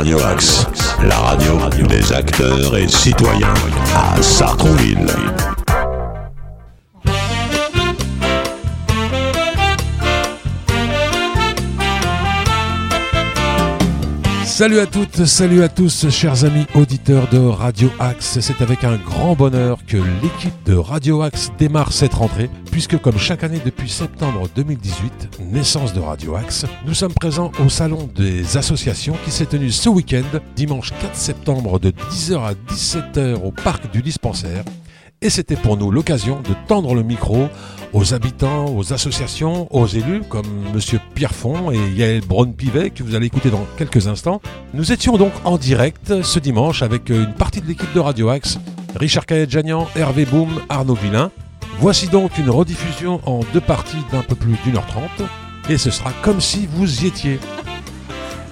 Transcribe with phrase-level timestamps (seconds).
[0.00, 0.66] Radio Axe,
[1.02, 3.52] la radio des acteurs et citoyens
[3.94, 5.06] à Sartrouville.
[14.60, 18.40] Salut à toutes, salut à tous, chers amis auditeurs de Radio Axe.
[18.42, 23.16] C'est avec un grand bonheur que l'équipe de Radio Axe démarre cette rentrée, puisque comme
[23.16, 28.58] chaque année depuis septembre 2018, naissance de Radio Axe, nous sommes présents au Salon des
[28.58, 30.26] associations qui s'est tenu ce week-end,
[30.56, 34.62] dimanche 4 septembre de 10h à 17h au parc du dispensaire.
[35.22, 37.50] Et c'était pour nous l'occasion de tendre le micro
[37.92, 43.26] aux habitants, aux associations, aux élus comme Monsieur Pierrefonds et Yael Braun-Pivet que vous allez
[43.26, 44.40] écouter dans quelques instants.
[44.72, 48.58] Nous étions donc en direct ce dimanche avec une partie de l'équipe de Radio Axe,
[48.96, 51.30] Richard Caillet-Jagnan, Hervé Boum, Arnaud Villain.
[51.80, 55.28] Voici donc une rediffusion en deux parties d'un peu plus d'une heure trente
[55.68, 57.38] et ce sera comme si vous y étiez.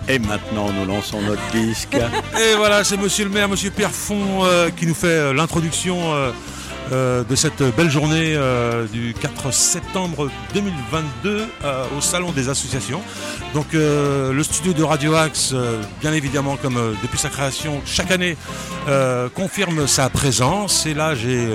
[0.07, 1.95] Et maintenant, nous lançons notre disque.
[1.95, 6.31] Et voilà, c'est Monsieur le maire, Monsieur Pierrefonds, euh, qui nous fait euh, l'introduction euh,
[6.91, 13.03] euh, de cette belle journée euh, du 4 septembre 2022 euh, au Salon des associations.
[13.53, 15.55] Donc le studio de Radio Axe,
[16.01, 18.37] bien évidemment, comme depuis sa création, chaque année,
[19.35, 20.85] confirme sa présence.
[20.85, 21.49] Et là, j'ai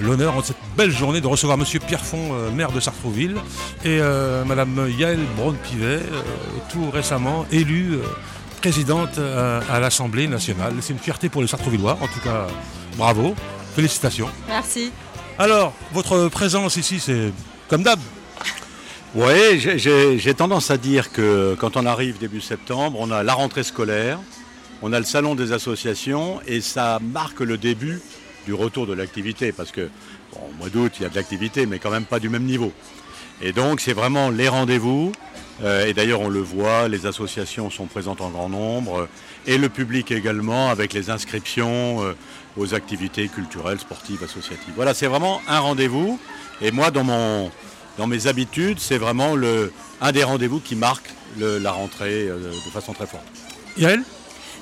[0.00, 3.36] l'honneur en cette belle journée de recevoir Monsieur Pierrefonds, maire de Sartrouville,
[3.84, 6.00] et euh, Madame Yael Braun-Pivet,
[6.72, 7.98] tout récemment élue
[8.62, 10.72] présidente à l'Assemblée nationale.
[10.80, 12.46] C'est une fierté pour les Sartrouvillois, en tout cas,
[12.96, 13.34] bravo,
[13.74, 14.28] félicitations.
[14.48, 14.90] Merci.
[15.38, 17.32] Alors, votre présence ici, c'est
[17.68, 17.98] comme d'hab.
[19.14, 23.62] Oui, j'ai- tendance à dire que quand on arrive début septembre, on a la rentrée
[23.62, 24.18] scolaire,
[24.82, 28.00] on a le salon des associations et ça marque le début
[28.46, 29.88] du retour de l'activité parce que
[30.32, 32.42] bon, au mois d'août, il y a de l'activité, mais quand même pas du même
[32.44, 32.72] niveau.
[33.40, 35.12] Et donc, c'est vraiment les rendez-vous.
[35.62, 39.08] euh, et d'ailleurs, on le voit, les associations sont présentes en grand nombre euh,
[39.46, 42.14] et le public également avec les inscriptions euh,
[42.56, 44.72] aux activités culturelles, sportives, associatives.
[44.76, 46.18] Voilà, c'est vraiment un rendez-vous.
[46.60, 47.50] Et moi, dans mon
[47.98, 52.50] dans mes habitudes, c'est vraiment le, un des rendez-vous qui marque le- la rentrée euh,
[52.50, 53.22] de façon très forte.
[53.76, 54.02] Yael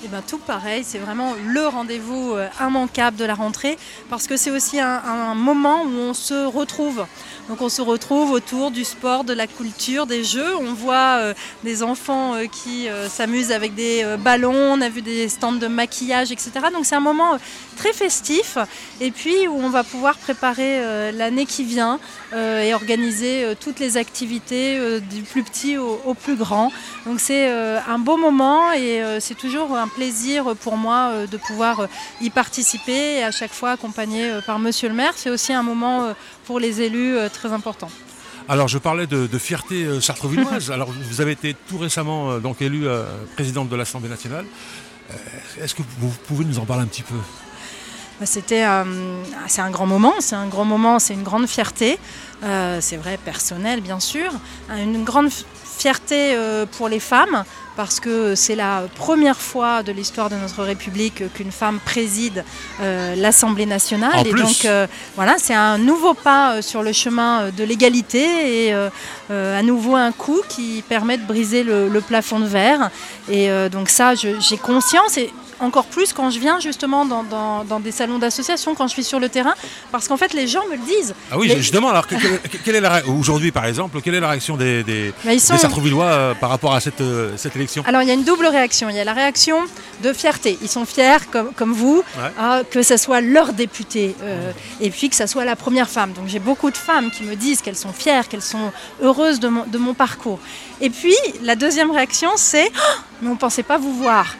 [0.04, 3.78] Et ben tout pareil, c'est vraiment le rendez-vous euh, immanquable de la rentrée
[4.10, 7.06] parce que c'est aussi un, un moment où on se retrouve.
[7.48, 10.56] Donc on se retrouve autour du sport, de la culture, des jeux.
[10.60, 15.02] On voit euh, des enfants euh, qui euh, s'amusent avec des ballons, on a vu
[15.02, 16.52] des stands de maquillage, etc.
[16.72, 17.36] Donc c'est un moment
[17.76, 18.58] très festif
[19.00, 21.98] et puis où on va pouvoir préparer l'année qui vient
[22.34, 26.70] et organiser toutes les activités du plus petit au, plus grand.
[27.06, 31.88] Donc c'est un beau moment et c'est toujours un plaisir pour moi de pouvoir
[32.20, 35.14] y participer et à chaque fois accompagné par Monsieur le maire.
[35.16, 36.14] C'est aussi un moment
[36.44, 37.88] pour les élus euh, très important.
[38.48, 40.70] Alors, je parlais de, de fierté euh, sartrouvilloise.
[40.72, 43.04] Alors, vous avez été tout récemment euh, donc élue euh,
[43.34, 44.44] présidente de l'Assemblée nationale.
[45.60, 47.16] Est-ce que vous pouvez nous en parler un petit peu?
[48.18, 48.64] Bah, C'était,
[49.46, 51.98] c'est un grand moment, c'est un grand moment, c'est une grande fierté.
[52.40, 54.32] C'est vrai, personnel bien sûr.
[54.70, 56.34] Une grande fierté
[56.78, 57.44] pour les femmes
[57.76, 62.44] parce que c'est la première fois de l'histoire de notre République qu'une femme préside
[62.80, 64.16] euh, l'Assemblée nationale.
[64.16, 64.42] En et plus.
[64.42, 68.90] donc euh, voilà, c'est un nouveau pas euh, sur le chemin de l'égalité et euh,
[69.30, 72.90] à nouveau un coup qui permet de briser le, le plafond de verre.
[73.30, 77.80] Et donc ça, j'ai conscience et encore plus quand je viens justement dans, dans- dans
[77.80, 79.54] des salons d'association, quand je suis sur le terrain,
[79.90, 81.14] parce qu'en fait les gens me le disent.
[81.30, 81.90] Ah oui, Les- demande.
[81.92, 85.12] Alors, que- que- quelle est la aujourd'hui, par exemple, quelle est la réaction des, des,
[85.24, 87.82] Bah, sont- des Sartrouvillois euh, par rapport à cette, euh, cette élection?
[87.86, 88.88] Alors il y a une double réaction.
[88.90, 89.58] Il y a la réaction
[90.02, 90.58] de fierté.
[90.62, 92.30] Ils sont fiers, comme, comme vous, Ouais.
[92.38, 96.12] ah, que ce soit leur député euh, et puis que ce soit la première femme.
[96.12, 99.48] Donc j'ai beaucoup de femmes qui me disent qu'elles sont fières, qu'elles sont heureuses de
[99.48, 100.38] mon, de mon parcours.
[100.80, 104.34] Et puis la deuxième réaction, c'est Ah, mais on ne pensait pas vous voir.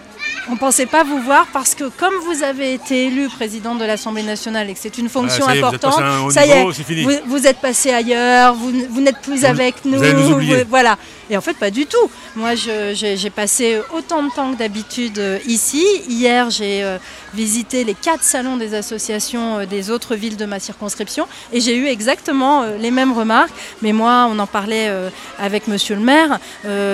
[0.48, 3.84] On ne pensait pas vous voir parce que comme vous avez été élu président de
[3.84, 8.54] l'Assemblée nationale et que c'est une fonction importante, ça y est, vous, êtes passé ailleurs,
[8.54, 9.98] vous, vous n'êtes plus Vous- avec nous.
[9.98, 10.98] vous- voilà.
[11.30, 12.10] Et en fait, pas du tout.
[12.36, 15.84] Moi, j'ai passé autant de temps que d'habitude euh, ici.
[16.08, 16.98] Hier, j'ai euh,
[17.34, 21.76] visité les quatre salons des associations euh, des autres villes de ma circonscription et j'ai
[21.76, 23.52] eu exactement les mêmes remarques.
[23.82, 24.90] Mais moi, on en parlait
[25.38, 26.38] avec monsieur le maire.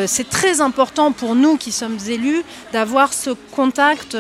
[0.07, 2.43] C'est très important pour nous qui sommes élus
[2.73, 4.17] d'avoir ce contact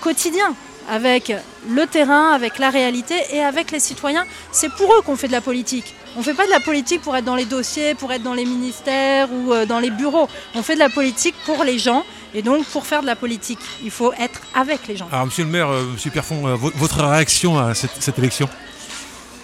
[0.00, 0.54] quotidien
[0.88, 1.32] avec
[1.68, 4.26] le terrain, avec la réalité et avec les citoyens.
[4.52, 5.94] C'est pour eux qu'on fait de la politique.
[6.16, 8.34] On ne fait pas de la politique pour être dans les dossiers, pour être dans
[8.34, 10.28] les ministères ou euh, dans les bureaux.
[10.54, 12.04] On fait de la politique pour les gens.
[12.36, 15.08] Et donc, pour faire de la politique, il faut être avec les gens.
[15.12, 18.48] Alors, monsieur le maire, euh, monsieur Pierrefonds, euh, vo- votre réaction à cette, cette élection?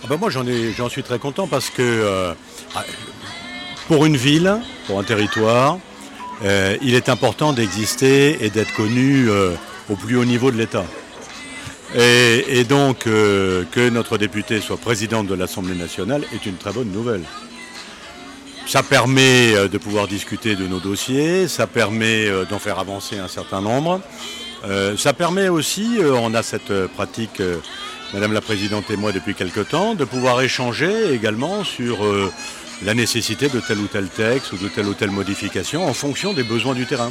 [0.02, 2.34] Ah ben moi, j'en ai- j'en suis très content parce que euh,
[2.75, 2.84] ah,
[3.88, 5.78] pour une ville, pour un territoire,
[6.44, 9.55] euh, il est important d'exister et d'être connu euh,
[9.88, 10.84] au plus haut niveau de l'État.
[11.94, 16.90] Et, donc euh, que notre députée soit présidente de l'Assemblée nationale est une très bonne
[16.90, 17.22] nouvelle.
[18.66, 23.19] Ça permet euh, de pouvoir discuter de nos dossiers, ça permet euh, d'en faire avancer
[23.19, 24.00] un certain nombre.
[24.98, 27.40] Ça permet aussi, on a cette pratique,
[28.12, 32.06] Madame la Présidente et moi depuis quelque temps, de pouvoir échanger également sur
[32.82, 36.34] la nécessité de tel ou tel texte ou de telle ou telle modification en fonction
[36.34, 37.10] des besoins du terrain.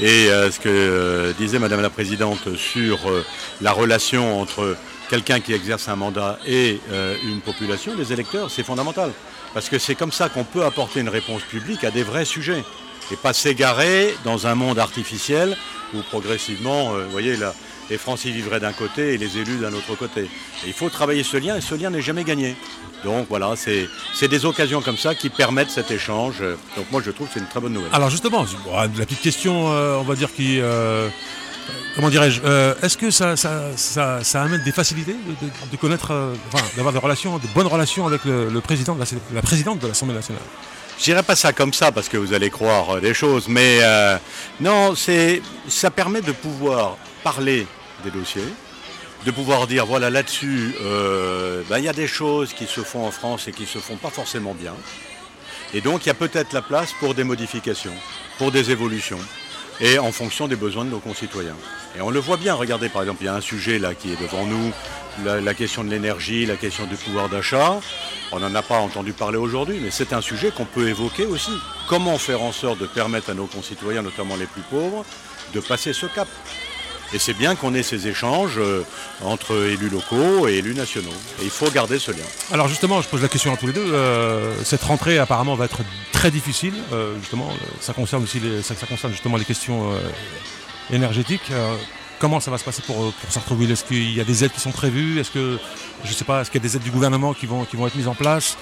[0.00, 3.24] Et euh, ce que euh, disait Madame la Présidente sur euh,
[3.60, 4.76] la relation entre
[5.10, 6.80] quelqu'un qui exerce un mandat et
[7.24, 9.10] une population, les électeurs, c'est fondamental.
[9.54, 12.62] Parce que c'est comme ça qu'on peut apporter une réponse publique à des vrais sujets.
[13.10, 15.56] Et pas s'égarer dans un monde artificiel
[15.94, 17.54] où progressivement, vous voyez, là,
[17.90, 20.22] les Français vivraient d'un côté et les élus d'un autre côté.
[20.22, 22.56] Et il faut travailler ce lien et ce lien n'est jamais gagné.
[23.04, 26.40] Donc voilà, c'est des occasions comme ça qui permettent cet échange.
[26.76, 27.90] Donc moi je trouve que c'est une très bonne nouvelle.
[27.92, 30.58] Alors justement, bon, la petite question, euh, on va dire qui...
[30.60, 31.08] euh,
[31.94, 35.76] comment dirais-je euh, Est-ce que ça, ça, ça, ça amène des facilités de, de- de
[35.76, 36.12] connaître,
[36.52, 39.78] enfin, d'avoir des relations, de bonnes relations avec le, le président de la, la présidente
[39.78, 40.42] de l'Assemblée nationale?
[40.98, 44.16] Je dirais pas ça comme ça parce que vous allez croire des choses, mais euh,
[44.60, 47.68] non, c'est ça permet de pouvoir parler
[48.04, 48.42] des dossiers,
[49.26, 53.06] de pouvoir dire voilà là-dessus, euh, ben, il y a des choses qui se font
[53.06, 54.74] en France et qui se font pas forcément bien,
[55.74, 57.94] et donc il y a peut-être la place pour des modifications,
[58.38, 59.20] pour des évolutions,
[59.80, 61.56] et en fonction des besoins de nos concitoyens.
[61.96, 64.12] Et on le voit bien, regardez par exemple, il y a un sujet là qui
[64.12, 64.72] est devant nous,
[65.24, 67.80] la question de l'énergie, la question du pouvoir d'achat.
[68.30, 71.50] On n'en a pas entendu parler aujourd'hui, mais c'est un sujet qu'on peut évoquer aussi.
[71.88, 75.04] Comment faire en sorte de permettre à nos concitoyens, notamment les plus pauvres,
[75.54, 76.28] de passer ce cap?
[77.14, 78.84] Et c'est bien qu'on ait ces échanges euh,
[79.24, 81.08] entre élus locaux et élus nationaux.
[81.40, 82.24] Et il faut garder ce lien.
[82.52, 83.92] Alors justement, je pose la question à tous les deux.
[83.92, 85.80] euh, cette rentrée apparemment va être
[86.12, 86.74] très difficile.
[86.92, 87.48] euh, justement,
[87.80, 89.90] ça concerne aussi ça, concerne justement les questions
[90.92, 91.50] énergétiques.
[92.18, 94.60] Comment ça va se passer pour, pour Sartreville Est-ce qu'il y a des aides qui
[94.60, 95.20] sont prévues?
[95.20, 95.58] Est-ce que
[96.04, 97.86] je sais pas, est-ce qu'il y a des aides du gouvernement qui vont qui vont
[97.86, 98.58] être mises en place?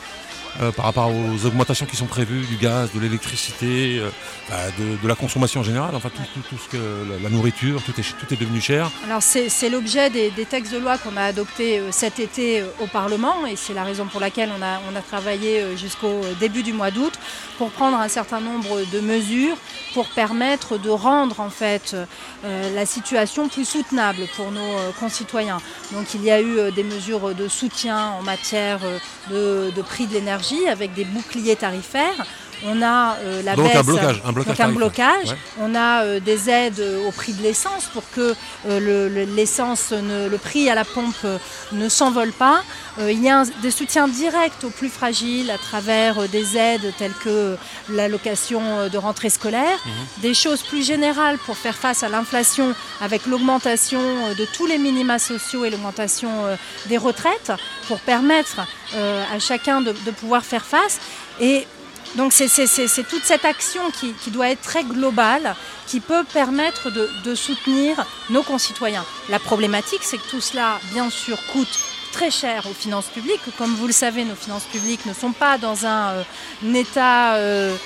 [0.61, 4.09] Euh, par rapport aux augmentations qui sont prévues du gaz, de l'électricité, euh,
[4.49, 7.93] bah, de, la consommation en général, enfin tout, tout- tout ce que la, nourriture, tout
[8.01, 8.91] est tout est devenu cher.
[9.05, 13.47] Alors c'est l'objet des, textes de loi qu'on a adoptés euh, cet été au Parlement
[13.47, 16.91] et c'est la raison pour laquelle on a, on a travaillé jusqu'au début du mois
[16.91, 17.13] d'août
[17.59, 19.57] pour prendre un certain nombre de mesures
[19.93, 21.97] pour permettre de rendre en fait
[22.45, 25.59] la situation plus soutenable pour nos concitoyens.
[25.93, 28.81] Donc il y a eu des mesures de soutien en matière
[29.31, 32.27] de prix de l'énergie avec des boucliers tarifaires.
[32.65, 34.69] On a euh, la Donc baisse, un blocage, un blocage donc un tarifaire.
[34.77, 35.29] blocage.
[35.29, 35.37] Ouais.
[35.61, 38.35] On a euh, des aides euh, au prix de l'essence pour que
[38.69, 41.27] euh, le- prix à la pompe
[41.73, 42.63] ne s'envole pas.
[43.01, 47.13] Il y a un- des soutiens directs aux plus fragiles à travers des aides telles
[47.25, 47.57] que
[47.91, 49.79] l'allocation de rentrée scolaire,
[50.23, 54.01] des choses plus générales pour faire face à l'inflation avec l'augmentation
[54.39, 56.31] de tous les minima sociaux et l'augmentation
[56.87, 57.53] des retraites
[57.89, 58.61] pour permettre
[58.95, 60.99] à chacun de, de pouvoir faire face.
[61.41, 61.67] Et
[62.15, 62.47] donc c'est-
[63.09, 65.55] toute cette action qui, qui doit être très globale,
[65.87, 69.05] qui peut permettre de, de soutenir nos concitoyens.
[69.29, 71.79] La problématique, c'est que tout cela, bien sûr, coûte
[72.13, 73.41] très cher aux finances publiques.
[73.59, 76.23] Comme vous le savez, nos finances publiques ne sont pas dans un, euh,
[76.65, 77.77] un état euh,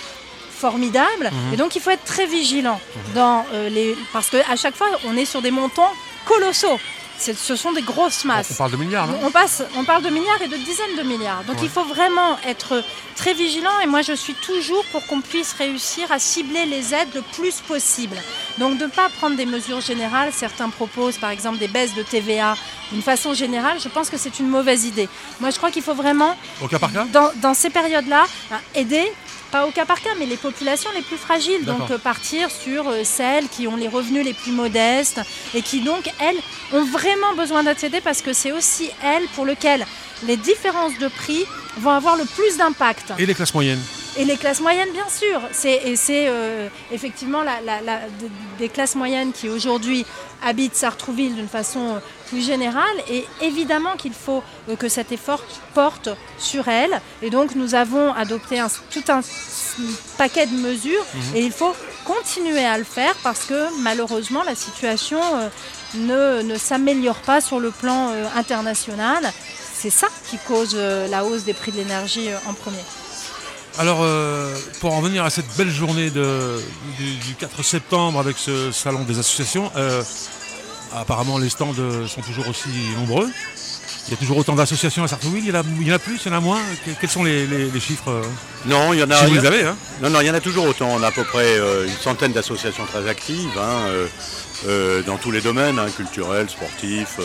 [0.50, 1.30] formidable.
[1.52, 2.80] Et donc il faut être très vigilant
[3.14, 3.96] dans euh, les...
[4.12, 5.92] parce qu'à chaque fois, on est sur des montants
[6.26, 6.78] colossaux.
[7.20, 8.52] Ce sont des grosses On masses.
[8.56, 11.44] parle de milliards, non On, passe, on parle de milliards et de dizaines de milliards.
[11.44, 11.64] Donc Ouais.
[11.64, 12.82] il faut vraiment être
[13.14, 17.10] très vigilant et moi je suis toujours pour qu'on puisse réussir à cibler les aides
[17.14, 18.16] le plus possible.
[18.58, 20.30] Donc de ne pas prendre des mesures générales.
[20.32, 22.54] Certains proposent par exemple des baisses de TVA
[22.90, 23.78] d'une façon générale.
[23.82, 25.08] Je pense que c'est une mauvaise idée.
[25.40, 27.04] Moi je crois qu'il faut vraiment, Au cas par cas?
[27.12, 29.12] dans, dans ces périodes-là, ben, aider
[29.50, 31.64] pas au cas par cas, mais les populations les plus fragiles.
[31.64, 35.20] Donc euh, partir sur euh, celles qui ont les revenus les plus modestes
[35.54, 36.38] et qui donc, elles,
[36.72, 39.86] ont vraiment besoin d'être aidées parce que c'est aussi elles pour lesquelles
[40.26, 41.44] les différences de prix
[41.78, 43.12] vont avoir le plus d'impact.
[43.18, 43.80] Et les classes moyennes?
[44.16, 45.40] Et les classes moyennes, bien sûr.
[45.52, 50.04] C'est, et c'est euh, effectivement la, la- la- de- des classes moyennes qui aujourd'hui
[50.42, 52.96] habitent Sartrouville d'une façon plus générale.
[53.08, 55.42] Et évidemment qu'il faut euh, que cet effort
[55.74, 57.00] porte sur elles.
[57.22, 59.20] Et donc nous avons adopté un- tout un
[60.18, 61.04] paquet de mesures.
[61.34, 61.74] Et il faut
[62.04, 65.48] continuer à le faire parce que malheureusement la situation euh,
[65.94, 69.32] ne, ne s'améliore pas sur le plan euh, international.
[69.72, 72.76] C'est ça qui cause la hausse des prix de l'énergie en premier.
[73.78, 76.60] Alors, euh, pour en venir à cette belle journée de-
[76.98, 80.02] du, du 4 septembre avec ce salon des associations, euh,
[80.94, 83.28] apparemment les stands euh, sont toujours aussi nombreux.
[84.08, 85.94] Il y a toujours autant d'associations à Sartrouville, il, y en a- il y en
[85.94, 88.20] a plus, il y en a moins Que- Quels sont les, les- les chiffres
[88.66, 89.16] Non, il y en a.
[89.16, 89.76] Si vous a- les avez, hein?
[90.02, 90.88] Non, non, il y en a toujours autant.
[90.88, 93.86] On a à peu près euh, une centaine d'associations très actives hein,
[95.06, 97.18] dans tous les domaines, hein, culturels, sportifs,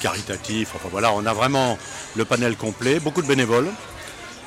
[0.00, 0.70] caritatifs.
[0.74, 1.78] Enfin voilà, on a vraiment
[2.16, 3.68] le panel complet, beaucoup de bénévoles.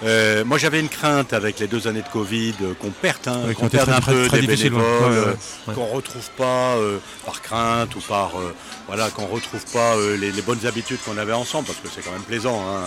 [0.03, 3.39] Euh, moi j'avais une crainte avec les deux années de Covid euh, qu'on perde, hein,
[3.47, 5.33] Oui, qu'on perde un peu des bénévoles, euh,
[5.67, 5.73] ouais.
[5.73, 8.31] qu'on retrouve pas euh, par crainte ou par
[8.87, 12.11] voilà qu'on retrouve pas les, les bonnes habitudes qu'on avait ensemble parce que c'est quand
[12.11, 12.81] même plaisant hein,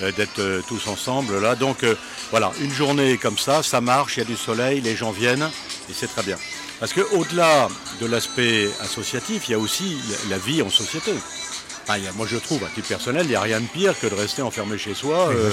[0.00, 0.12] Mhm.
[0.12, 1.54] d'être tous ensemble là.
[1.56, 1.84] Donc
[2.30, 5.48] voilà, une journée comme ça, ça marche, il y a du soleil, les gens viennent
[5.90, 6.36] et c'est très bien.
[6.80, 7.68] Parce que au-delà
[8.00, 9.96] de l'aspect associatif, il y a aussi
[10.30, 11.12] la vie en société.
[11.86, 13.66] Enfin, il y a- moi je trouve, à titre personnel, il n'y a rien de
[13.66, 15.50] pire que de rester enfermé chez soi euh,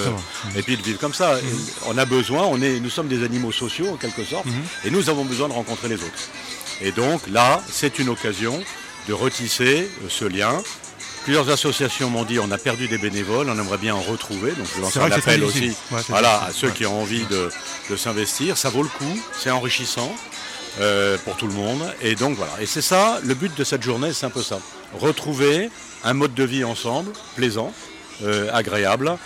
[0.56, 1.38] et puis de vivre comme ça.
[1.38, 1.42] Et
[1.86, 4.46] On a besoin, on est, nous sommes des animaux sociaux en quelque sorte,
[4.84, 6.28] et nous avons besoin de rencontrer les autres.
[6.80, 8.58] Et donc là, c'est une occasion
[9.08, 10.62] de retisser euh, ce lien.
[11.24, 14.52] Plusieurs associations m'ont dit on a perdu des bénévoles, on aimerait bien en retrouver.
[14.52, 16.72] Donc je lance un appel aussi Ouais, voilà, à ceux Ouais.
[16.72, 17.50] qui ont envie de,
[17.90, 18.56] de s'investir.
[18.56, 20.12] Ça vaut le coup, c'est enrichissant
[20.80, 21.82] euh, pour tout le monde.
[22.00, 22.52] Et donc voilà.
[22.60, 24.58] Et c'est ça, le but de cette journée, c'est un peu ça.
[24.98, 25.70] Retrouver
[26.04, 27.72] un mode de vie ensemble, plaisant,
[28.24, 29.16] euh, agréable.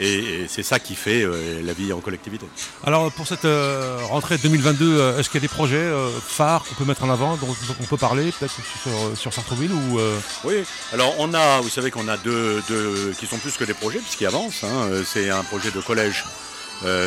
[0.00, 2.46] Et, et c'est ça qui fait euh, la vie en collectivité.
[2.84, 5.88] Alors pour cette euh, rentrée 2022, euh, est-ce qu'il y a des projets
[6.26, 10.00] phares qu'on peut mettre en avant, dont on peut parler peut-être sur, sur Sartrouville ou
[10.44, 13.74] Oui, alors on a, vous savez qu'on a deux, deux qui sont plus que des
[13.74, 14.64] projets puisqu'ils avancent.
[14.64, 14.88] hein.
[15.06, 16.24] C'est un projet de collège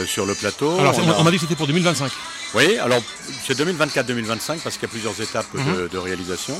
[0.07, 0.79] sur le plateau.
[0.79, 2.09] Alors c'est- On a- on m'a dit que c'était pour 2025.
[2.53, 3.01] Oui, alors
[3.45, 5.75] c'est 2024-2025 parce qu'il y a plusieurs étapes Mhm.
[5.75, 6.57] de, de réalisation.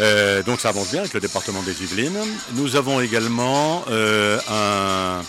[0.00, 2.16] Euh, donc ça avance bien avec le département des Yvelines.
[2.54, 5.22] Nous avons également euh, un,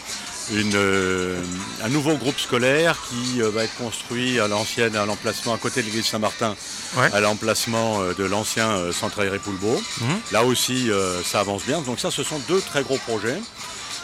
[0.55, 1.37] une, euh,
[1.83, 5.87] un nouveau groupe scolaire qui va être construit à l'ancienne, à l'emplacement à côté de
[5.87, 6.55] l'église Saint-Martin,
[6.95, 7.09] Ouais.
[7.11, 9.81] à l'emplacement de l'ancien centre aéré Poulbeau.
[10.01, 10.19] Mhm.
[10.31, 10.89] Là aussi,
[11.25, 11.81] ça avance bien.
[11.81, 13.39] Donc ça, ce sont deux très gros projets.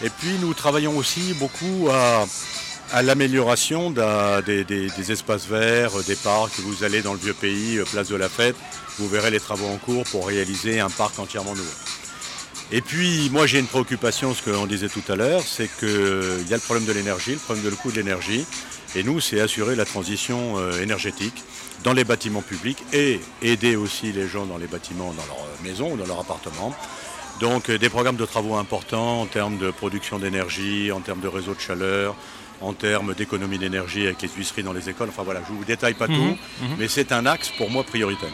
[0.04, 2.26] Et puis nous travaillons aussi beaucoup à
[2.92, 6.60] à l'amélioration des, espaces verts, euh, des parcs.
[6.60, 8.56] Vous allez dans le vieux pays, euh, place de la fête,
[8.98, 11.70] vous verrez les travaux en cours pour réaliser un parc entièrement nouveau.
[12.72, 16.54] Et puis, moi, j'ai une préoccupation, ce qu'on disait tout à l'heure, c'est qu'il y
[16.54, 18.46] a le problème de l'énergie, le problème de le coût de l'énergie.
[18.96, 21.44] Et nous, c'est assurer la transition euh, énergétique
[21.84, 25.64] dans les bâtiments publics et aider aussi les gens dans les bâtiments, dans leur euh,
[25.64, 26.76] maison ou dans leur appartement.
[27.40, 31.28] Donc, euh, des programmes de travaux importants en termes de production d'énergie, en termes de
[31.28, 32.16] réseau de chaleur,
[32.62, 35.10] en termes d'économie d'énergie avec les huisseries dans les écoles.
[35.10, 36.38] Enfin voilà, je ne vous détaille pas Mhm, tout,
[36.78, 38.30] mais c'est un axe pour moi prioritaire.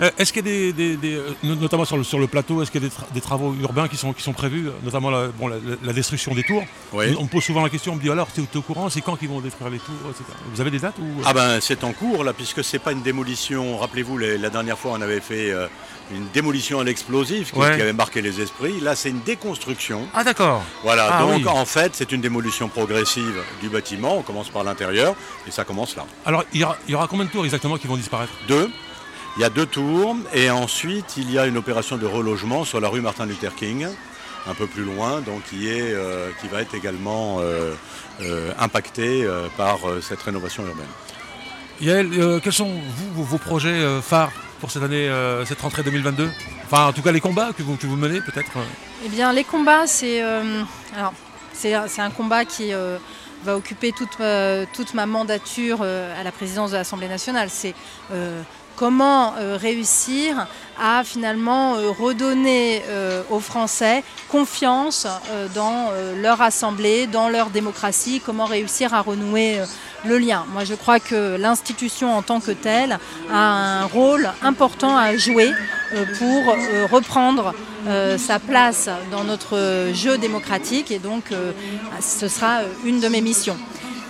[0.00, 2.26] Euh, Est-ce qu'il y a des, des- des- euh, no- notamment sur le, sur le
[2.26, 4.68] plateau, est-ce qu'il y a des, tra- des travaux urbains qui sont, qui sont prévus,
[4.68, 7.14] euh, notamment la, bon, la, la destruction des tours Oui.
[7.18, 9.02] On me pose souvent la question, on me dit alors, tu es, au courant, c'est
[9.02, 10.24] quand qu'ils vont détruire les tours etc.
[10.52, 11.04] Vous avez des dates ou...
[11.24, 13.78] Ah ben c'est en cours là, puisque c'est pas une démolition.
[13.78, 15.68] Rappelez-vous, la dernière fois on avait fait euh,
[16.10, 17.76] une démolition à l'explosif qui, Ouais.
[17.76, 18.80] qui avait marqué les esprits.
[18.80, 20.08] Là c'est une déconstruction.
[20.14, 21.46] Ah d'accord Voilà, Ah, donc oui.
[21.46, 24.16] en fait c'est une démolition progressive du bâtiment.
[24.18, 25.14] On commence par l'intérieur
[25.46, 26.06] et ça commence là.
[26.24, 28.32] Alors il y, aura, il y aura combien de tours exactement qui vont disparaître?
[28.48, 28.70] Deux.
[29.36, 32.80] Il y a deux tours et ensuite il y a une opération de relogement sur
[32.80, 33.86] la rue Martin Luther King,
[34.46, 37.72] un peu plus loin, donc qui, est, euh, qui va être également euh,
[38.20, 40.84] euh, impactée euh, par euh, cette rénovation urbaine.
[41.80, 42.70] Yael, euh, quels sont
[43.14, 46.28] vous, vos, projets euh, phares pour cette année, euh, cette rentrée 2022
[46.64, 48.50] Enfin en tout cas les combats que vous, que vous menez peut-être.
[49.04, 50.62] Eh bien, les combats, c'est euh,
[50.94, 51.14] alors
[51.54, 52.98] c'est c'est un combat qui euh,
[53.44, 57.48] va occuper toute, euh, toute ma mandature euh, à la présidence de l'Assemblée nationale.
[57.50, 57.74] C'est
[58.12, 58.42] euh,
[58.82, 65.06] comment euh, réussir à finalement euh, redonner euh, aux Français confiance
[65.54, 69.58] dans leur assemblée, dans leur démocratie, comment réussir à renouer
[70.06, 70.46] le lien.
[70.52, 72.98] Moi, je crois que l'institution en tant que telle
[73.30, 75.50] a un rôle important à jouer
[76.18, 76.56] pour
[76.90, 77.52] reprendre
[78.16, 81.24] sa place dans notre jeu démocratique et donc
[82.00, 83.58] ce sera une de mes missions.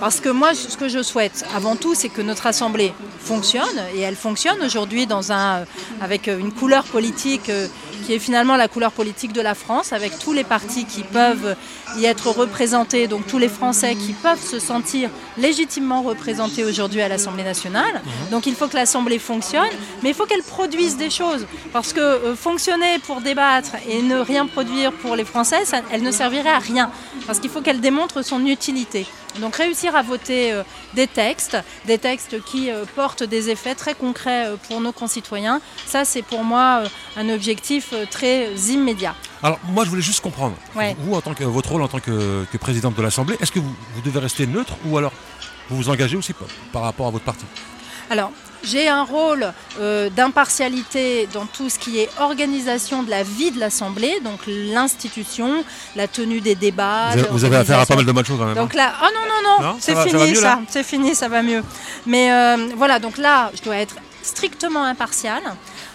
[0.03, 4.01] Parce que moi, ce que je souhaite avant tout, c'est que notre Assemblée fonctionne, et
[4.01, 5.65] elle fonctionne aujourd'hui un,
[6.01, 7.69] avec une couleur politique euh,
[8.05, 11.57] qui est finalement la couleur politique de la France, avec tous les partis qui peuvent
[11.99, 17.09] y être représentés, donc tous les Français qui peuvent se sentir légitimement représentés aujourd'hui à
[17.09, 18.01] l'Assemblée nationale.
[18.31, 19.69] Donc il faut que l'Assemblée fonctionne,
[20.03, 21.47] mais il faut qu'elle produise des choses.
[21.73, 26.03] Parce que euh, fonctionner pour débattre et ne rien produire pour les Français, ça- elle
[26.03, 26.91] ne servirait à rien.
[27.27, 29.07] Parce qu'il faut qu'elle démontre son utilité.
[29.41, 31.57] Donc réussir à voter euh, des textes,
[31.87, 36.45] des textes qui euh, portent des effets très concrets pour nos concitoyens, ça c'est pour
[36.45, 36.83] moi
[37.17, 39.15] un objectif très immédiat.
[39.43, 40.97] Alors moi je voulais juste comprendre, Ouais.
[41.01, 43.59] vous en tant que votre rôle en tant que, que présidente de l'Assemblée, est-ce que
[43.61, 45.13] vous, vous devez rester neutre ou alors
[45.69, 47.45] vous vous engagez aussi par, par rapport à votre parti?
[48.11, 48.31] Alors,
[48.63, 53.59] j'ai un rôle euh, d'impartialité dans tout ce qui est organisation de la vie de
[53.59, 55.65] l'Assemblée, donc l'institution,
[55.97, 57.11] la tenue des débats.
[57.13, 58.55] Vous avez, vous avez affaire à pas mal de bonnes choses quand même.
[58.55, 61.63] Donc là, oh non, non, non, Non, c'est fini ça, c'est fini, ça va mieux.
[62.07, 65.43] Mais euh, voilà, donc là, je dois être strictement impartiale.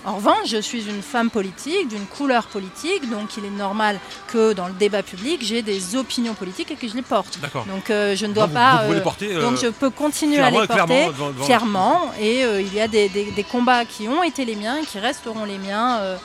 [0.07, 3.99] En revanche, je suis une femme politique, d'une couleur politique, donc il est normal
[4.31, 7.39] que dans le débat public, j'ai des opinions politiques et que je les porte.
[7.41, 7.65] D'accord.
[7.65, 8.71] Donc euh, je ne dois pas.
[8.77, 11.27] vous pouvez les euh, porter, euh, donc je peux continuer à les clairement porter devant-
[11.31, 12.11] devant- fièrement.
[12.21, 14.85] Et euh, il y a des, des- des combats qui ont été les miens et
[14.85, 16.15] qui resteront les miens euh,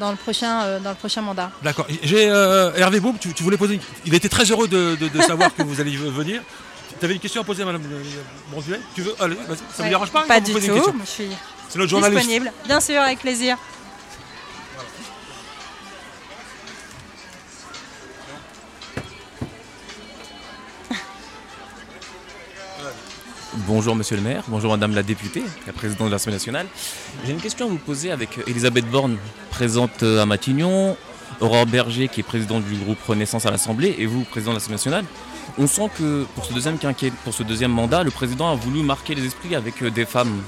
[0.00, 1.50] dans, le prochain, euh, dans le prochain mandat.
[1.62, 1.86] D'accord.
[2.02, 3.80] J'ai euh, Hervé Boum, tu, tu voulais poser une...
[4.06, 6.40] Il était très heureux de, de- de savoir que vous alliez venir.
[6.98, 8.02] Tu avais une question à poser à Madame euh,
[8.50, 9.46] Bronduel Tu veux Allez, vas-y.
[9.46, 10.94] Ça ne Ouais, vous dérange pas Pas quand du vous tout, posez une question?
[11.04, 11.28] je suis
[11.68, 12.20] C'est notre journaliste.
[12.20, 12.52] disponible.
[12.66, 13.56] Bien sûr, avec plaisir.
[23.66, 26.66] Bonjour Monsieur le maire, bonjour Madame la députée, la présidente de l'Assemblée nationale.
[27.24, 29.16] J'ai une question à vous poser avec Elisabeth Borne,
[29.50, 30.96] présente euh, à Matignon,
[31.40, 34.74] Aurore Berger qui est présidente du groupe Renaissance à l'Assemblée et vous, président de l'Assemblée
[34.74, 35.04] nationale.
[35.56, 38.82] On sent que pour ce deuxième quinquet, pour ce deuxième mandat, le président a voulu
[38.82, 40.42] marquer les esprits avec euh, des femmes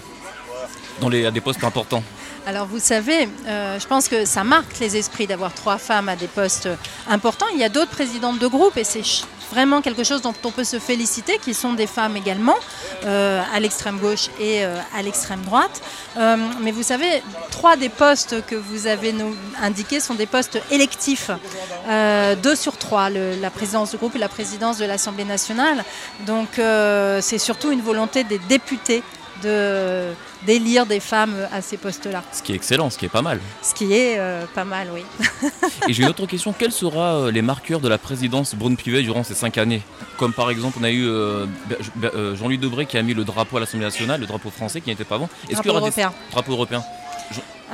[1.01, 2.03] dans les, à des postes importants.
[2.47, 6.15] Alors vous savez, euh, je pense que ça marque les esprits d'avoir trois femmes à
[6.15, 6.69] des postes
[7.09, 7.47] importants.
[7.53, 9.03] Il y a d'autres présidentes de groupe et c'est
[9.51, 12.57] vraiment quelque chose dont on peut se féliciter, qui sont des femmes également,
[13.05, 15.83] euh, à l'extrême gauche et euh, à l'extrême droite.
[16.63, 19.15] Mais vous savez, trois des postes que vous avez
[19.61, 21.31] indiqués sont des postes électifs,
[22.43, 25.85] deux sur trois, la présidence du groupe et la présidence de l'Assemblée nationale.
[26.27, 26.49] Donc
[27.21, 29.03] c'est surtout une volonté des députés
[29.43, 30.13] de
[30.47, 32.23] d'élire des femmes à ces postes-là.
[32.33, 33.41] Ce qui est excellent, ce qui est pas mal.
[33.63, 35.03] Ce qui est euh, pas mal, oui.
[35.89, 39.25] Et j'ai une autre question, quels seront euh, les marqueurs de la présidence Braun-Pivet durant
[39.25, 39.83] ces cinq années?
[40.19, 41.47] Comme par exemple, on a eu euh,
[42.37, 45.05] Jean-Louis Debré qui a mis le drapeau à l'Assemblée nationale, le drapeau français qui n'était
[45.05, 45.29] pas avant.
[45.51, 46.13] Est-ce qu'il y Drapeau aura des européen.
[46.31, 46.85] drapeaux européens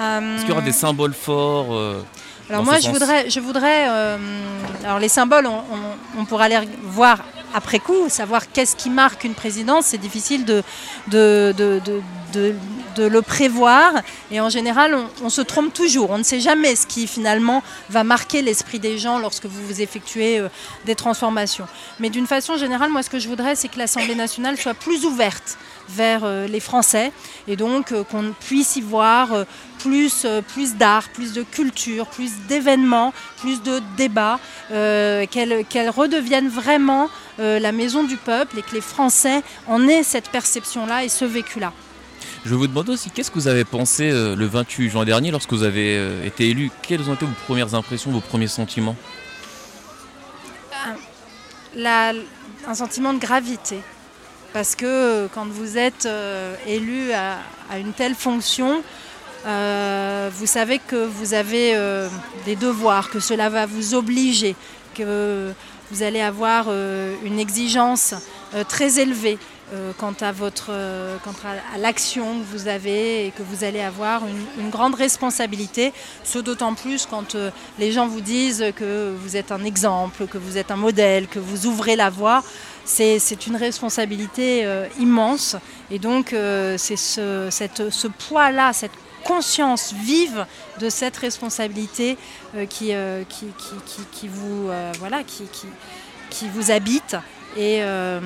[0.01, 1.77] Euh, Est-ce qu'il y aura des symboles forts
[2.51, 3.85] alors moi, je voudrais, je voudrais.
[4.85, 7.19] alors les symboles, on, on- on pourra les voir
[7.55, 9.87] après coup, savoir qu'est-ce qui marque une présidence.
[9.87, 10.63] C'est difficile de
[11.09, 11.81] de, de,
[12.33, 12.55] de,
[12.97, 13.93] de- le prévoir.
[14.31, 16.11] Et en général, on, se trompe toujours.
[16.11, 19.81] On ne sait jamais ce qui finalement va marquer l'esprit des gens lorsque vous vous
[19.81, 20.49] effectuez euh,
[20.85, 21.67] des transformations.
[22.01, 25.05] Mais d'une façon générale, moi, ce que je voudrais, c'est que l'Assemblée nationale soit plus
[25.05, 27.13] ouverte vers euh, les Français
[27.49, 29.45] et donc euh, qu'on puisse y voir euh,
[29.81, 34.39] plus, plus d'art, plus de culture, plus d'événements, plus de débats,
[34.71, 37.09] euh, qu'elle redevienne vraiment
[37.41, 41.25] euh, la maison du peuple et que les Français en aient cette perception-là et ce
[41.25, 41.73] vécu-là.
[42.45, 45.53] Je vous demander aussi, qu'est-ce que vous avez pensé euh, le 28 juin dernier lorsque
[45.53, 46.71] vous avez été élu?
[46.83, 48.97] Quelles ont été vos premières impressions, vos premiers sentiments?
[51.75, 52.13] La-
[52.69, 53.79] un sentiment de gravité.
[54.53, 57.39] Parce que euh, quand vous êtes euh, élu à,
[57.79, 58.83] une telle fonction,
[59.47, 61.75] euh, vous savez que vous avez
[62.45, 64.55] des devoirs, que cela va vous obliger,
[64.95, 65.53] que
[65.91, 68.15] vous allez avoir une exigence
[68.69, 69.39] très élevée
[69.99, 74.95] quant à, à, l'action que vous avez et que vous allez avoir une, une grande
[74.95, 77.37] responsabilité, ce d'autant plus quand
[77.79, 81.39] les gens vous disent que vous êtes un exemple, que vous êtes un modèle, que
[81.39, 82.45] vous ouvrez la voie.
[82.85, 85.57] C'est une responsabilité euh, immense
[85.91, 88.93] et donc euh, c'est ce, poids-là, cette
[89.25, 90.47] conscience vive
[90.81, 92.19] de cette responsabilité
[92.69, 92.93] qui,
[94.27, 94.71] vous,
[96.71, 97.17] habite.
[97.57, 98.19] Et, euh,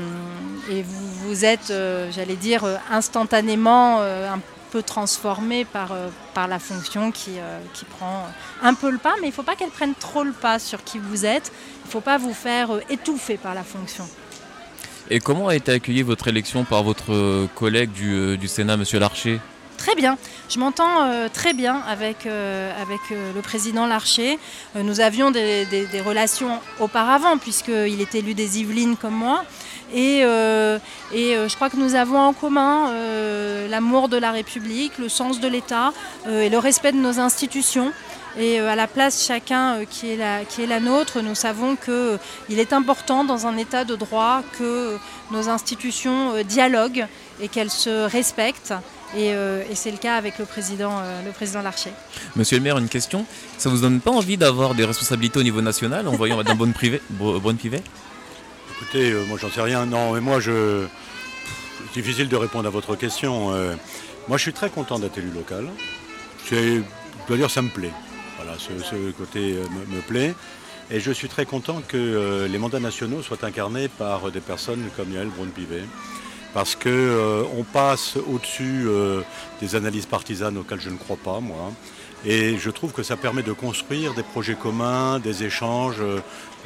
[0.68, 1.70] vous, êtes,
[2.10, 4.40] j'allais dire, instantanément un
[4.70, 5.92] peu transformé par,
[6.48, 7.32] la fonction qui,
[7.98, 8.24] prend
[8.62, 10.82] un peu le pas, mais il ne faut pas qu'elle prenne trop le pas sur
[10.82, 11.52] qui vous êtes.
[11.84, 14.08] Il ne faut pas vous faire étouffer par la fonction.
[15.08, 18.76] Et comment a été accueillie votre élection par votre euh, collègue du, euh, du Sénat,
[18.76, 19.40] Monsieur Larcher?
[19.76, 20.18] Très bien.
[20.48, 24.38] Je m'entends euh, très bien avec, avec le président Larcher.
[24.74, 25.66] Nous avions des,
[26.04, 29.44] relations auparavant, puisqu'il est élu des Yvelines comme moi.
[29.94, 30.24] Et, et
[31.12, 32.90] je crois que nous avons en commun
[33.68, 35.92] l'amour de la République, le sens de l'État
[36.26, 37.92] et le respect de nos institutions.
[38.38, 41.35] Et euh, à la place chacun euh, qui, est la, qui est la nôtre, nous
[41.35, 44.96] savons qu'il est important dans un État de droit que
[45.31, 47.07] nos institutions euh, dialoguent
[47.40, 48.75] et qu'elles se respectent.
[49.16, 51.92] Et, euh, et c'est le cas avec le président, euh, le président Larcher.
[52.35, 53.25] Monsieur le maire, une question.
[53.57, 57.01] Ça vous donne pas envie d'avoir des responsabilités au niveau national en voyant Madame Bonne-Pivet
[57.11, 57.83] Bonne-Pivet
[58.83, 59.87] Écoutez, euh, moi j'en sais rien.
[59.87, 60.85] Non, mais moi je.
[61.94, 63.55] C'est difficile de répondre à votre question.
[63.55, 63.75] Euh,
[64.29, 65.68] moi je suis très content d'être élu local.
[66.46, 67.90] C'est- Je dois dire ça me plaît.
[68.59, 70.35] Ce, côté euh, me, plaît.
[70.90, 74.85] Et je suis très content que euh, les mandats nationaux soient incarnés par des personnes
[74.96, 75.85] comme Yael Braun-Pivet.
[76.54, 78.87] parce que euh, passe au-dessus
[79.61, 81.72] des analyses partisanes auxquelles je ne crois pas, moi.
[82.24, 86.02] Et je trouve que ça permet de construire des projets communs, des échanges.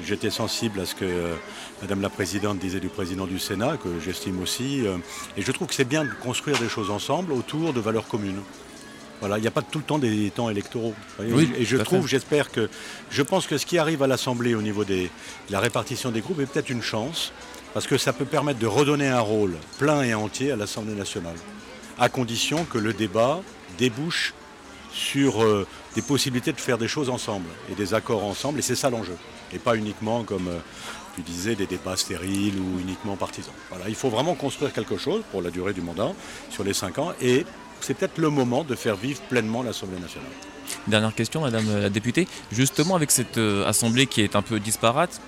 [0.05, 1.35] J'étais sensible à ce que euh,
[1.83, 4.85] Madame la Présidente disait du Président du Sénat, que j'estime aussi.
[5.37, 8.41] Et je trouve que c'est bien de construire des choses ensemble autour de valeurs communes.
[9.21, 10.95] Voilà, il n'y a pas tout le temps des temps électoraux.
[11.37, 12.69] Oui, et je trouve, j'espère que,
[13.11, 15.05] je pense que ce qui arrive à l'Assemblée au niveau des-
[15.49, 17.33] de la répartition des groupes est peut-être une chance,
[17.75, 21.37] parce que ça peut permettre de redonner un rôle plein et entier à l'Assemblée nationale,
[21.99, 23.43] à condition que le débat
[23.79, 24.33] débouche
[24.93, 28.75] sur euh, des possibilités de faire des choses ensemble et des accords ensemble, et c'est
[28.75, 29.17] ça l'enjeu,
[29.53, 30.59] et pas uniquement comme euh,
[31.15, 33.53] tu disais des débats stériles ou uniquement partisans.
[33.69, 36.13] Voilà, il faut vraiment construire quelque chose pour la durée du mandat
[36.51, 37.45] sur les cinq ans, et
[37.85, 40.31] c'est peut-être le moment de faire vivre pleinement l'Assemblée nationale.
[40.87, 42.27] Dernière question, Madame la députée.
[42.53, 45.21] Justement, avec cette euh, assemblée qui est un peu disparate,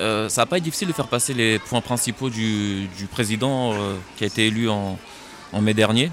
[0.00, 3.96] euh, ça va pas être difficile de faire passer les points principaux du, président euh,
[4.16, 4.98] qui a été élu en,
[5.60, 6.10] mai dernier?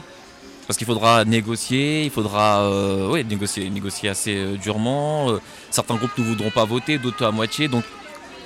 [0.68, 5.32] Parce qu'il faudra négocier, il faudra euh, négocier, négocier assez durement.
[5.72, 7.70] Certains groupes ne voudront pas voter, d'autres à moitié.
[7.70, 7.86] Donc,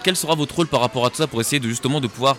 [0.03, 2.37] quel sera votre rôle par rapport à tout ça pour essayer de, justement de pouvoir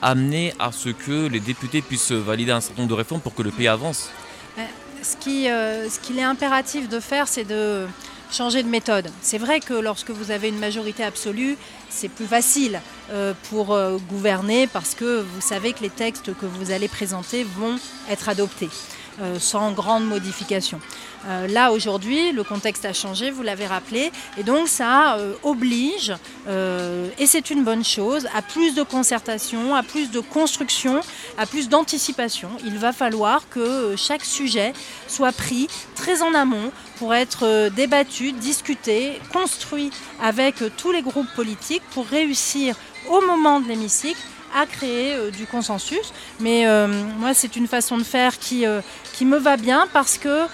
[0.00, 3.42] amener à ce que les députés puissent valider un certain nombre de réformes pour que
[3.42, 4.10] le pays avance?
[4.58, 7.86] Euh, ce qu'il est impératif de faire, c'est de
[8.30, 9.10] changer de méthode.
[9.20, 11.56] C'est vrai que lorsque vous avez une majorité absolue,
[11.88, 16.46] c'est plus facile euh, pour euh, gouverner parce que vous savez que les textes que
[16.46, 17.76] vous allez présenter vont
[18.10, 18.70] être adoptés
[19.38, 20.80] sans grande modification.
[21.28, 26.12] Euh, là, aujourd'hui, le contexte a changé, vous l'avez rappelé, et donc ça euh, oblige,
[26.48, 31.00] euh, et c'est une bonne chose, à plus de concertation, à plus de construction,
[31.38, 32.50] à plus d'anticipation.
[32.64, 34.72] Il va falloir que chaque sujet
[35.06, 39.90] soit pris très en amont pour être débattu, discuté, construit
[40.22, 42.76] avec tous les groupes politiques pour réussir
[43.08, 44.20] au moment de l'hémicycle
[44.54, 46.12] à créer euh, du consensus.
[46.40, 46.86] Mais euh,
[47.18, 48.80] moi, c'est une façon de faire qui, euh,
[49.22, 50.46] me va bien parce que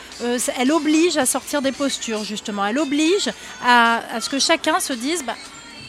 [0.56, 2.64] elle oblige à sortir des postures, justement.
[2.64, 3.28] Elle oblige
[3.64, 5.34] à, à ce que chacun se dise bah,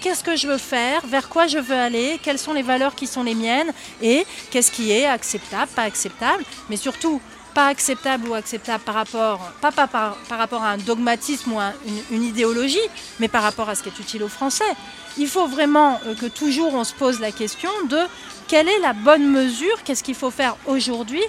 [0.02, 3.06] qu'est-ce que je veux faire, vers quoi je veux aller, quelles sont les valeurs qui
[3.06, 3.72] sont les miennes?
[4.02, 7.22] Et qu'est-ce qui est acceptable, pas acceptable, mais surtout
[7.54, 12.24] pas acceptable ou acceptable par rapport, pas, par, rapport à un dogmatisme ou une, une
[12.24, 12.80] idéologie,
[13.20, 14.72] mais par rapport à ce qui est utile aux Français.
[15.18, 18.00] Il faut vraiment euh, que toujours on se pose la question de
[18.48, 21.24] quelle est la bonne mesure, qu'est-ce qu'il faut faire aujourd'hui,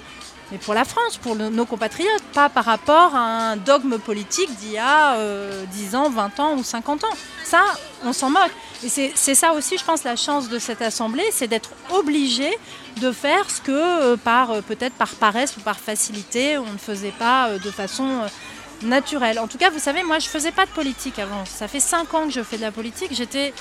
[0.53, 4.73] mais pour la France, pour nos compatriotes, pas par rapport à un dogme politique d'il
[4.73, 7.17] y a euh, 10 ans, 20 ans ou 50 ans.
[7.43, 7.63] Ça,
[8.05, 8.51] on s'en moque.
[8.83, 12.55] Et c'est ça aussi, je pense, la chance de cette assemblée, c'est d'être obligé
[13.01, 17.13] de faire ce que, euh, euh, peut-être par paresse ou par facilité, on ne faisait
[17.17, 18.27] pas euh, de façon euh,
[18.85, 19.39] naturelle.
[19.39, 21.45] En tout cas, vous savez, moi, je faisais pas de politique avant.
[21.45, 23.09] Ça fait 5 ans que je fais de la politique.
[23.11, 23.55] J'étais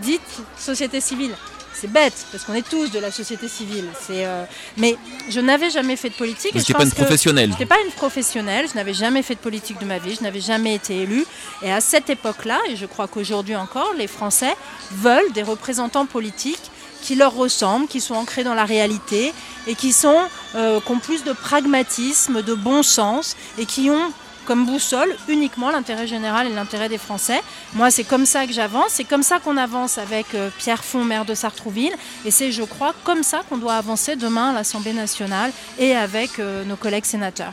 [0.00, 0.20] dite
[0.56, 1.34] société civile.
[1.78, 3.84] C'est bête, parce qu'on est tous de la société civile.
[4.00, 4.44] C'est, euh,
[4.78, 4.96] Mais
[5.28, 6.52] je n'avais jamais fait de politique.
[6.52, 7.48] Vous n'étiez pas une professionnelle.
[7.48, 10.22] je n'étais pas une professionnelle, je n'avais jamais fait de politique de ma vie, je
[10.22, 11.26] n'avais jamais été élue.
[11.62, 14.54] Et à cette époque-là, et je crois qu'aujourd'hui encore, les Français
[14.92, 16.70] veulent des représentants politiques
[17.02, 19.34] qui leur ressemblent, qui sont ancrés dans la réalité
[19.66, 20.16] et qui, sont,
[20.54, 24.12] euh, qui ont plus de pragmatisme, de bon sens et qui ont
[24.46, 27.40] comme boussole uniquement l'intérêt général et l'intérêt des Français.
[27.74, 31.04] Moi, c'est comme ça que j'avance, c'est comme ça qu'on avance avec euh, Pierre Font,
[31.04, 31.92] maire de Sartrouville,
[32.24, 36.38] et c'est, je crois, comme ça qu'on doit avancer demain à l'Assemblée nationale et avec
[36.38, 37.52] euh, nos collègues sénateurs.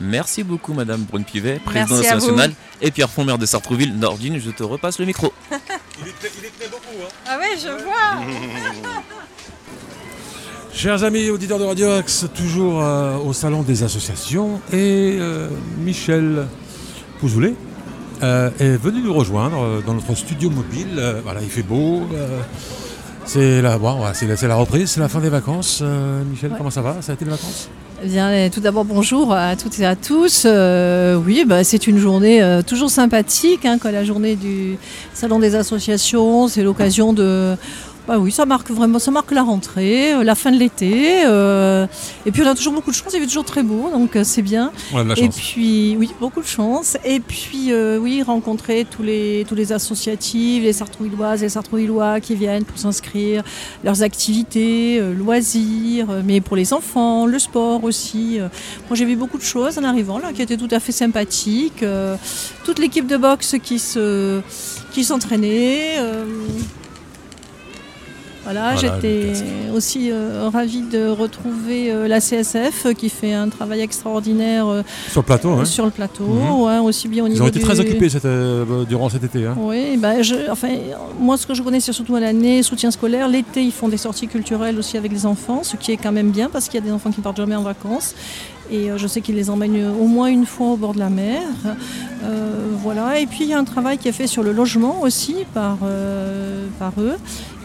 [0.00, 3.94] Merci beaucoup, Madame Brune-Pivet, présidente de nationale, et Pierre Fond, maire de Sartrouville.
[3.96, 5.32] Nordine, je te repasse le micro.
[7.26, 8.26] Ah oui, je vois
[10.74, 16.46] Chers amis auditeurs de Radio Axe, toujours euh, au salon des associations et euh, Michel
[17.20, 17.54] Pouzoulet
[18.22, 21.00] euh, est venu nous rejoindre dans notre studio mobile.
[21.24, 22.02] Voilà, il fait beau.
[23.26, 25.82] c'est la, bon, c'est la, c'est la reprise, c'est la fin des vacances.
[26.30, 26.56] Michel, Ouais.
[26.58, 26.96] comment ça va?
[27.02, 27.68] Ça a été les vacances?
[28.04, 30.42] Eh Bien, euh, tout d'abord, bonjour à toutes et à tous.
[30.44, 34.76] Euh, oui, bah, c'est une journée euh, toujours sympathique, hein, la journée du
[35.14, 37.54] Salon des associations, c'est l'occasion de...
[38.08, 41.24] Bah oui, ça marque vraiment, ça marque la rentrée, euh, la fin de l'été.
[41.24, 41.86] euh,
[42.26, 44.24] et puis on a toujours beaucoup de chance, il fait toujours très beau, donc euh,
[44.24, 44.72] c'est bien.
[44.92, 46.96] On a de la Et puis, oui, beaucoup de chance.
[47.04, 52.34] Et puis, oui, rencontrer tous les, tous les associatifs, les Sartrouilloises et les Sartrouillois qui
[52.34, 53.44] viennent pour s'inscrire,
[53.84, 58.38] leurs activités, loisirs, mais pour les enfants, le sport aussi.
[58.88, 61.84] Moi, j'ai vu beaucoup de choses en arrivant là qui étaient tout à fait sympathiques.
[62.64, 64.40] Toute l'équipe de boxe qui se
[64.92, 65.98] qui s'entraînait.
[68.44, 69.32] Voilà, Voilà, j'étais
[69.72, 74.66] aussi euh, ravie de retrouver euh, la CSF euh, qui fait un travail extraordinaire
[75.10, 75.64] Sur le plateau, hein.
[75.64, 76.60] sur le plateau, Mhm.
[76.62, 78.26] ouais, aussi bien au Ils niveau ont été du- très occupés cette,
[78.88, 79.46] durant cet été.
[79.46, 79.54] hein.
[79.58, 80.68] Oui, bah, je, enfin,
[81.20, 83.28] moi ce que je connais c'est surtout à l'année, soutien scolaire.
[83.28, 86.30] L'été ils font des sorties culturelles aussi avec les enfants, ce qui est quand même
[86.30, 88.14] bien parce qu'il y a des enfants qui partent jamais en vacances.
[88.72, 91.10] Et euh, je sais qu'ils les emmènent au moins une fois au bord de la
[91.10, 91.42] mer.
[92.24, 93.20] Euh, voilà.
[93.20, 95.78] Et puis il y a un travail qui est fait sur le logement aussi par,
[95.84, 97.16] euh, par eux.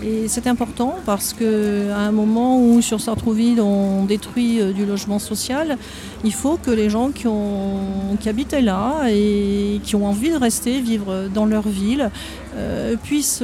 [0.03, 5.77] Et c'est important parce qu'à un moment où sur Sartrouville on détruit du logement social,
[6.23, 7.27] il faut que les gens qui,
[8.29, 12.11] habitaient là et qui ont envie de rester vivre dans leur ville
[13.01, 13.43] puissent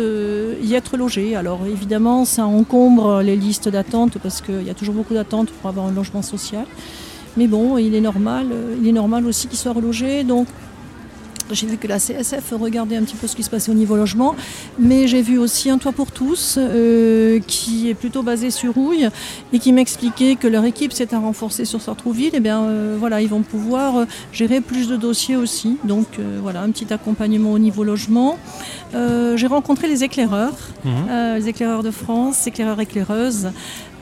[0.63, 1.35] y être logés.
[1.35, 5.69] Alors évidemment ça encombre les listes d'attente parce qu'il y a toujours beaucoup d'attentes pour
[5.71, 6.67] avoir un logement social.
[7.37, 10.23] Mais bon, il est normal, euh, il est normal aussi qu'ils soient relogés.
[10.23, 10.47] Donc
[11.51, 13.95] j'ai vu que la CSF regardait un petit peu ce qui se passait au niveau
[13.95, 14.33] logement,
[14.79, 19.09] mais j'ai vu aussi un toit pour tous euh, qui est plutôt basé sur Rouille
[19.51, 22.33] et qui m'expliquait que leur équipe s'est à renforcer sur Sartrouville.
[22.33, 25.77] Et bien euh, voilà, ils vont pouvoir gérer plus de dossiers aussi.
[25.83, 28.37] Donc euh, voilà, un petit accompagnement au niveau logement.
[29.35, 31.35] J'ai rencontré les éclaireurs, Mhm.
[31.37, 33.49] les éclaireurs de France, éclaireurs éclaireuses.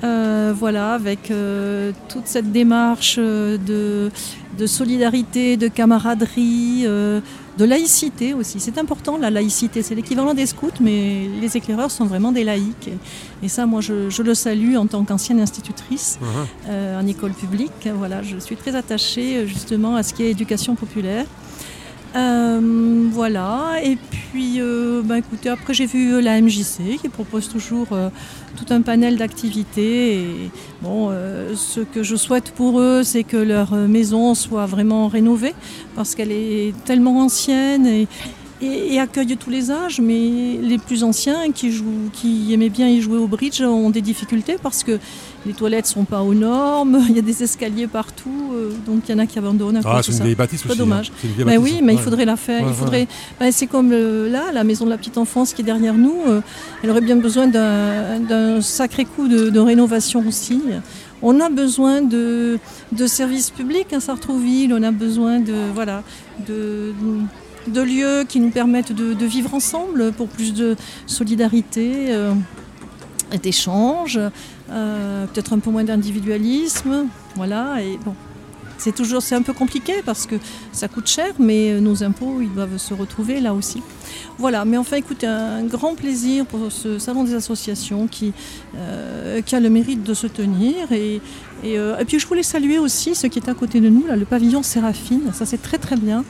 [0.04, 4.10] Euh, voilà, avec euh, toute cette démarche euh, de,
[4.58, 7.22] de solidarité, de camaraderie, euh,
[7.60, 8.60] de laïcité aussi.
[8.60, 12.88] C'est important la laïcité, c'est l'équivalent des scouts, mais les éclaireurs sont vraiment des laïcs.
[12.88, 16.18] Et, et ça, moi, je, je le salue en tant qu'ancienne institutrice
[16.68, 17.88] euh, en école publique.
[17.96, 21.26] Voilà, je suis très attachée justement à ce qui est éducation populaire.
[22.16, 23.98] Euh, voilà, et
[24.32, 28.10] puis euh, bah, écoutez, après j'ai vu euh, la MJC qui propose toujours euh,
[28.58, 30.16] tout un panel d'activités.
[30.16, 31.12] Et bon,
[31.56, 35.54] ce que je souhaite pour eux, c'est que leur maison soit vraiment rénovée
[35.96, 38.08] parce qu'elle est tellement ancienne et,
[38.62, 42.88] et, et accueille tous les âges, mais les plus anciens qui, jouent, qui aimaient bien
[42.88, 45.00] y jouer au bridge ont des difficultés parce que
[45.46, 49.12] les toilettes sont pas aux normes, il y a des escaliers partout, euh, donc il
[49.12, 50.78] y en a qui abandonnent Ah, cause c'est une vieille bâtisse aussi.
[50.78, 51.12] dommage.
[51.24, 51.44] hein.
[51.46, 52.62] Ben oui, mais il faudrait la faire.
[52.64, 53.08] Ouais, il faudrait.
[53.40, 56.16] ben, c'est comme euh, là, la maison de la petite enfance qui est derrière nous.
[56.28, 56.42] euh,
[56.84, 60.62] elle aurait bien besoin d'un d'un sacré coup de, de rénovation aussi.
[61.24, 62.58] On a besoin de,
[62.92, 64.74] de services publics à Sartrouville.
[64.74, 66.04] On a besoin de voilà
[66.48, 67.22] de, de
[67.68, 72.08] lieux qui nous permettent de, de vivre ensemble pour plus de solidarité.
[72.10, 72.34] euh,
[73.38, 74.20] d'échange,
[74.70, 77.82] euh, peut-être un peu moins d'individualisme, voilà.
[77.82, 78.16] Et bon,
[78.78, 80.36] c'est toujours, un peu compliqué parce que
[80.72, 83.82] ça coûte cher, mais nos impôts, ils doivent se retrouver là aussi.
[84.38, 88.34] Voilà, mais enfin, écoutez, un grand plaisir pour ce salon des associations qui,
[88.76, 90.92] euh, qui a le mérite de se tenir.
[90.92, 91.22] Et,
[91.64, 94.06] et, euh, et puis, je voulais saluer aussi ce qui est à côté de nous,
[94.08, 95.22] là, le pavillon Séraphine.
[95.34, 96.24] Ça, c'est très très bien.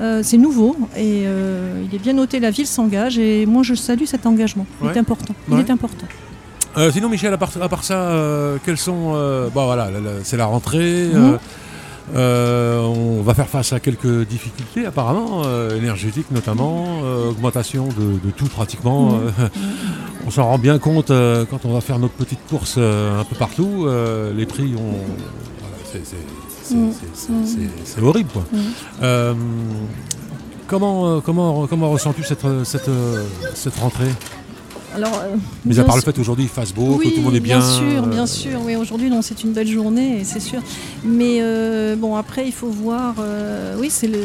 [0.00, 2.38] Euh, c'est nouveau et euh, il est bien noté.
[2.40, 4.66] La ville s'engage et moi, je salue cet engagement.
[4.82, 4.94] Il Ouais.
[4.94, 5.34] est important.
[5.48, 5.60] Il Ouais.
[5.60, 6.06] est important.
[6.92, 8.12] Sinon, Michel, à part, à part ça,
[8.64, 9.12] quels sont.
[9.54, 9.88] bon, voilà,
[10.24, 11.06] c'est la rentrée.
[11.12, 11.38] Mhm.
[12.14, 18.18] Euh, on va faire face à quelques difficultés, apparemment, euh, énergétiques notamment, euh, augmentation de,
[18.24, 19.14] de tout pratiquement.
[19.40, 19.48] Euh,
[20.26, 23.86] on s'en rend bien compte quand on va faire notre petite course un peu partout.
[24.36, 24.94] les prix ont.
[25.60, 25.76] voilà,
[27.84, 28.44] c'est- horrible, quoi.
[29.02, 29.34] Euh,
[30.66, 32.90] comment, comment, comment ressens-tu cette, cette,
[33.54, 34.10] cette rentrée?
[34.96, 37.22] Alors, euh, Mais à part le fait aujourd'hui il fasse beau, oui, que tout le
[37.24, 37.58] monde est bien.
[37.58, 38.60] Bien sûr, euh, bien sûr.
[38.64, 40.62] Oui, aujourd'hui, non, c'est une belle journée, c'est sûr.
[41.04, 43.16] Mais euh, bon, après, il faut voir.
[43.20, 44.18] euh, oui, c'est le,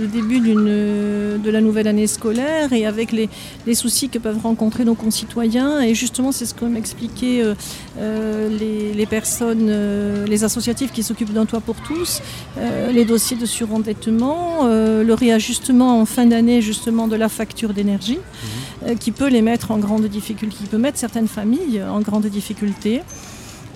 [0.00, 3.28] le, début de la nouvelle année scolaire et avec les,
[3.66, 5.82] les soucis que peuvent rencontrer nos concitoyens.
[5.82, 7.54] Et justement, c'est ce que m'expliquaient euh,
[7.98, 12.22] euh, les, les personnes, euh, les associatifs qui s'occupent d'un toit pour tous,
[12.56, 17.74] euh, les dossiers de surendettement, euh, le réajustement en fin d'année, justement, de la facture
[17.74, 18.63] d'énergie, euh,
[19.00, 23.02] qui peut les mettre en grande difficulté, qui peut mettre certaines familles en grande difficulté.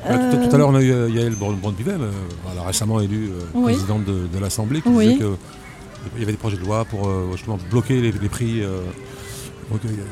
[0.09, 2.11] Ouais, tout, Euh, tout à l'heure, on a eu euh, Yael euh,
[2.45, 3.73] voilà, récemment élue euh, Oui.
[3.73, 5.07] présidente de, de l'Assemblée, qui Oui.
[5.07, 8.63] disait qu'il y avait des projets de loi pour euh, justement bloquer les, les prix.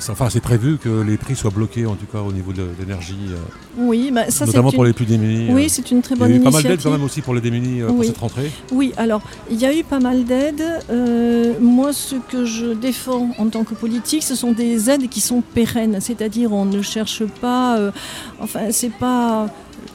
[0.09, 3.17] Enfin, c'est prévu que les prix soient bloqués, en tout cas au niveau de l'énergie,
[3.31, 3.37] euh,
[3.79, 4.89] Oui, bah, ça notamment pour une...
[4.89, 5.49] les plus démunis.
[5.53, 5.69] Oui, euh.
[5.69, 6.71] c'est une très Il y a bonne eu pas mal initiative.
[6.71, 8.07] d'aides quand même aussi pour les démunis euh, pour Oui.
[8.07, 8.51] cette rentrée.
[8.73, 10.63] Oui, alors il y a eu pas mal d'aides.
[10.91, 15.21] Euh, moi, ce que je défends en tant que politique, ce sont des aides qui
[15.21, 17.91] sont pérennes, c'est-à-dire on ne cherche pas, euh,
[18.41, 19.49] enfin c'est pas,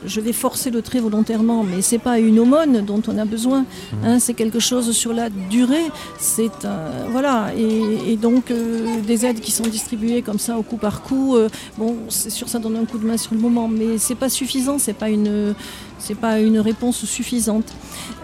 [0.06, 3.66] je vais forcer le trait volontairement, mais c'est pas une aumône dont on a besoin.
[4.04, 5.86] hein, c'est quelque chose sur la durée.
[6.20, 10.64] C'est un- voilà, et, et donc euh, des aides qui sont distribuées comme ça au
[10.64, 11.36] coup par coup.
[11.36, 14.16] euh, bon, c'est sûr, ça donne un coup de main sur le moment, mais c'est
[14.16, 14.78] pas suffisant.
[14.80, 15.54] C'est pas une
[16.00, 17.72] c'est pas une réponse suffisante.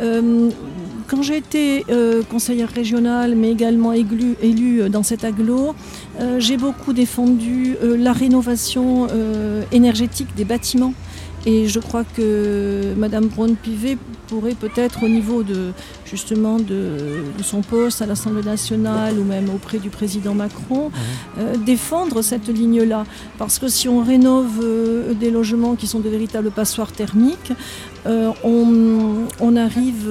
[0.01, 0.49] Euh,
[1.07, 5.75] quand j'ai été euh, conseillère régionale, mais également élue, élue euh, dans cet aglo,
[6.19, 10.93] euh, j'ai beaucoup défendu euh, la rénovation euh, énergétique des bâtiments.
[11.45, 13.97] Et je crois que Madame Braun-Pivet
[14.27, 15.71] pourrait peut-être au niveau de
[16.05, 20.91] justement de, de son poste à l'Assemblée nationale ou même auprès du président Macron
[21.37, 23.05] euh, défendre cette ligne-là.
[23.37, 27.53] Parce que si on rénove euh, des logements qui sont de véritables passoires thermiques,
[28.07, 30.09] euh, on, on arrive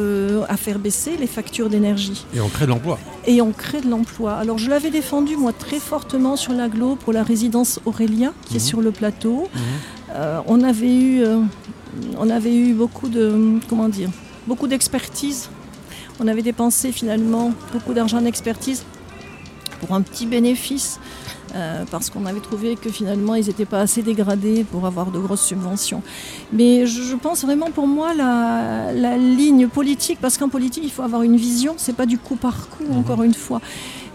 [0.48, 2.98] à faire baisser les factures d'énergie Et on crée de l'emploi.
[3.26, 4.34] et on crée de l'emploi.
[4.34, 8.60] Alors je l'avais défendu moi très fortement sur l'aglo pour la résidence Aurélia qui est
[8.60, 9.48] sur le plateau.
[10.14, 11.40] Euh, on avait eu, euh,
[12.18, 14.10] on avait eu beaucoup de, comment dire,
[14.46, 15.48] beaucoup d'expertise.
[16.20, 18.84] On avait dépensé finalement beaucoup d'argent en expertise
[19.80, 20.98] pour un petit bénéfice.
[21.54, 25.18] euh, parce qu'on avait trouvé que finalement ils n'étaient pas assez dégradés pour avoir de
[25.18, 26.02] grosses subventions.
[26.52, 30.90] Mais je, je pense vraiment pour moi la, la ligne politique, parce qu'en politique il
[30.90, 33.60] faut avoir une vision, c'est pas du coup par coup encore une fois.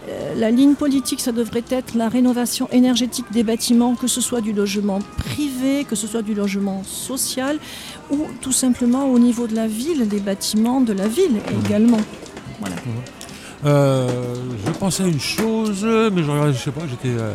[0.08, 4.40] Euh, la ligne politique, ça devrait être la rénovation énergétique des bâtiments, que ce soit
[4.40, 7.58] du logement privé, que ce soit du logement social,
[8.10, 12.00] ou tout simplement au niveau de la ville, des bâtiments de la ville également.
[12.58, 12.76] Voilà.
[13.64, 14.08] Euh,
[14.66, 17.32] je pensais à une chose, mais je, regardais- je sais pas, j'étais, euh,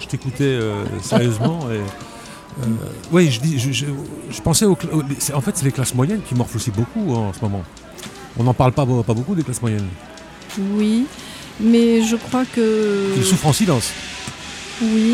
[0.00, 1.60] je t'écoutais euh, sérieusement.
[1.70, 2.66] et, euh,
[3.12, 3.86] oui, je, dis- je, je-
[4.30, 7.28] je pensais aux, aux- En fait, c'est les classes moyennes qui morflent aussi beaucoup hein,
[7.28, 7.62] en ce moment.
[8.36, 9.86] On n'en parle pas beaucoup des classes moyennes.
[10.76, 11.06] Oui,
[11.60, 13.14] mais je crois que...
[13.16, 13.90] Ils souffrent en silence.
[14.82, 15.12] Oui,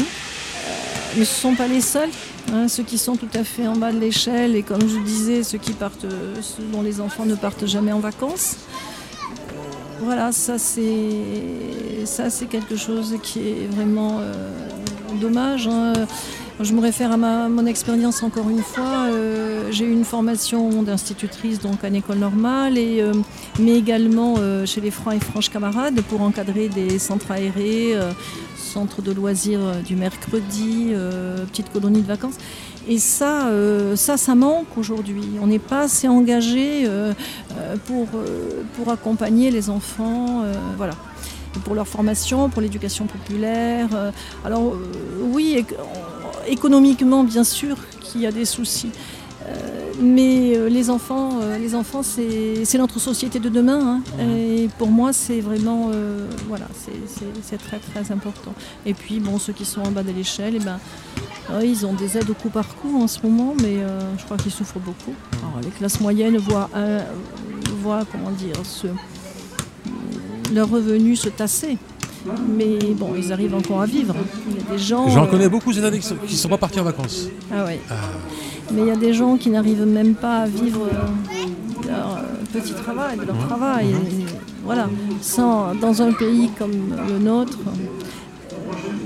[0.67, 0.71] Euh,
[1.17, 2.11] mais ce ne sont pas les seuls.
[2.53, 5.43] hein, ceux qui sont tout à fait en bas de l'échelle et comme je disais,
[5.43, 8.57] ceux qui partent, euh, ceux dont les enfants ne partent jamais en vacances.
[8.57, 14.51] Euh, Voilà, ça c'est ça c'est quelque chose qui est vraiment euh,
[15.21, 15.67] dommage.
[15.69, 15.93] hein.
[16.61, 19.09] Je me réfère à ma, mon expérience encore une fois.
[19.09, 23.12] Euh, J'ai eu une formation d'institutrice donc en école normale, euh,
[23.59, 27.95] mais également euh, chez les Francs et Franches Camarades pour encadrer des centres aérés,
[28.57, 30.93] centres de loisirs du mercredi,
[31.49, 32.37] petites colonies de vacances.
[32.87, 33.51] Et ça,
[33.97, 35.25] ça, ça manque aujourd'hui.
[35.43, 36.88] On n'est pas assez engagé
[37.87, 38.07] pour,
[38.77, 40.45] pour accompagner les enfants.
[40.77, 40.95] voilà.
[41.64, 43.88] Pour leur formation, pour l'éducation populaire.
[44.45, 44.75] alors
[45.21, 45.64] oui,
[46.47, 48.91] économiquement, bien sûr qu'il y a des soucis.
[49.47, 49.53] Euh,
[50.01, 54.01] mais euh, les enfants, euh, les enfants, c'est notre société de demain.
[54.19, 54.23] hein.
[54.27, 55.91] Et pour moi, c'est vraiment,
[56.49, 58.53] voilà, c'est- très très important.
[58.87, 60.79] Et puis bon, ceux qui sont en bas de l'échelle, eh ben,
[61.63, 63.77] ils ont des aides au coup par coup en ce moment, mais
[64.19, 65.15] je crois qu'ils souffrent beaucoup.
[65.43, 66.71] Alors, les classes moyennes voient,
[67.83, 68.89] voient comment dire, ce,
[70.53, 71.79] leurs revenus se tasser.
[72.57, 74.15] Mais bon, ils arrivent encore à vivre.
[74.51, 75.09] Il y a des gens.
[75.09, 77.29] J'en euh, connais beaucoup ces années qui sont, qui sont pas partis en vacances.
[77.53, 77.75] ah oui.
[78.73, 82.59] Mais il y a des gens qui n'arrivent même pas à vivre euh, leur euh,
[82.61, 83.91] petit travail, de leur travail.
[83.91, 84.25] Et
[84.65, 84.89] voilà.
[85.21, 87.59] Sans, dans un pays comme le nôtre,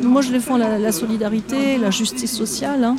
[0.03, 2.85] moi je défends la, la solidarité, la justice sociale.
[2.85, 2.97] hein.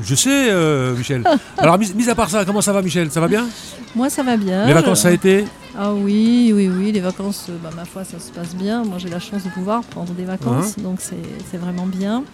[0.00, 1.22] Je sais, euh, Michel.
[1.58, 3.10] Alors, mis, mis à part ça, comment ça va, Michel?
[3.10, 3.46] Ça va bien?
[3.94, 4.66] Moi ça va bien.
[4.66, 5.44] Les vacances, ça a été?
[5.80, 8.82] Ah oui, oui, oui, les vacances, euh, bah, ma foi, ça se passe bien.
[8.84, 12.24] Moi, j'ai la chance de pouvoir prendre des vacances, donc c'est vraiment bien.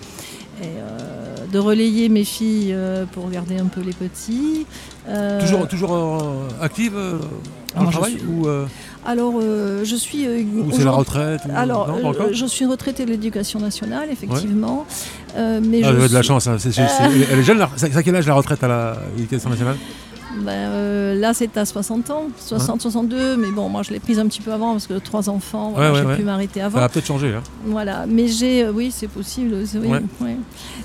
[0.62, 4.66] Et euh, de relayer mes filles euh, pour regarder un peu les petits.
[5.08, 6.94] Euh, Toujours, toujours active
[7.76, 8.64] je travail suis- Ou, euh,
[9.04, 10.26] Alors, euh, je suis.
[10.26, 14.86] euh, ou c'est la retraite ou- Alors, non, je suis retraitée de l'éducation nationale, effectivement.
[15.36, 16.46] Euh, mais Ah, je de la chance.
[16.46, 16.56] hein.
[17.30, 17.66] Elle est jeune.
[17.76, 19.76] C'est à quel âge la retraite à la- à l'éducation nationale?
[20.42, 24.18] Ben, euh, là, c'est à 60 ans, 60, 62, mais bon, moi, je l'ai prise
[24.18, 26.16] un petit peu avant parce que trois enfants, voilà, Ouais, ouais, j'ai ouais.
[26.16, 26.80] pu m'arrêter Ça avant.
[26.80, 27.34] va peut-être changer.
[27.34, 27.42] Hein.
[27.66, 29.54] Voilà, mais j'ai, euh, oui, c'est possible,
[30.20, 30.28] oui.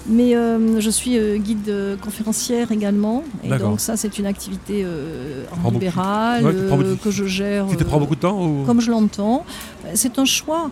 [0.08, 4.86] Mais euh, je suis guide conférencière également, et donc ça, c'est une activité
[5.50, 7.66] prend en beaucoup- libéral ouais, qui prend beaucoup- que je gère.
[7.68, 8.64] Qui te euh, prend beaucoup de temps ou...
[8.66, 9.46] Comme je l'entends,
[9.96, 10.70] c'est un choix.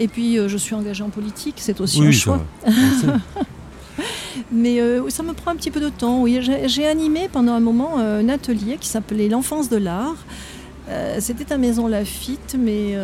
[0.00, 2.40] Et puis, je suis engagée en politique, c'est aussi Oui, un ça choix.
[4.52, 6.20] Mais euh, ça me prend un petit peu de temps.
[6.22, 10.16] Oui, j'ai animé pendant un moment euh, un atelier qui s'appelait l'enfance de l'art.
[10.88, 12.94] Euh, C'était à Maison Lafitte, mais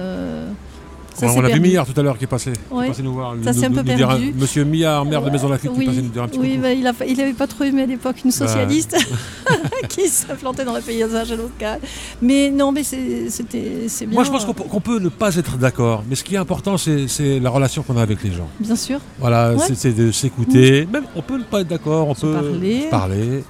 [1.14, 1.60] ça on vu.
[1.60, 2.88] Millard tout à l'heure qui est passé, qui est Ouais.
[2.88, 3.34] passé nous voir.
[3.44, 4.32] Ça nous- s'est un nous- peu nous dire perdu.
[4.38, 6.56] Monsieur Millard, maire de Maison Lafitte, qui oui, est passé nous dire un petit oui,
[6.56, 6.62] coup.
[6.62, 6.72] bah,
[7.06, 8.36] il n'avait pas trop aimé à l'époque une Bah.
[8.36, 8.96] socialiste
[9.88, 11.80] qui se plantait dans le paysage local.
[12.20, 14.08] Mais non, mais c'est- c'était bien.
[14.14, 16.38] Moi, je pense qu'on peut, qu'on peut ne pas être d'accord, mais ce qui est
[16.38, 17.06] important, c'est
[17.40, 18.48] la relation qu'on a avec les gens.
[18.60, 18.98] Bien sûr.
[19.18, 19.58] Voilà, Ouais.
[19.74, 20.86] c'est- de s'écouter.
[20.92, 22.80] Même, on peut ne pas être d'accord, on Se peut parler.
[22.82, 23.44] se parler.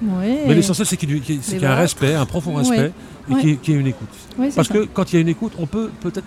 [0.47, 2.91] Mais l'essentiel, c'est qu'il y ait- y un respect, un profond respect,
[3.31, 4.09] et qu'il y ait- une écoute.
[4.55, 6.25] Parce que quand il y a une écoute, on peut peut-être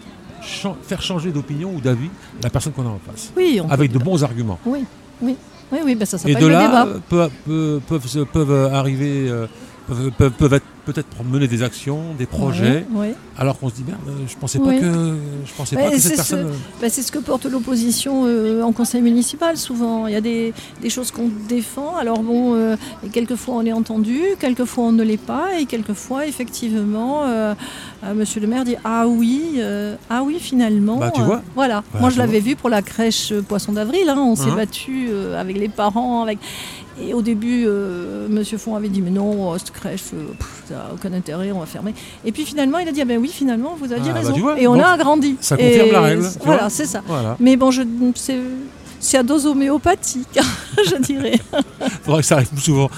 [0.82, 2.10] faire changer d'opinion ou d'avis
[2.42, 4.58] la personne qu'on a en face, oui, on avec de bons arguments.
[4.64, 4.84] Oui,
[5.22, 5.36] oui,
[5.72, 6.86] oui, oui ben ça Et s'appelle de le là, débat.
[6.86, 9.46] euh, peu- peu- peuvent, peuvent arriver, euh,
[9.86, 13.14] peuvent, peuvent- peuvent être peut-être mener des actions, des projets, Ouais, ouais.
[13.36, 16.00] alors qu'on se dit merde, euh, je pensais pas que je pensais pas que c'est
[16.00, 16.46] cette ce- personne.
[16.46, 20.06] euh, Bah, c'est ce que porte l'opposition euh, en conseil municipal souvent.
[20.06, 21.96] Il y a des, des choses qu'on défend.
[21.96, 26.26] Alors bon, euh, et quelquefois on est entendu, quelquefois on ne l'est pas, et quelquefois
[26.26, 27.54] effectivement, euh,
[28.14, 29.60] Monsieur le maire dit ah oui,
[30.08, 30.98] ah oui finalement.
[30.98, 31.42] Bah, tu vois.
[31.56, 31.82] voilà.
[31.92, 34.08] Bah, Moi je l'avais vu pour la crèche Poisson d'avril.
[34.08, 34.16] hein.
[34.18, 34.54] On s'est Hein.
[34.54, 36.38] battu avec les parents, avec.
[37.02, 40.62] Et au début, euh, Monsieur Font avait dit mais non, oh, cette crèche, euh, pff,
[40.68, 41.94] ça n'a aucun intérêt, on va fermer.
[42.24, 44.38] Et puis finalement, il a dit ah ben oui, finalement, vous aviez Ah, bah, raison.
[44.38, 45.36] vois, et on a agrandi.
[45.40, 47.02] ça confirme Et la règle, Voilà, c'est ça.
[47.06, 47.36] Voilà.
[47.38, 47.82] Mais bon, je,
[48.14, 48.38] c'est,
[48.98, 50.38] c'est à dose homéopathique,
[50.90, 51.38] je dirais.
[52.02, 52.88] Faudrait que ça arrive plus souvent.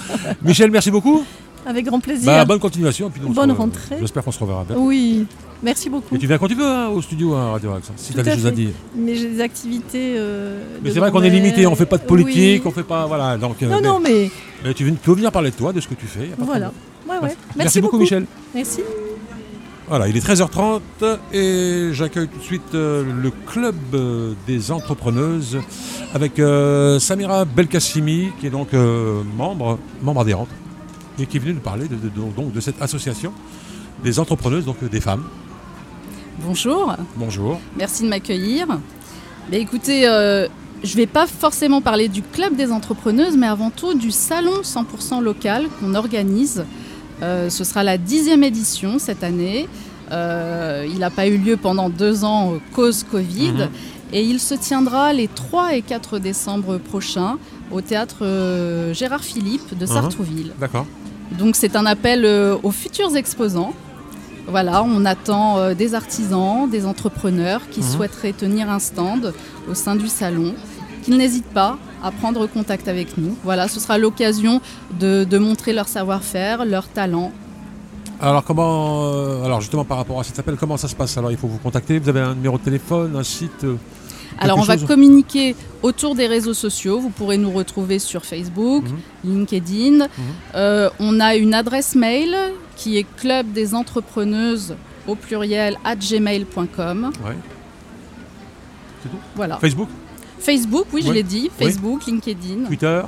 [0.43, 1.23] Michel, merci beaucoup.
[1.65, 2.25] Avec grand plaisir.
[2.25, 3.07] Bah, bonne continuation.
[3.07, 3.97] et puis Bonne re- rentrée.
[3.99, 4.81] J'espère qu'on se reverra bientôt.
[4.81, 5.25] Oui,
[5.63, 6.15] merci beaucoup.
[6.15, 8.23] Et tu viens quand tu veux hein, au studio à Radio Axe, si tu as
[8.23, 8.69] des choses à dire.
[8.95, 10.15] Mais j'ai des activités.
[10.17, 12.71] euh, Mais de c'est vrai qu'on est limité, on fait pas de politique, Oui.
[12.71, 13.05] on fait pas.
[13.05, 13.37] Voilà.
[13.37, 14.31] Donc, euh, Non, mais, non, mais
[14.63, 16.29] mais tu, peux venir parler de toi, de ce que tu fais.
[16.37, 16.71] voilà.
[17.09, 17.35] Ouais, ouais.
[17.55, 18.25] Merci, beaucoup, Michel.
[18.53, 18.81] Merci.
[19.87, 20.81] Voilà, il est 13h30
[21.33, 25.57] et j'accueille tout de suite euh, le club euh, des entrepreneuses
[26.13, 26.39] avec
[26.99, 28.69] Samira Belkacimi, qui est donc
[29.35, 30.49] membre, membre adhérente
[31.19, 33.33] et qui est venue nous parler de, de- de- donc, de cette association
[34.03, 35.23] des entrepreneuses, donc des femmes.
[36.45, 37.59] Bonjour, Bonjour.
[37.77, 38.67] merci de m'accueillir.
[38.67, 40.47] Bah, écoutez, euh,
[40.83, 44.61] je ne vais pas forcément parler du club des entrepreneuses, mais avant tout du salon
[44.63, 46.65] 100% local qu'on organise.
[47.21, 49.67] Euh, ce sera la dixième édition cette année.
[50.11, 53.51] Euh, il n'a pas eu lieu pendant deux ans cause Covid.
[53.51, 53.69] Mhm.
[54.13, 57.37] Et il se tiendra les 3 et 4 décembre prochains
[57.71, 58.23] au théâtre
[58.93, 59.91] Gérard Philippe de Mhm.
[59.91, 60.51] Sartrouville.
[60.59, 60.85] D'accord.
[61.37, 62.25] Donc c'est un appel
[62.63, 63.73] aux futurs exposants.
[64.49, 67.87] Voilà, on attend euh, des artisans, des entrepreneurs qui Mhm.
[67.87, 69.33] souhaiteraient tenir un stand
[69.69, 70.53] au sein du salon,
[71.03, 73.35] qu'ils n'hésitent pas à prendre contact avec nous.
[73.43, 74.61] Voilà, ce sera l'occasion
[74.99, 77.31] de, de montrer leur savoir-faire, leur talent.
[78.21, 81.17] Alors comment, euh, alors justement par rapport à cet appel, comment ça se passe?
[81.17, 81.99] Alors il faut vous contacter.
[81.99, 83.65] Vous avez un numéro de téléphone, un site.
[84.39, 86.99] Alors on va communiquer autour des réseaux sociaux.
[86.99, 88.85] Vous pourrez nous retrouver sur Facebook,
[89.23, 89.31] Mhm.
[89.31, 90.07] LinkedIn.
[90.55, 92.35] Euh, on a une adresse mail
[92.75, 94.75] qui est club des entrepreneuses
[95.07, 97.11] au pluriel at gmail.com.
[97.25, 97.35] Ouais.
[99.03, 99.57] C'est tout Voilà.
[99.57, 99.89] Facebook,
[100.39, 101.49] Facebook, oui, je l'ai dit.
[101.59, 101.65] Oui.
[101.65, 102.65] Facebook, LinkedIn.
[102.67, 103.01] Twitter.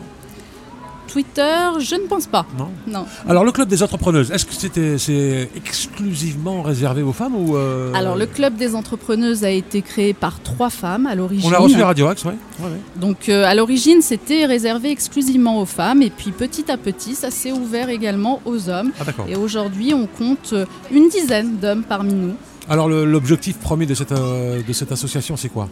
[1.11, 2.45] Twitter, je ne pense pas.
[2.57, 2.69] Non.
[2.87, 3.05] Non.
[3.27, 7.93] Alors le club des entrepreneuses, est-ce que c'était c'est exclusivement réservé aux femmes ou euh,
[7.93, 11.49] Alors, le club des entrepreneuses a été créé par trois femmes à l'origine.
[11.49, 12.69] On a reçu la Radio Axe, ouais, ouais.
[12.95, 16.01] Donc, euh, à l'origine, c'était réservé exclusivement aux femmes.
[16.01, 18.91] Et puis, petit à petit, ça s'est ouvert également aux hommes.
[18.99, 19.03] Ah.
[19.27, 22.35] Et aujourd'hui, on compte euh, une dizaine d'hommes parmi nous.
[22.69, 25.67] Alors l'objectif premier de cette euh, de cette association, c'est quoi?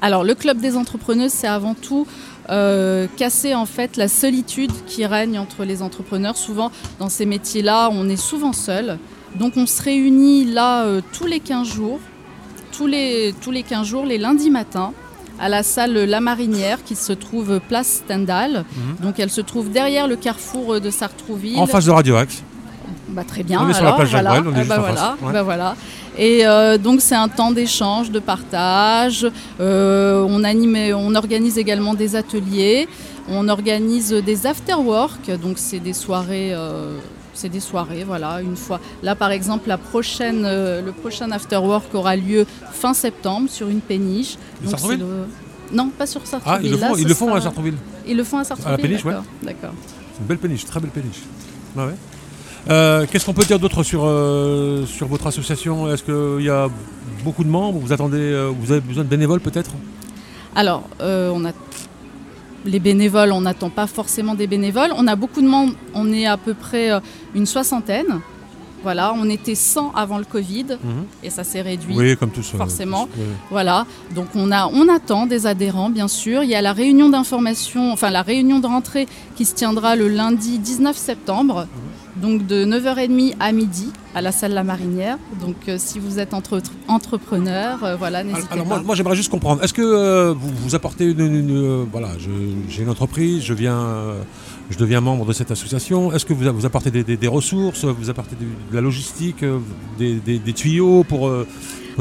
[0.00, 2.06] Alors, le club des entrepreneuses, c'est avant tout
[2.50, 6.36] euh, casser en fait la solitude qui règne entre les entrepreneurs.
[6.36, 8.98] Souvent, dans ces métiers-là, on est souvent seul.
[9.36, 12.00] Donc, on se réunit là euh, tous les 15 jours,
[12.72, 14.92] tous les, tous les 15 jours, les lundis matins,
[15.38, 18.64] à la salle La Marinière qui se trouve place Stendhal.
[19.00, 21.58] Donc, elle se trouve derrière le carrefour de Sartrouville.
[21.58, 22.42] En face de Radio Axe.
[23.12, 23.60] Bah, très bien.
[23.62, 24.30] On est sur la alors, plage voilà.
[24.30, 25.32] Brel, on est Ah, bah, voilà, Ouais.
[25.32, 25.76] bah, voilà.
[26.18, 29.26] Et euh, donc c'est un temps d'échange, de partage.
[29.60, 32.88] Euh, on anime, on organise également des ateliers.
[33.28, 36.52] On organise des after-work, donc c'est des soirées.
[36.54, 36.98] euh,
[37.32, 38.80] c'est des soirées, voilà, une fois.
[39.02, 43.80] Là, par exemple, la prochaine, euh, le prochain after-work aura lieu fin septembre sur une
[43.80, 44.36] péniche.
[44.62, 45.26] Donc, c'est le-
[45.72, 46.58] Non, pas sur Sartrouville.
[46.60, 47.76] Ah, ils le Là, font, ce ils le font sera- à Sartrouville.
[48.06, 48.76] Ils le font à Sartrouville.
[48.80, 49.14] péniche, ouais.
[49.42, 49.70] d'accord.
[50.12, 51.20] C'est une belle péniche, très belle péniche.
[51.76, 51.94] Ouais, ouais.
[52.68, 55.90] Euh, Qu'est-ce qu'on peut dire d'autre sur, euh, sur votre association?
[55.92, 56.68] Est-ce qu'il y a
[57.24, 57.78] beaucoup de membres?
[57.78, 59.70] Vous attendez, euh, vous avez besoin de bénévoles peut-être?
[60.54, 61.52] Alors, on a
[62.66, 64.90] les bénévoles, on n'attend pas forcément des bénévoles.
[64.96, 66.90] On a beaucoup de monde, on est à peu près
[67.34, 68.20] une soixantaine.
[68.82, 71.04] Voilà, on était 100 avant le Covid Mhm.
[71.22, 71.94] et ça s'est réduit.
[71.96, 72.52] Oui, comme tous.
[72.54, 73.08] euh, forcément.
[73.50, 76.42] Voilà, donc on, a, on attend des adhérents, bien sûr.
[76.42, 79.06] Il y a la réunion d'information, enfin la réunion de rentrée
[79.36, 81.66] qui se tiendra le lundi 19 septembre,
[82.16, 85.18] donc de 9h30 à midi à la salle La Marinière.
[85.40, 89.16] Donc euh, si vous êtes entre, entrepreneur, euh, voilà, Alors, n'hésitez alors moi, moi, j'aimerais
[89.16, 89.62] juste comprendre.
[89.62, 92.08] Est-ce que euh, vous, vous apportez une, une- voilà,
[92.68, 93.78] j'ai une entreprise, je viens,
[94.70, 96.12] je deviens membre de cette association.
[96.12, 99.58] Est-ce que vous, vous apportez des, des- des ressources, vous apportez de la logistique, euh,
[99.98, 101.46] des, tuyaux pour euh,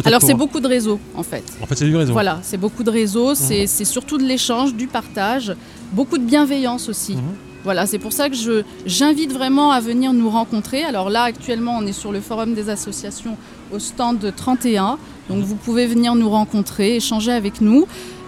[0.05, 1.43] Alors pour- c'est beaucoup de réseaux en fait.
[1.61, 2.13] En fait, c'est du réseau.
[2.13, 5.53] Voilà, c'est beaucoup de réseaux, c'est c'est surtout de l'échange, du partage,
[5.93, 7.15] beaucoup de bienveillance aussi.
[7.15, 7.21] Mhm.
[7.65, 10.83] Voilà, c'est pour ça que je- j'invite vraiment à venir nous rencontrer.
[10.83, 13.35] Alors là, actuellement, on est sur le forum des associations
[13.73, 14.97] au stand 31.
[15.29, 17.85] Donc vous pouvez venir nous rencontrer, échanger avec nous.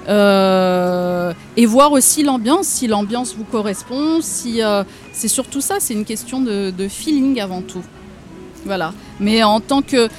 [0.08, 4.84] Euh, et voir aussi l'ambiance, si l'ambiance vous correspond, si euh,
[5.14, 7.84] c'est surtout ça, c'est une question de, de feeling avant tout.
[8.66, 8.94] Voilà.
[9.20, 10.10] Mais en tant que.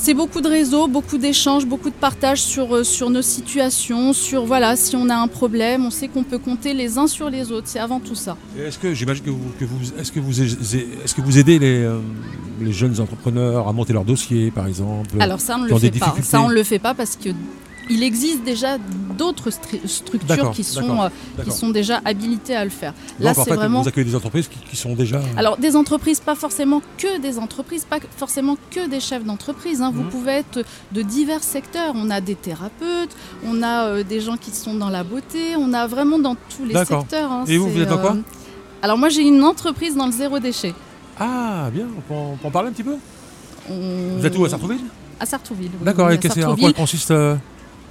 [0.00, 4.44] C'est beaucoup de réseaux, beaucoup d'échanges, beaucoup de partages sur, euh, sur nos situations, sur
[4.44, 7.50] voilà, si on a un problème, on sait qu'on peut compter les uns sur les
[7.50, 7.66] autres.
[7.66, 8.36] C'est avant tout ça.
[8.56, 11.82] Est-ce que j'imagine que vous, que vous est-ce que vous est-ce que vous aidez les,
[11.82, 11.98] euh,
[12.60, 15.90] les jeunes entrepreneurs à monter leur dossier par exemple Alors ça, on ne le fait
[15.90, 16.14] pas.
[16.22, 17.30] Ça, on le fait pas parce que
[17.90, 18.76] il existe déjà
[19.16, 21.08] d'autres stru- structures qui sont, euh,
[21.44, 22.92] qui sont déjà habilitées à le faire.
[23.20, 23.82] Là, en fait, vraiment.
[23.82, 25.20] vous accueillez des entreprises qui, qui sont déjà.
[25.36, 29.80] Alors des entreprises, pas forcément que des entreprises, pas forcément que des chefs d'entreprise.
[29.82, 29.90] hein.
[29.94, 30.08] Vous Mhm.
[30.10, 31.94] pouvez être de divers secteurs.
[31.96, 33.14] On a des thérapeutes,
[33.46, 36.64] on a euh, des gens qui sont dans la beauté, on a vraiment dans tous
[36.64, 37.32] les secteurs.
[37.32, 37.44] hein.
[37.46, 38.16] Et vous, vous êtes dans quoi
[38.82, 40.74] Alors moi j'ai une entreprise dans le zéro déchet.
[41.18, 42.94] Ah bien, on peut, en, on peut en parler un petit peu?
[43.70, 44.44] On- Vous êtes où?
[44.44, 44.80] À Sartrouville?
[45.20, 45.70] À Sartrouville.
[45.80, 46.10] oui, D'accord.
[46.12, 46.64] Et à Sartrouville.
[46.64, 47.34] quoi consiste euh,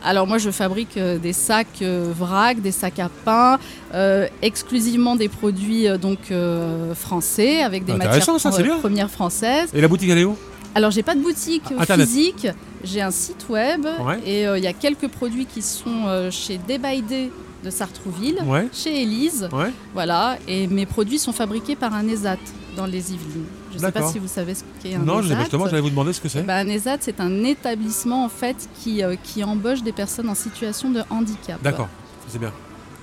[0.08, 3.60] Alors moi je fabrique euh, des sacs euh, vrac, des sacs à pain,
[3.94, 8.50] euh, exclusivement des produits donc euh, français avec des matières ça,
[8.80, 9.70] premières françaises.
[9.74, 10.38] Et la boutique elle est où?
[10.76, 12.08] Alors j'ai pas de boutique Internet.
[12.08, 12.48] physique,
[12.86, 14.20] j'ai un site web Ouais.
[14.26, 17.30] et euh, il y a quelques produits qui sont chez Day by Day
[17.66, 18.68] de Sartrouville, Ouais.
[18.72, 19.72] chez Elise, Ouais.
[19.94, 22.38] voilà, et mes produits sont fabriqués par un ESAT
[22.78, 23.46] dans les Yvelines.
[23.78, 25.36] Je ne sais pas si vous savez ce qu'est un Non, ESAT.
[25.36, 26.42] pas, justement, j'allais vous demander ce que c'est.
[26.44, 30.36] Ben, un ESAT, c'est un établissement en fait qui, euh, qui embauche des personnes en
[30.36, 31.62] situation de handicap.
[31.62, 31.90] D'accord.
[32.28, 32.52] C'est bien.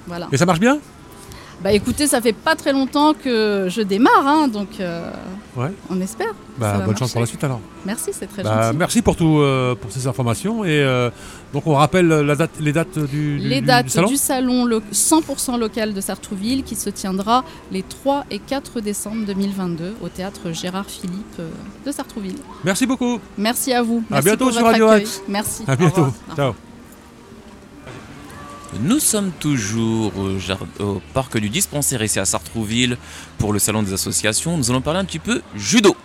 [0.07, 0.29] Voilà.
[0.33, 0.79] Et ça marche bien?
[1.63, 5.11] Bah écoutez, ça fait pas très longtemps que je démarre, hein, donc euh,
[5.57, 5.73] Ouais.
[5.89, 6.35] on espère.
[6.59, 7.61] Bah, bonne chance pour la suite alors.
[7.87, 8.77] Merci, c'est très Bah, gentil.
[8.79, 11.11] merci pour tout, euh, pour ces informations et euh,
[11.55, 14.09] donc on rappelle la date, les dates du, du- Les dates du salon.
[14.09, 19.25] du salon lo- 100% local de Sartrouville qui se tiendra les 3 et 4 décembre
[19.27, 21.41] 2022 au théâtre Gérard Philippe
[21.87, 22.37] de Sartrouville.
[22.65, 23.21] Merci beaucoup.
[23.39, 24.03] Merci à vous.
[24.11, 24.89] À Merci bientôt pour sur Radio.
[24.89, 25.23] Axe.
[25.29, 25.63] Merci.
[25.67, 26.09] À bientôt.
[26.37, 26.53] Ciao.
[28.81, 30.13] Nous sommes toujours
[30.81, 32.99] au, parc du dispensaire ici à Sartrouville
[33.39, 34.57] pour le salon des associations.
[34.57, 35.97] Nous allons parler un petit peu judo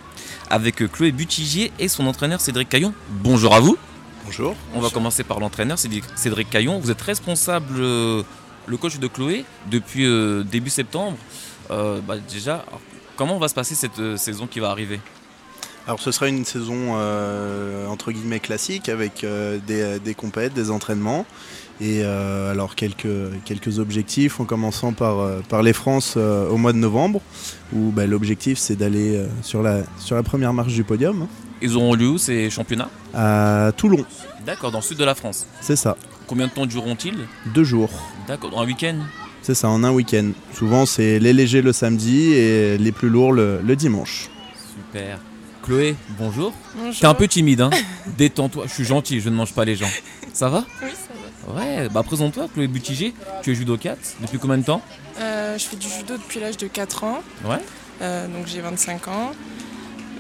[0.50, 2.94] avec Chloé Butigier et son entraîneur Cédric Caillon.
[3.10, 3.78] Bonjour à vous.
[4.26, 4.56] Bonjour.
[4.76, 6.80] On va commencer par l'entraîneur Cédric Cédric Caillon.
[6.80, 8.24] Vous êtes responsable, euh,
[8.68, 11.18] le coach de Chloé, depuis euh, début septembre.
[11.72, 12.82] Euh, bah, déjà, alors,
[13.16, 15.00] comment va se passer cette saison qui va arriver?
[15.88, 16.94] Alors ce sera une saison
[17.90, 19.26] entre guillemets classique avec
[19.66, 21.26] des, des compètes, des entraînements
[21.82, 23.08] et euh, alors quelques,
[23.46, 27.22] quelques objectifs en commençant par, euh, par les France euh, au mois de novembre
[27.74, 31.28] où bah, l'objectif c'est d'aller euh, sur, la, sur la première marche du podium
[31.62, 32.90] Ils auront lieu où ces championnats?
[33.14, 34.06] À Toulon,
[34.46, 35.46] D'accord, dans le sud de la France.
[35.62, 35.96] c'est ça,
[36.28, 37.18] Combien de temps dureront-ils?
[37.54, 37.90] Deux jours.
[38.28, 38.98] D'accord, dans un week-end?
[39.42, 40.32] C'est ça, en un week-end.
[40.54, 44.30] Souvent c'est les légers le samedi et les plus lourds le, le dimanche.
[44.76, 45.20] Super.
[45.64, 46.54] Chloé, bonjour.
[46.76, 47.00] Bonjour.
[47.00, 47.70] T'es un peu timide, hein?
[48.18, 49.90] Détends-toi, je suis gentil, je ne mange pas les gens.
[50.34, 50.66] Ça va?
[50.84, 51.09] Oui, ça va.
[51.50, 53.14] Ouais, bah présente-toi, Chloé Butiger.
[53.42, 54.82] Tu es judokate depuis combien de temps?
[55.20, 57.22] Euh, je fais du judo depuis l'âge de 4 ans.
[57.44, 57.58] Ouais.
[58.02, 59.32] Euh, donc j'ai 25 ans.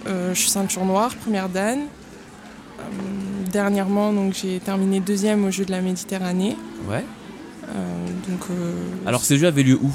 [0.07, 1.79] Euh, je suis ceinture noire, première dan.
[3.51, 6.55] Dernièrement, donc j'ai terminé deuxième aux Jeux de la Méditerranée.
[6.87, 7.03] Ouais.
[8.27, 8.47] Donc
[9.05, 9.91] Alors ces jeux avaient lieu où?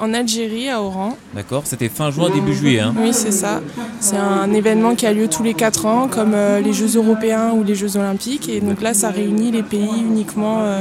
[0.00, 1.16] En Algérie, à Oran.
[1.34, 3.60] D'accord C'était fin juin, début juillet, hein Oui, c'est ça.
[4.00, 7.52] C'est un événement qui a lieu tous les 4 ans, comme euh, les Jeux européens
[7.52, 8.48] ou les Jeux olympiques.
[8.48, 10.80] Et donc là, ça réunit les pays uniquement euh,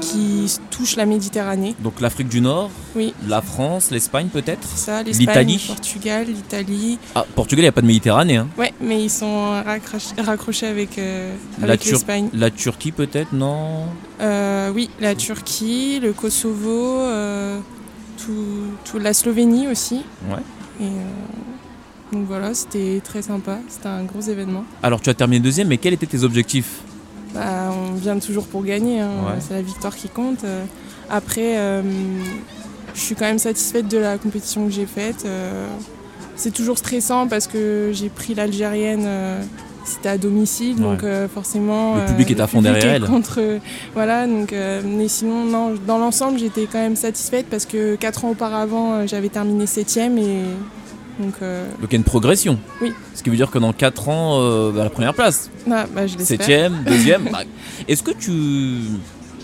[0.00, 1.74] qui touchent la Méditerranée.
[1.80, 3.12] Donc l'Afrique du Nord, Oui.
[3.28, 4.66] la France, l'Espagne peut-être?
[4.74, 6.98] C'est ça, l'Espagne, le Portugal, l'Italie.
[7.14, 10.66] Ah, Portugal, il n'y a pas de Méditerranée, hein Ouais, mais ils sont raccroch- raccrochés
[10.66, 12.28] avec, euh, La, avec Tur- l'Espagne.
[12.32, 13.84] la Turquie peut-être, non?
[14.20, 17.00] Euh, oui, la Turquie, le Kosovo,
[18.24, 20.02] tout, la Slovénie aussi.
[20.28, 20.36] Ouais.
[20.80, 23.58] Et, euh, donc voilà, c'était très sympa.
[23.68, 24.64] C'était un gros événement.
[24.82, 26.80] Alors tu as terminé deuxième, mais quels étaient tes objectifs?
[27.34, 29.00] Bah, on vient toujours pour gagner.
[29.00, 29.10] hein.
[29.26, 29.40] Ouais.
[29.40, 30.44] C'est la victoire qui compte.
[30.44, 30.64] Euh,
[31.10, 31.82] Après, euh,
[32.94, 35.24] je suis quand même satisfaite de la compétition que j'ai faite.
[35.26, 35.66] Euh,
[36.36, 39.04] c'est toujours stressant parce que j'ai pris l'Algérienne.
[39.06, 39.42] euh,
[39.84, 41.96] c'était à domicile, donc euh, forcément.
[41.96, 43.04] Le public est à fond derrière elle.
[43.04, 43.40] Contre,
[43.94, 48.24] voilà, donc, euh, mais sinon, non, dans l'ensemble, j'étais quand même satisfaite parce que 4
[48.24, 50.42] ans auparavant, euh, j'avais terminé 7ème et
[51.20, 51.34] donc.
[51.42, 52.58] euh, Donc il y a une progression.
[52.80, 52.92] Oui.
[53.14, 55.50] Ce qui veut dire que dans 4 ans, euh, bah, la première place.
[55.70, 56.26] ah, bah, je l'espère.
[56.38, 57.28] Septième, deuxième.
[57.30, 57.42] bah,
[57.86, 58.78] Est-ce que tu,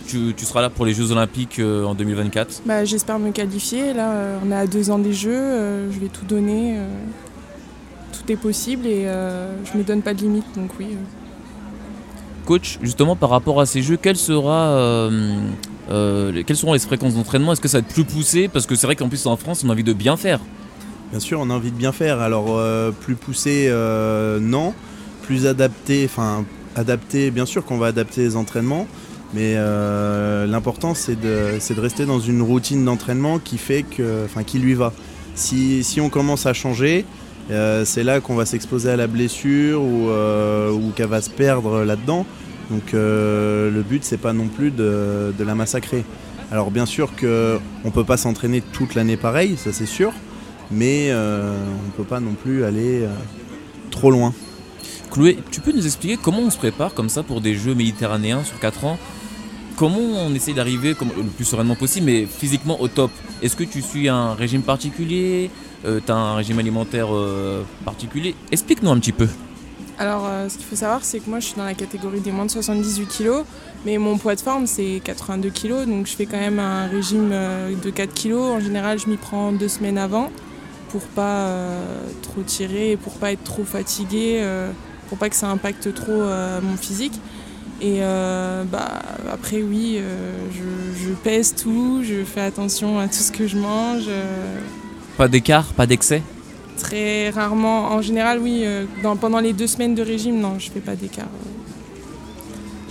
[0.06, 3.92] tu, tu seras là pour les Jeux Olympiques euh, en 2024 Bah, J'espère me qualifier.
[3.92, 5.30] Là, euh, on est à deux ans des Jeux.
[5.32, 6.76] euh, je vais tout donner.
[8.12, 10.44] Tout est possible et euh, je me donne pas de limite.
[10.54, 10.88] Donc oui.
[10.92, 10.96] euh.
[12.46, 15.38] Coach, justement par rapport à ces Jeux, sera, euh,
[15.90, 17.52] euh, les- quelles seront les fréquences d'entraînement?
[17.52, 18.48] Est-ce que ça va être plus poussé?
[18.48, 20.40] Parce que c'est vrai qu'en plus en France, on a envie de bien faire.
[21.10, 22.20] Bien sûr, on a envie de bien faire.
[22.20, 24.74] Alors, euh, plus poussé, euh, non.
[25.22, 26.44] Plus adapté, enfin,
[26.76, 28.86] adapté, bien sûr qu'on va adapter les entraînements.
[29.32, 34.24] Mais euh, l'important, c'est de, c'est de rester dans une routine d'entraînement qui fait que,
[34.24, 34.92] enfin, qui lui va.
[35.36, 37.04] Si, si on commence à changer,
[37.50, 41.82] euh, c'est là qu'on va s'exposer à la blessure ou, euh, qu'elle va se perdre
[41.84, 42.26] là-dedans.
[42.70, 46.04] Donc euh, le but c'est pas non plus de, la massacrer.
[46.52, 50.12] Alors bien sûr qu'on ne peut pas s'entraîner toute l'année pareil, ça c'est sûr,
[50.70, 53.06] mais on ne peut pas non plus aller
[53.90, 54.32] trop loin.
[55.10, 58.44] Chloé, tu peux nous expliquer comment on se prépare comme ça pour des Jeux méditerranéens
[58.44, 58.98] sur 4 ans?
[59.76, 63.10] Comment on essaie d'arriver le plus sereinement possible, mais physiquement au top?
[63.42, 65.50] Est-ce que tu suis un régime particulier?
[65.84, 68.34] Tu as un régime alimentaire euh, particulier?
[68.52, 69.28] Explique-nous un petit peu.
[69.98, 72.32] Alors, euh, ce qu'il faut savoir, c'est que moi, je suis dans la catégorie des
[72.32, 73.30] moins de 78 kg,
[73.84, 77.30] mais mon poids de forme, c'est 82 kg, donc je fais quand même un régime
[77.32, 78.32] euh, de 4 kg.
[78.34, 80.30] En général, je m'y prends deux semaines avant
[80.88, 84.70] pour pas euh, trop tirer, et pour pas être trop fatigué, euh,
[85.08, 87.20] pour pas que ça impacte trop euh, mon physique.
[87.82, 93.32] Et euh, bah, après, oui, euh, je, pèse tout, je fais attention à tout ce
[93.32, 94.04] que je mange.
[94.08, 94.58] euh,
[95.16, 96.22] Pas d'écart, pas d'excès
[96.78, 97.88] Très rarement.
[97.92, 98.62] En général, oui.
[98.64, 101.28] euh, dans- pendant les deux semaines de régime, non, je fais pas d'écart.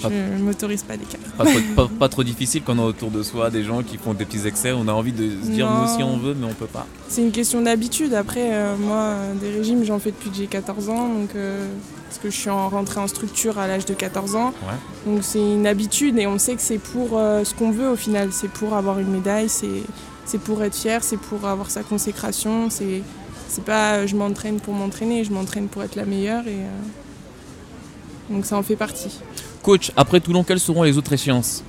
[0.02, 0.08] Je
[0.42, 1.20] m'autorise pas d'écart.
[1.38, 3.98] pas trop, pas- pas trop difficile quand on a autour de soi des gens qui
[3.98, 4.72] font des petits excès.
[4.72, 5.80] On a envie de se dire Non.
[5.80, 6.86] nous aussi on veut, mais on peut pas.
[7.10, 8.14] C'est une question d'habitude.
[8.14, 11.10] Après, euh, moi, euh, des régimes, j'en fais depuis que j'ai 14 ans.
[11.10, 11.68] Donc, euh,
[12.08, 14.54] parce que je suis en, rentrée en structure à l'âge de 14 ans.
[14.64, 15.12] Ouais.
[15.14, 17.98] Donc, c'est une habitude et on sait que c'est pour euh, ce qu'on veut au
[17.98, 18.30] final.
[18.32, 19.84] C'est pour avoir une médaille, c'est
[20.30, 22.70] c'est pour être fier, c'est pour avoir sa consécration.
[22.70, 23.02] C'est
[23.48, 26.46] c'est pas euh, je m'entraîne pour m'entraîner, je m'entraîne pour être la meilleure.
[26.48, 29.20] Et, euh, donc, ça en fait partie.
[29.64, 31.64] Coach, après Toulon, quelles seront les autres échéances?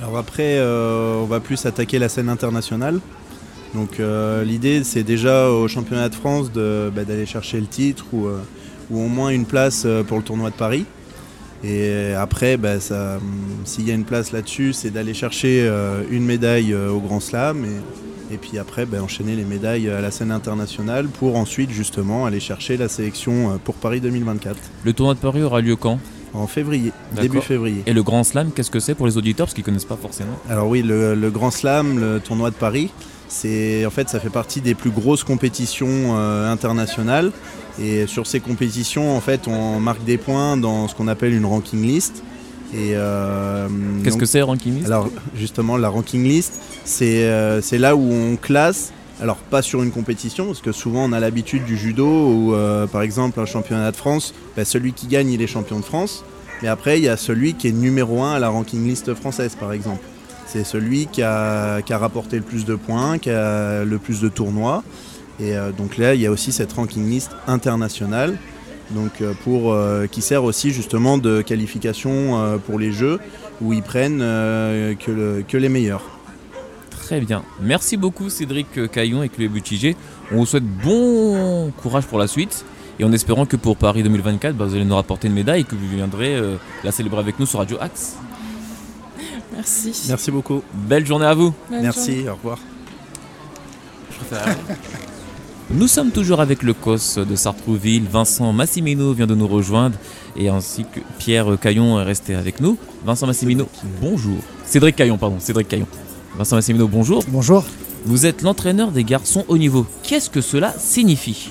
[0.00, 3.00] Alors après, euh, on va plus attaquer la scène internationale.
[3.74, 8.06] Donc euh, l'idée, c'est déjà au championnat de France de- bah, d'aller chercher le titre
[8.14, 8.40] ou, euh,
[8.90, 10.86] ou au moins une place pour le tournoi de Paris.
[11.64, 12.74] Et après, bah,
[13.64, 17.20] s'il y a une place là-dessus, c'est d'aller chercher euh, une médaille euh, au Grand
[17.20, 21.70] Slam et, et puis après bah, enchaîner les médailles à la scène internationale pour ensuite
[21.70, 25.76] justement aller chercher la sélection euh, pour Paris 2024 Le tournoi de Paris aura lieu
[25.76, 25.98] quand?
[26.34, 27.82] En février, début février.
[27.86, 30.38] Et le Grand Slam, qu'est-ce que c'est pour les auditeurs Parce qu'ils connaissent pas forcément?
[30.50, 32.90] Alors oui, le, le Grand Slam, le tournoi de Paris,
[33.28, 37.32] c'est en fait ça fait partie des plus grosses compétitions euh, internationales.
[37.80, 41.46] Et sur ces compétitions, en fait, on marque des points dans ce qu'on appelle une
[41.46, 42.22] ranking list.
[42.74, 43.68] Et euh,
[44.04, 44.86] Qu'est-ce que c'est, ranking list?
[44.86, 48.92] Alors justement, la ranking list, c'est euh, c'est là où on classe.
[49.20, 52.86] Alors pas sur une compétition, parce que souvent on a l'habitude du judo où euh,
[52.86, 56.24] par exemple un championnat de France, bah, celui qui gagne il est champion de France.
[56.62, 59.56] Mais après il y a celui qui est numéro 1 à la ranking list française
[59.58, 60.04] par exemple.
[60.46, 64.20] C'est celui qui a, qui a rapporté le plus de points, qui a le plus
[64.20, 64.82] de tournois.
[65.40, 68.36] Et euh, donc là il y a aussi cette ranking list internationale.
[68.90, 73.20] Donc euh, pour, euh, qui sert aussi justement de qualification euh, pour les jeux
[73.60, 76.02] où ils prennent euh, que, le- que les meilleurs.
[76.90, 77.42] Très bien.
[77.60, 79.96] Merci beaucoup Cédric Caillon et Chloé Butigé.
[80.32, 82.64] On vous souhaite bon courage pour la suite.
[83.00, 85.64] Et en espérant que pour Paris 2024, bah, vous allez nous rapporter une médaille et
[85.64, 88.16] que vous viendrez euh, la célébrer avec nous sur Radio Axe.
[89.54, 89.92] Merci.
[90.08, 90.62] Merci beaucoup.
[90.74, 91.54] Belle journée à vous.
[91.70, 92.30] Merci, journée.
[92.30, 92.58] au revoir.
[95.70, 98.04] Nous sommes toujours avec le COS de Sartrouville.
[98.10, 99.98] Vincent Massimino vient de nous rejoindre
[100.34, 102.78] et ainsi que Pierre Caillon est resté avec nous.
[103.04, 103.68] Vincent Massimino,
[104.00, 104.38] bonjour.
[104.64, 105.86] Cédric Caillon, pardon, Cédric Caillon.
[106.38, 107.22] Vincent Massimino, bonjour.
[107.28, 107.66] Bonjour.
[108.06, 109.84] Vous êtes l'entraîneur des garçons haut niveau.
[110.02, 111.50] Qu'est-ce que cela signifie?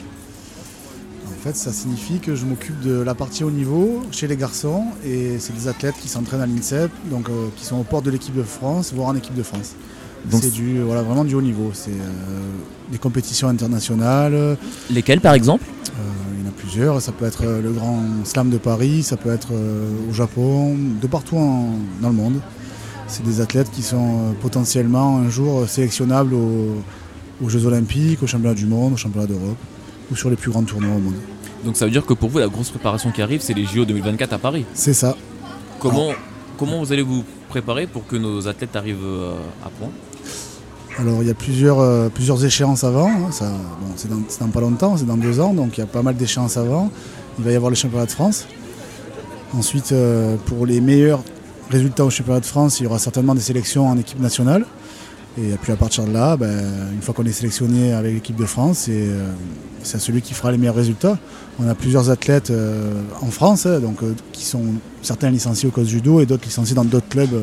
[1.28, 4.86] En fait, ça signifie que je m'occupe de la partie haut niveau chez les garçons
[5.06, 8.10] et c'est des athlètes qui s'entraînent à l'INSEP, donc euh, qui sont au port de
[8.10, 9.76] l'équipe de France, voire en équipe de France.
[10.42, 11.72] C'est du voilà vraiment du haut niveau.
[11.74, 12.52] C'est euh,
[12.92, 14.34] des compétitions internationales.
[14.34, 14.56] euh,
[14.92, 15.64] Lesquels par exemple?
[15.86, 17.02] Il y en a plusieurs.
[17.02, 20.76] Ça peut être euh, le Grand Slam de Paris, ça peut être euh, au Japon,
[21.02, 22.40] de partout en- dans le monde.
[23.08, 26.76] C'est des athlètes qui sont euh, potentiellement un jour euh, sélectionnables aux,
[27.42, 29.58] aux Jeux Olympiques, aux Championnats du Monde, aux Championnats d'Europe
[30.12, 31.16] ou sur les plus grands tournois au monde.
[31.66, 33.84] Donc ça veut dire que pour vous, la grosse préparation qui arrive, c'est les JO
[33.86, 34.66] 2024 à Paris.
[34.74, 35.16] C'est ça.
[35.80, 36.12] Comment,
[36.58, 39.34] comment vous allez vous préparer pour que nos athlètes arrivent euh,
[39.66, 39.90] à point?
[41.00, 42.10] Alors il y a plusieurs, euh,
[42.44, 43.08] échéances avant.
[43.10, 43.30] hein,
[43.96, 46.58] c'est, dans, pas longtemps, c'est dans deux ans, donc il y a pas mal d'échéances
[46.58, 46.90] avant.
[47.38, 48.48] Il va y avoir les championnats de France.
[49.54, 51.22] Ensuite, euh, pour les meilleurs
[51.70, 54.66] résultats au championnat de France, il y aura certainement des sélections en équipe nationale.
[55.38, 58.46] Et puis à partir de là, ben, une fois qu'on est sélectionné avec l'équipe de
[58.46, 59.32] France, c'est, euh,
[59.84, 61.20] celui qui fera les meilleurs résultats.
[61.60, 62.52] On a plusieurs athlètes
[63.22, 64.00] en France, hein, donc,
[64.32, 64.64] qui sont
[65.04, 67.40] certains licenciés au cause judo et d'autres licenciés dans d'autres clubs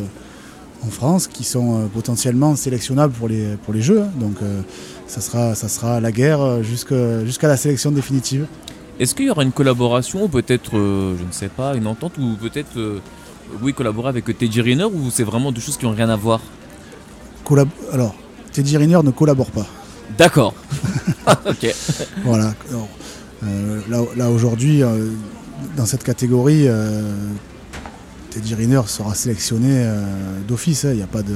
[0.86, 4.04] en France qui sont euh, potentiellement sélectionnables pour les, pour les Jeux.
[4.20, 4.60] Donc euh,
[5.06, 8.46] ça, sera, ça sera la guerre euh, jusqu'à la sélection définitive.
[9.00, 12.36] Est-ce qu'il y aura une collaboration, peut-être, euh, je ne sais pas, une entente, ou
[12.40, 13.00] peut-être, euh,
[13.62, 16.40] oui, collaborer avec Teddy Riner, ou c'est vraiment deux choses qui n'ont rien à voir?
[17.44, 18.14] Collab- Alors,
[18.52, 19.66] Teddy Riner ne collabore pas.
[20.16, 20.54] D'accord.
[21.46, 21.74] ok.
[22.24, 22.54] Voilà.
[22.70, 22.88] Alors,
[23.44, 24.82] Euh, là, là, aujourd'hui,
[25.76, 26.66] dans cette catégorie,
[28.34, 30.84] Teddy Riner sera sélectionné euh, d'office.
[30.84, 30.90] hein.
[30.90, 31.34] Il n'y a, pas de-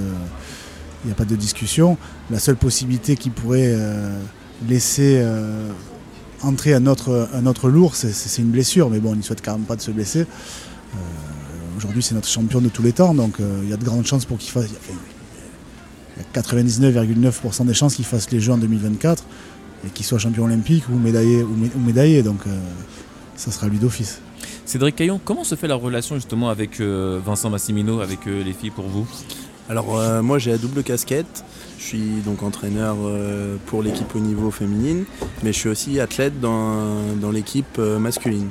[1.11, 1.97] a pas de discussion.
[2.31, 4.19] La seule possibilité qui pourrait euh,
[4.69, 5.71] laisser euh,
[6.43, 8.91] entrer un autre, lourd, c'est- une blessure.
[8.91, 10.27] Mais bon, on ne souhaite quand même pas de se blesser.
[11.77, 14.25] Aujourd'hui, c'est notre champion de tous les temps, donc il y a de grandes chances
[14.25, 14.67] pour qu'il fasse.
[14.67, 19.23] il y a 99,9% des chances qu'il fasse les Jeux en 2024
[19.87, 22.41] et qu'il soit champion olympique ou médaillé, ou mé- ou médaillé donc
[23.37, 24.19] ça sera lui d'office.
[24.69, 28.53] Cédric Caillon, comment se fait la relation justement avec euh, Vincent Massimino, avec euh, les
[28.53, 29.07] filles pour vous?
[29.71, 31.43] Alors euh, moi j'ai la double casquette.
[31.79, 32.97] Je suis donc entraîneur
[33.65, 35.07] pour l'équipe au niveau féminine,
[35.43, 38.51] mais je suis aussi athlète dans, dans l'équipe masculine.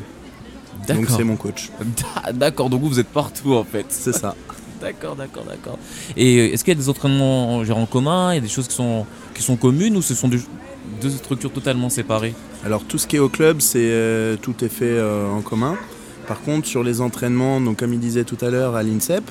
[0.88, 1.70] Donc c'est mon coach.
[2.34, 3.86] D'accord, donc vous, vous êtes partout en fait.
[3.90, 4.34] C'est ça.
[4.82, 5.78] D'accord, d'accord, d'accord.
[6.16, 8.32] Et est-ce qu'il y a des entraînements genre, en commun?
[8.32, 9.06] Il y a des choses qui sont,
[9.36, 10.42] qui sont communes ou ce sont deux,
[11.00, 12.34] deux structures totalement séparées?
[12.66, 15.78] Alors tout ce qui est au club, c'est euh, tout est fait euh, en commun.
[16.28, 19.24] Par contre sur les entraînements, donc comme il disait tout à l'heure à l'INSEP,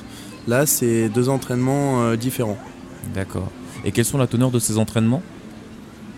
[0.47, 2.57] là c'est deux entraînements euh, différents.
[3.13, 3.51] D'accord.
[3.85, 5.21] Et quelles sont la teneur de ces entraînements?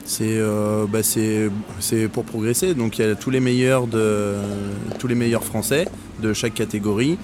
[0.05, 2.73] C'est euh, bah, c'est pour progresser.
[2.73, 4.35] Donc il y a tous les meilleurs de
[4.97, 5.87] tous les meilleurs français
[6.21, 7.19] de chaque catégorie.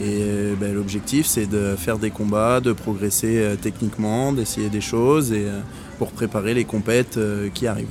[0.00, 5.32] Et bah, l'objectif c'est de faire des combats, de progresser euh, techniquement, d'essayer des choses
[5.32, 5.60] et euh,
[5.98, 7.18] pour préparer les compètes
[7.52, 7.88] qui arrivent.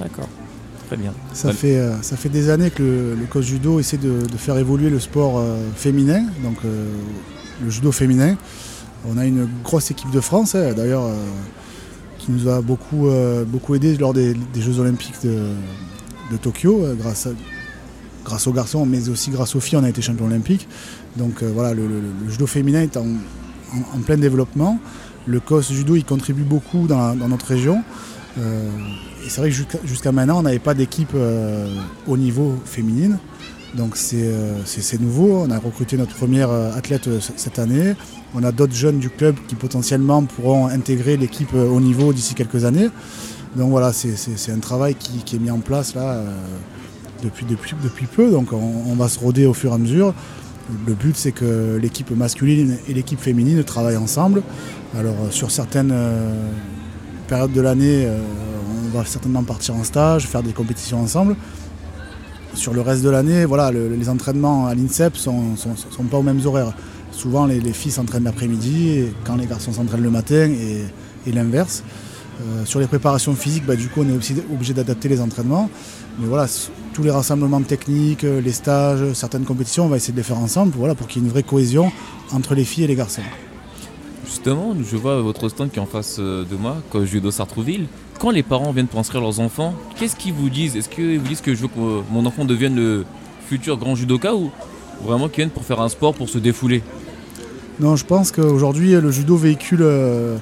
[0.00, 0.28] D'accord.
[0.86, 1.12] Très bien.
[1.32, 4.36] Ça, fait, euh, ça fait des années que le, le coach judo essaie de, de
[4.36, 6.88] faire évoluer le sport euh, féminin, donc euh,
[7.64, 8.36] le judo féminin.
[9.08, 11.08] On a une grosse équipe de France, hein, d'ailleurs,
[12.18, 13.08] qui nous a beaucoup,
[13.46, 15.44] beaucoup aidé lors des, des Jeux Olympiques de,
[16.32, 17.30] de Tokyo, grâce, à-
[18.24, 20.66] grâce aux garçons, mais aussi grâce aux filles, on a été champion olympique.
[21.16, 24.80] Donc voilà, le, le- le judo féminin est en, en- en plein développement.
[25.26, 27.82] Le COS judo, il contribue beaucoup dans, la- dans notre région.
[28.38, 28.68] Euh,
[29.24, 29.56] et c'est vrai que
[29.86, 31.68] jusqu'à maintenant, on n'avait pas d'équipe euh,
[32.06, 33.18] au niveau féminine.
[33.74, 35.44] Donc c'est euh, c'est- nouveau.
[35.46, 37.94] On a recruté notre première athlète cette année.
[38.34, 42.64] On a d'autres jeunes du club qui potentiellement pourront intégrer l'équipe au niveau d'ici quelques
[42.64, 42.88] années.
[43.56, 46.22] Donc voilà, c'est- un travail qui, est mis en place là
[47.22, 47.44] depuis,
[48.06, 48.30] peu.
[48.30, 50.14] Donc on, on va se roder au fur et à mesure.
[50.86, 54.42] Le but c'est que l'équipe masculine et l'équipe féminine travaillent ensemble.
[54.98, 55.92] Alors sur certaines
[57.26, 58.18] périodes de l'année, euh,
[58.86, 61.36] on va certainement partir en stage, faire des compétitions ensemble.
[62.54, 66.22] Sur le reste de l'année, voilà, le- les entraînements à l'INSEP ne sont, pas aux
[66.22, 66.72] mêmes horaires.
[67.12, 71.82] Souvent, les, les filles s'entraînent l'après-midi, et quand les garçons s'entraînent le matin, et, l'inverse.
[72.40, 75.68] Euh, sur les préparations physiques, bah, du coup, on est aussi obligé d'adapter les entraînements.
[76.20, 76.46] Mais voilà,
[76.94, 80.38] tous les rassemblements techniques, euh, les stages, certaines compétitions, on va essayer de les faire
[80.38, 81.90] ensemble voilà, pour qu'il y ait une vraie cohésion
[82.32, 83.22] entre les filles et les garçons.
[84.36, 87.86] Justement, je vois votre stand qui est en face euh, de moi, Coach Judo Sartrouville.
[88.20, 90.76] Quand les parents viennent pour inscrire leurs enfants, qu'est-ce qu'ils vous disent?
[90.76, 93.06] Est-ce qu'ils vous disent que je veux que euh, mon enfant devienne le
[93.48, 94.50] futur grand judoka ou
[95.02, 96.82] vraiment qu'ils viennent pour faire un sport, pour se défouler?
[97.80, 100.36] Non, je pense qu'aujourd'hui, le judo véhicule euh,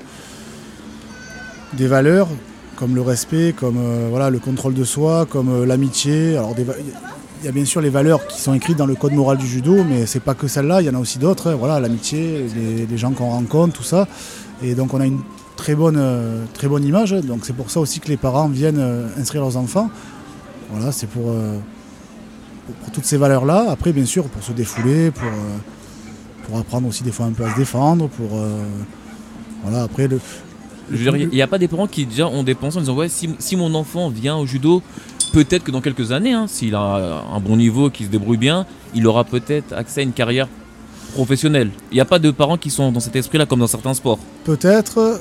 [1.74, 2.26] des valeurs
[2.74, 3.78] comme le respect, comme
[4.10, 6.36] voilà, le contrôle de soi, comme l'amitié.
[7.44, 9.84] Y a bien sûr les valeurs qui sont écrites dans le code moral du judo,
[9.84, 11.50] mais c'est pas que celle-là, il y en a aussi d'autres.
[11.50, 11.56] hein.
[11.56, 14.06] Voilà, l'amitié, les, les gens qu'on rencontre, tout ça.
[14.62, 15.20] Et donc, on a une
[15.56, 17.12] très bonne, euh, très bonne image.
[17.12, 19.90] Donc, c'est pour ça aussi que les parents viennent euh, inscrire leurs enfants.
[20.70, 21.58] Voilà, c'est pour, euh,
[22.66, 23.66] pour- pour toutes ces valeurs-là.
[23.70, 25.28] Après, bien sûr, pour se défouler, pour.
[26.48, 28.28] pour apprendre aussi des fois un peu à se défendre, pour
[29.62, 30.20] voilà après le.
[30.90, 32.80] Je veux dire, il n'y a pas des parents qui déjà ont des pensées en
[32.80, 34.82] disant ouais si, si mon enfant vient au judo,
[35.34, 38.66] peut-être que dans quelques années, hein, s'il a un bon niveau, qu'il se débrouille bien,
[38.94, 40.48] il aura peut-être accès à une carrière
[41.14, 41.70] professionnelle.
[41.90, 44.18] Il n'y a pas de parents qui sont dans cet esprit-là comme dans certains sports.
[44.44, 45.20] Peut-être,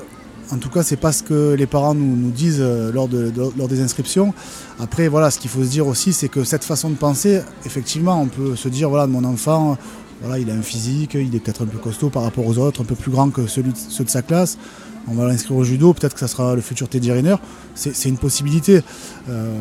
[0.52, 3.52] en tout cas c'est pas ce que les parents nous, disent euh, lors, de, de-
[3.58, 4.32] lors des inscriptions.
[4.80, 8.20] Après voilà, ce qu'il faut se dire aussi c'est que cette façon de penser, effectivement
[8.20, 9.76] on peut se dire voilà mon enfant,
[10.22, 12.80] voilà il a un physique, il est peut-être un peu costaud par rapport aux autres,
[12.82, 14.58] un peu plus grand que ceux de sa classe.
[15.08, 17.36] On va l'inscrire au judo, peut-être que ça sera le futur Teddy Riner.
[17.74, 18.80] C'est une possibilité.
[19.28, 19.54] Euh,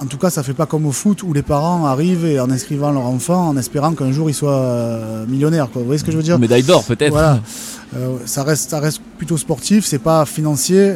[0.00, 2.50] en tout cas, ça fait pas comme au foot où les parents arrivent et en
[2.50, 5.68] inscrivant leur enfant en espérant qu'un jour il soit euh, millionnaire.
[5.70, 5.82] Quoi.
[5.82, 6.38] Vous voyez ce que je veux dire?
[6.38, 7.12] Médaille d'or peut-être.
[7.12, 7.40] Voilà.
[7.96, 10.94] Euh, ça, reste, ça reste plutôt sportif, c'est pas financier.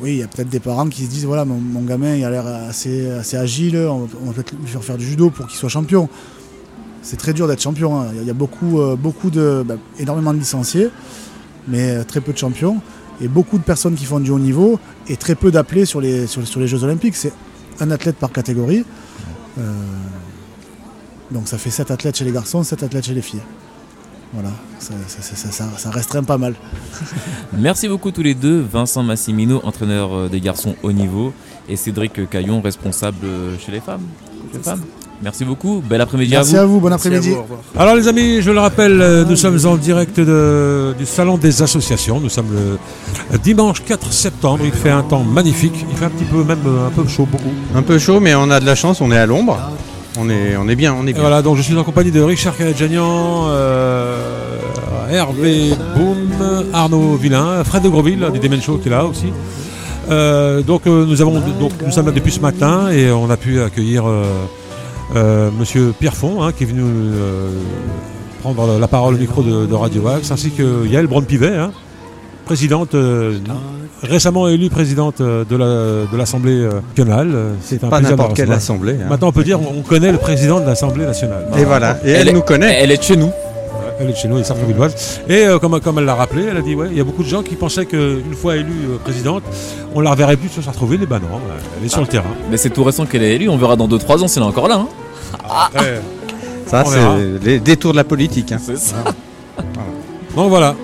[0.00, 2.24] Oui, il y a peut-être des parents qui se disent voilà, mon, mon gamin il
[2.24, 5.58] a l'air assez, assez agile, on, va- peut-être lui faire faire du judo pour qu'il
[5.58, 6.08] soit champion.
[7.02, 8.00] C'est très dur d'être champion.
[8.00, 8.06] hein.
[8.12, 10.88] Il y a- il y a beaucoup, euh, beaucoup de, bah, énormément de licenciés,
[11.68, 12.80] mais euh, très peu de champions.
[13.20, 16.26] Et beaucoup de personnes qui font du haut niveau et très peu d'appelés sur les,
[16.26, 17.14] sur, les Jeux Olympiques.
[17.16, 17.32] C'est
[17.80, 18.84] un athlète par catégorie.
[19.58, 19.62] Euh,
[21.30, 23.42] donc ça fait 7 athlètes chez les garçons, 7 athlètes chez les filles.
[24.32, 24.48] Voilà,
[24.78, 26.54] ça, ça- ça- restreint pas mal.
[27.58, 31.34] Merci beaucoup tous les deux, Vincent Massimino, entraîneur euh, des garçons haut niveau,
[31.68, 33.26] et Cédric Caillon, responsable.
[33.58, 34.00] Chez les femmes.
[35.22, 36.74] Merci beaucoup, bel après-midi Merci à à vous.
[36.74, 37.32] vous, bon après-midi.
[37.78, 41.62] Alors les amis, je le rappelle, euh, nous sommes en direct de- du Salon des
[41.62, 42.18] associations.
[42.18, 42.48] Nous sommes
[43.30, 44.60] le dimanche 4 septembre.
[44.64, 45.86] Il fait un temps magnifique.
[45.90, 47.52] Il fait un petit peu même euh, un peu chaud, beaucoup.
[47.76, 49.58] Un peu chaud, mais on a de la chance, on est à l'ombre.
[50.18, 51.22] On est, on est bien, on est Et bien.
[51.22, 54.58] voilà, donc je suis en compagnie de Richard Kaledjanian, euh,
[55.10, 59.26] Hervé Boum, Arnaud Villain, Fred de Grosville du Demen Show qui est là aussi.
[60.10, 63.36] Euh, donc, euh, nous avons, donc nous sommes là depuis ce matin et on a
[63.38, 64.44] pu accueillir euh, euh,
[65.14, 67.48] Monsieur Pierre Font hein, qui est venu euh,
[68.42, 71.70] prendre la parole au micro de, de Radio Axe, ainsi que Yael Braun-Pivet, hein,
[72.44, 73.38] présidente, euh,
[74.02, 77.30] récemment élue présidente euh, de la- de l'Assemblée euh, nationale.
[77.34, 79.06] Euh, C'est un Pas n'importe quelle assemblée, hein.
[79.08, 81.46] Maintenant, on peut dire on connaît le président de l'Assemblée nationale.
[81.58, 82.78] Et voilà, et elle, nous connaît.
[82.82, 83.30] Elle est chez nous.
[84.02, 85.20] Elle est de chez nous, elle est sartrovilloise.
[85.28, 87.22] Et euh, comme, comme elle l'a rappelé, elle a dit ouais, il y a beaucoup
[87.22, 89.44] de gens qui pensaient qu'une fois élue euh, présidente,
[89.94, 91.02] on la reverrait plus sur Sartreville.
[91.02, 91.38] Et ben non,
[91.78, 92.34] elle est sur le terrain.
[92.50, 94.48] Mais c'est tout récent qu'elle est élue, on verra dans 2-3 ans si elle est
[94.48, 94.76] encore là.
[94.76, 94.88] hein.
[95.48, 96.00] Après,
[96.66, 98.50] Ça, c'est les détours de la politique.
[98.52, 98.58] hein.
[98.60, 98.96] C'est ça.
[100.34, 100.74] Donc voilà.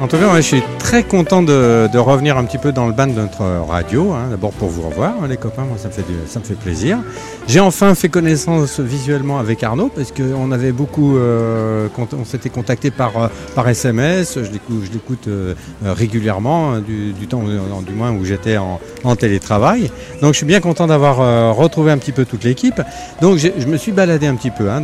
[0.00, 2.86] En tout cas, moi, je suis très content de, de revenir un petit peu dans
[2.86, 4.12] le bain de notre radio.
[4.12, 4.28] hein.
[4.30, 6.54] D'abord pour vous revoir, hein, les copains, moi ça me fait, du- ça me fait
[6.54, 6.98] plaisir.
[7.46, 11.88] J'ai enfin fait connaissance visuellement avec Arnaud parce qu'on avait beaucoup, euh,
[12.18, 14.38] on s'était contacté par, euh, par SMS.
[14.42, 17.42] Je l'écoute, je l'écoute euh, euh, régulièrement hein, du, du temps,
[17.86, 19.90] du moins où j'étais en, en télétravail.
[20.22, 22.80] Donc je suis bien content d'avoir euh, retrouvé un petit peu toute l'équipe.
[23.20, 24.82] Donc je me suis baladé un petit peu hein,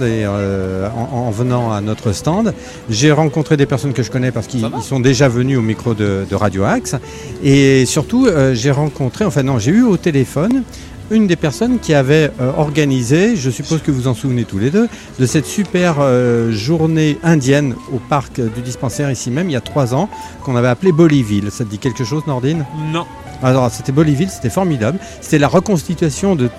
[0.95, 2.53] en, en venant à notre stand.
[2.91, 5.95] J'ai rencontré des personnes que je connais parce qu'ils ils sont déjà venus au micro
[5.95, 6.97] de, de Radio Axe.
[7.45, 10.65] Et surtout, euh, j'ai rencontré, enfin non, j'ai eu au téléphone
[11.13, 14.71] une des personnes qui avait euh, organisé, je suppose que vous en souvenez tous les
[14.71, 14.89] deux,
[15.21, 19.61] de cette super euh, journée indienne au parc du dispensaire ici même, il y a
[19.61, 20.09] trois ans,
[20.43, 21.53] qu'on avait appelé Boliville.
[21.53, 22.65] Ça te dit quelque chose, Nordine?
[22.93, 23.07] Non.
[23.43, 24.99] Alors c'était Boliville, c'était formidable.
[25.21, 26.51] C'était la reconstitution de,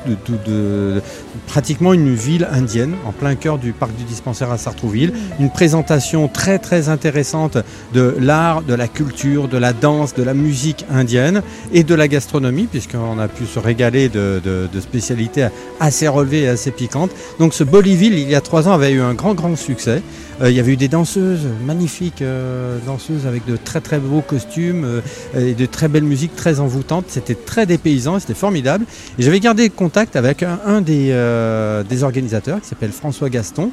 [1.47, 5.13] pratiquement une ville indienne en plein cœur du parc du dispensaire à Sartrouville.
[5.39, 7.57] Une présentation très très intéressante
[7.93, 11.41] de l'art, de la culture, de la danse, de la musique indienne
[11.73, 15.47] et de la gastronomie puisqu'on a pu se régaler de spécialités
[15.79, 17.11] assez relevées et assez piquantes.
[17.39, 20.01] Donc ce Boliville, il y a trois ans, avait eu un grand grand succès.
[20.41, 24.21] Euh, il y avait eu des danseuses magnifiques, euh, danseuses avec de très très beaux
[24.21, 25.01] costumes euh,
[25.49, 27.05] et de très belles musiques très envoûtantes.
[27.07, 28.85] C'était très dépaysant, c'était formidable.
[29.17, 33.71] Et j'avais gardé contact avec un, des, organisateurs qui s'appelle François Gaston.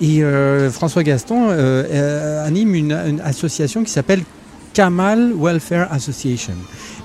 [0.00, 0.22] Et
[0.70, 1.48] François Gaston
[2.44, 4.22] anime une association qui s'appelle
[4.74, 6.54] Kamal Welfare Association.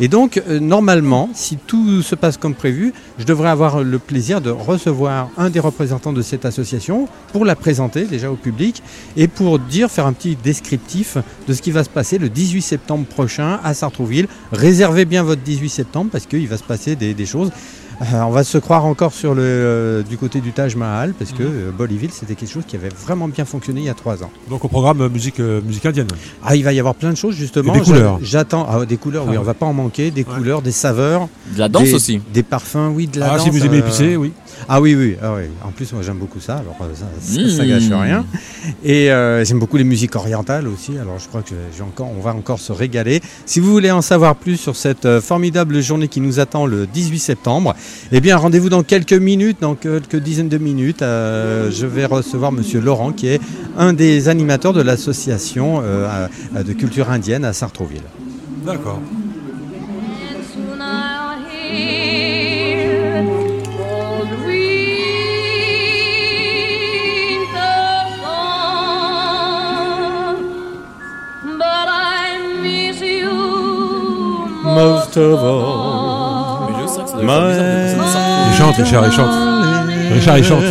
[0.02, 4.42] Et donc, euh, normalement, si tout se passe comme prévu, je devrais avoir le plaisir
[4.42, 8.82] de recevoir un des représentants de cette association pour la présenter déjà au public
[9.16, 11.18] et pour dire, faire un petit descriptif
[11.48, 14.28] de ce qui va se passer le 18 septembre prochain à Sartrouville.
[14.52, 17.52] Réservez bien votre 18 septembre parce qu'il va se passer des, des choses.
[18.02, 21.32] Euh, on va se croire encore sur le, euh, du côté du Taj Mahal parce
[21.34, 24.24] que euh, Boliville, c'était quelque chose qui avait vraiment bien fonctionné il y a trois
[24.24, 24.32] ans.
[24.50, 26.08] Donc au programme euh, musique, euh, musique indienne.
[26.44, 27.74] Ah, il va y avoir plein de choses justement.
[27.76, 28.20] Et des couleurs.
[28.22, 30.72] J'a- J'attends ah, des couleurs, oui, Ah on va pas en manquer, des couleurs, des
[30.72, 32.22] saveurs, De la danse des, aussi.
[32.34, 33.44] des parfums, oui, de la Ah, danse.
[33.44, 34.32] si vous aimez euh, épicé, oui.
[34.70, 35.44] Ah oui, oui, ah oui.
[35.66, 37.68] En plus, moi j'aime beaucoup ça, alors euh, ça, ça, ça Mmh.
[37.68, 38.26] gâche rien.
[38.84, 42.22] Et euh, j'aime beaucoup les musiques orientales aussi, alors je crois que j'ai encore, on
[42.22, 43.22] va encore se régaler.
[43.46, 46.88] Si vous voulez en savoir plus sur cette euh, formidable journée qui nous attend le
[46.88, 47.76] 18 septembre,
[48.12, 51.02] eh bien rendez-vous dans quelques minutes, dans quelques dizaines de minutes.
[51.02, 53.40] euh, je vais recevoir Monsieur Laurent, qui est
[53.78, 58.02] un des animateurs de l'association euh, de culture indienne à Sartrouville.
[58.66, 59.00] D'accord.
[74.64, 75.89] Most of all.
[77.28, 78.52] Ça doit faire bizarre de passer de Sartreville.
[78.52, 80.14] Il chante, Richard, il chante.
[80.14, 80.64] Richard, il chante.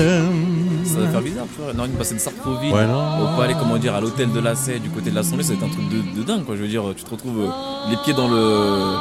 [0.85, 1.73] Ça va faire bizarre, tu vois.
[1.75, 4.91] Non, passer de Sartreville Ouais, au palais, comment dire, à l'hôtel de la Seine, du
[4.91, 6.57] côté de l'Assemblée, ça va être un truc de, de dingue, quoi.
[6.57, 8.97] Je veux dire, tu te retrouves euh, les pieds dans le.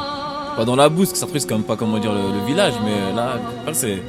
[0.56, 2.46] Pas dans la bouse, parce que Sartreville, c'est quand même pas, comment dire, le, le
[2.46, 3.36] village, mais là,
[3.72, 4.02] c'est.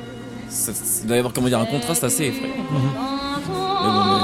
[1.01, 2.53] Il doit y avoir, comment dire, un contraste assez effrayant.
[2.71, 4.19] Mais bon, mais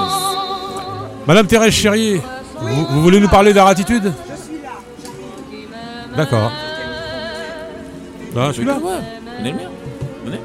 [1.27, 2.21] Madame Thérèse Chérier,
[2.61, 4.11] vous, vous voulez nous parler d'Aratitude
[6.15, 6.51] D'accord.
[8.35, 8.73] Ah, c'est- celui-là.
[8.83, 8.91] Ouais,
[9.41, 9.69] on est le mien.
[10.25, 10.39] Venez.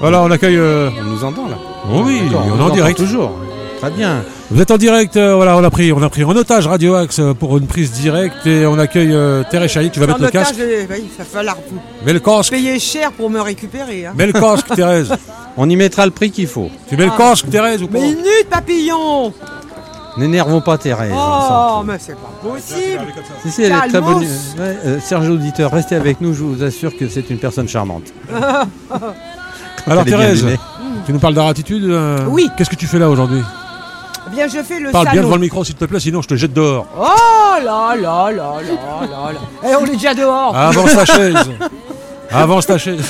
[0.00, 0.56] Voilà, on accueille.
[0.56, 1.56] euh, On nous entend là
[1.90, 2.98] Oh oui, D'accord, on est nous en entend direct.
[2.98, 3.32] Toujours.
[3.80, 4.22] Très bien.
[4.50, 6.94] Vous êtes en direct, euh, voilà, on a pris, on a pris en otage Radio
[6.94, 9.90] Axe euh, pour une prise directe et on accueille euh, Thérèse Chérier.
[9.90, 10.60] Tu vas En mettre le otage, casque.
[10.60, 11.56] euh, oui, il va falloir
[12.06, 12.52] le casque.
[12.52, 14.06] payer cher pour me récupérer.
[14.06, 14.12] Hein.
[14.16, 15.12] Mets le casque, Thérèse.
[15.56, 16.70] On y mettra le prix qu'il faut.
[16.88, 17.18] Tu mets le Ah.
[17.18, 19.32] casque, Thérèse, ou pas Minute, papillon
[20.18, 21.12] N'énervons pas Thérèse.
[21.14, 23.00] Oh, mais c'est pas possible.
[23.42, 24.18] Si, si, elle est très bonne.
[24.18, 24.26] Ouais,
[24.84, 28.04] euh, Serge Auditeur, restez avec nous, je vous assure que c'est une personne charmante.
[29.86, 30.46] Alors Thérèse,
[31.06, 32.48] tu nous parles d'aratitude euh, Oui.
[32.56, 33.40] Qu'est-ce que tu fais là aujourd'hui?
[34.28, 36.28] Eh Bien, je fais le Parle bien devant le micro s'il te plaît, sinon je
[36.28, 36.86] te jette dehors.
[36.96, 39.40] Oh là là là là là là.
[39.64, 40.56] Eh, on est déjà dehors.
[40.56, 41.50] Avance ta chaise.
[42.30, 43.02] Avance ta chaise.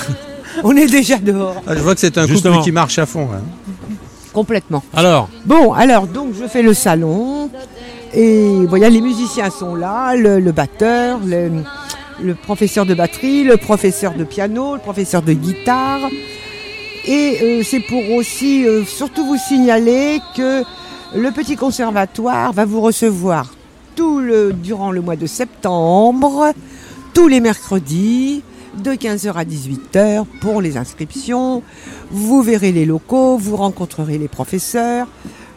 [0.65, 1.57] On est déjà dehors.
[1.67, 2.55] Ah, je vois que c'est un Justement.
[2.57, 3.29] couple qui marche à fond.
[3.35, 3.41] hein.
[4.33, 4.83] Complètement.
[4.95, 7.51] Alors, Bon, alors, donc, je fais le salon.
[8.15, 11.51] Et voilà, les musiciens sont là, le, le batteur, le,
[12.23, 16.01] le professeur de batterie, le professeur de piano, le professeur de guitare.
[17.07, 20.63] Et euh, c'est pour aussi euh, surtout vous signaler que
[21.15, 23.53] le petit conservatoire va vous recevoir
[23.97, 26.53] tout le, durant le mois de septembre,
[27.13, 28.43] tous les mercredis,
[28.79, 31.63] de 15h à 18h pour les inscriptions.
[32.11, 35.07] Vous verrez les locaux, vous rencontrerez les professeurs,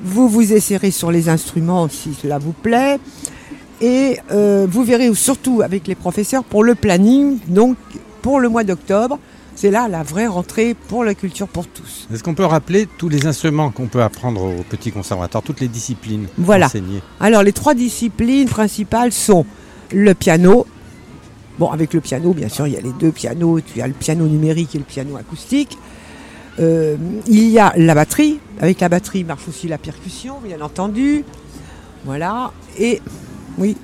[0.01, 2.99] vous vous essayerez sur les instruments si cela vous plaît.
[3.81, 7.77] Et euh, vous verrez surtout avec les professeurs pour le planning, donc
[8.21, 9.19] pour le mois d'octobre.
[9.57, 12.07] C'est là la vraie rentrée pour la culture pour tous.
[12.13, 15.69] Est-ce qu'on peut rappeler tous les instruments qu'on peut apprendre au petit conservatoire, toutes les
[15.69, 16.65] disciplines Voilà.
[16.65, 17.01] enseignées?
[17.21, 19.45] Alors les trois disciplines principales sont
[19.93, 20.65] le piano.
[21.57, 23.59] Bon, avec le piano, bien sûr, il y a les deux pianos.
[23.75, 25.77] Il y a le piano numérique et le piano acoustique.
[26.59, 26.97] Euh,
[27.27, 28.39] il y a la batterie.
[28.59, 31.23] Avec la batterie marche aussi la percussion, bien entendu.
[32.03, 32.51] Voilà.
[32.77, 33.01] Et
[33.57, 33.77] oui.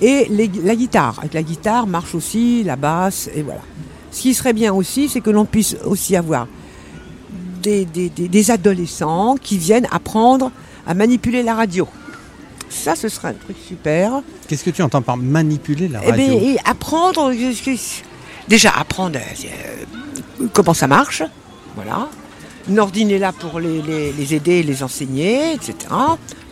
[0.00, 1.18] Et la guitare.
[1.20, 3.30] Avec la guitare marche aussi la basse.
[3.34, 3.62] Et voilà.
[4.10, 6.46] Ce qui serait bien aussi, c'est que l'on puisse aussi avoir
[7.62, 10.52] des adolescents qui viennent apprendre
[10.86, 11.88] à manipuler la radio.
[12.68, 14.22] Ça, ce serait un truc super.
[14.48, 17.32] Qu'est-ce que tu entends par manipuler la Eh radio ben, et apprendre,
[18.48, 21.22] déjà apprendre euh, comment ça marche,
[21.74, 22.08] voilà.
[22.68, 25.74] Nordine est là pour les, les- les aider, les enseigner, etc.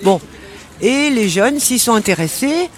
[0.05, 0.21] Bon,
[0.81, 2.69] et les jeunes, s'ils sont intéressés,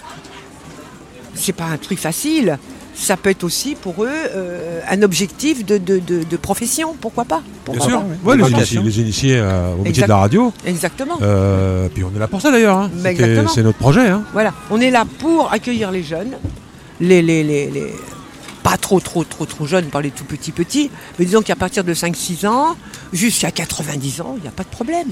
[1.35, 2.57] c'est pas un truc facile.
[2.99, 7.25] Ça peut être aussi pour eux euh, un objectif de, de- de- de profession, pourquoi
[7.25, 7.41] pas?
[7.43, 8.07] Bien Pourquoi sûr, pas?
[8.31, 10.53] Ouais, les, initiés, les initiés, euh, au métier Exact- de la radio.
[10.65, 11.17] Exactement.
[11.21, 12.77] Euh, puis on est là pour ça d'ailleurs.
[12.77, 12.91] hein.
[13.53, 14.07] C'est notre projet.
[14.07, 14.23] hein.
[14.33, 16.37] Voilà, on est là pour accueillir les jeunes,
[16.99, 17.93] les, les, les, les-
[18.67, 21.85] pas trop trop trop trop jeunes, pas les tout petits petits, mais disons qu'à partir
[21.85, 22.75] de 5-6 ans
[23.13, 25.07] jusqu'à 90 ans, il n'y a pas de problème.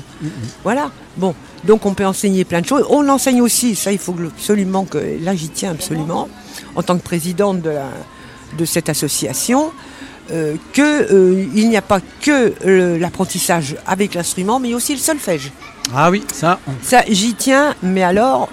[0.63, 1.33] Voilà, bon,
[1.63, 2.85] donc on peut enseigner plein de choses.
[2.89, 6.27] On enseigne aussi, ça il faut absolument que, là j'y tiens absolument,
[6.75, 7.87] en tant que présidente de, la,
[8.57, 9.71] de cette association,
[10.31, 15.53] euh, qu'il n'y a pas que euh, l'apprentissage avec l'instrument, mais aussi le solfège.
[15.95, 16.59] Ah oui, ça.
[16.81, 18.49] Ça, j'y tiens, mais alors,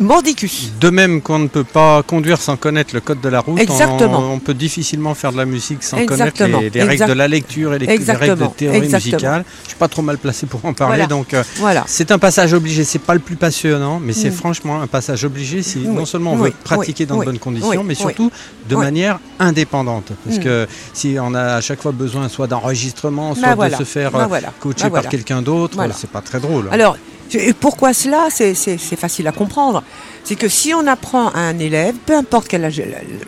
[0.00, 0.72] mordicus.
[0.80, 3.62] De même qu'on ne peut pas conduire sans connaître le code de la route, on-
[3.62, 4.32] Exactement.
[4.32, 6.58] On, peut difficilement faire de la musique sans Exactement.
[6.58, 9.12] connaître les, les règles de la lecture et les, les règles de théorie Exactement.
[9.16, 9.44] musicale.
[9.64, 11.06] Je suis pas trop mal placé pour en parler, Voilà.
[11.06, 11.84] donc euh, Voilà.
[11.86, 12.84] c'est un passage obligé.
[12.84, 14.34] C'est pas le plus passionnant, mais c'est Mm.
[14.34, 15.88] franchement un passage obligé si Oui.
[15.88, 16.48] non seulement on Oui.
[16.50, 17.06] veut pratiquer Oui.
[17.08, 18.30] dans de bonnes conditions, mais surtout
[18.68, 20.12] de manière indépendante.
[20.24, 20.42] Parce Mm.
[20.44, 23.76] que si on a à chaque fois besoin soit d'enregistrement, soit Bah voilà.
[23.76, 24.52] de se faire Bah euh, voilà.
[24.60, 26.68] coacher Bah par quelqu'un d'autre, c'est pas très drôle.
[26.72, 27.00] Alors, je-
[27.34, 29.82] et pourquoi cela C'est facile à comprendre.
[30.24, 32.82] C'est que si on apprend à un élève, peu importe quel âge,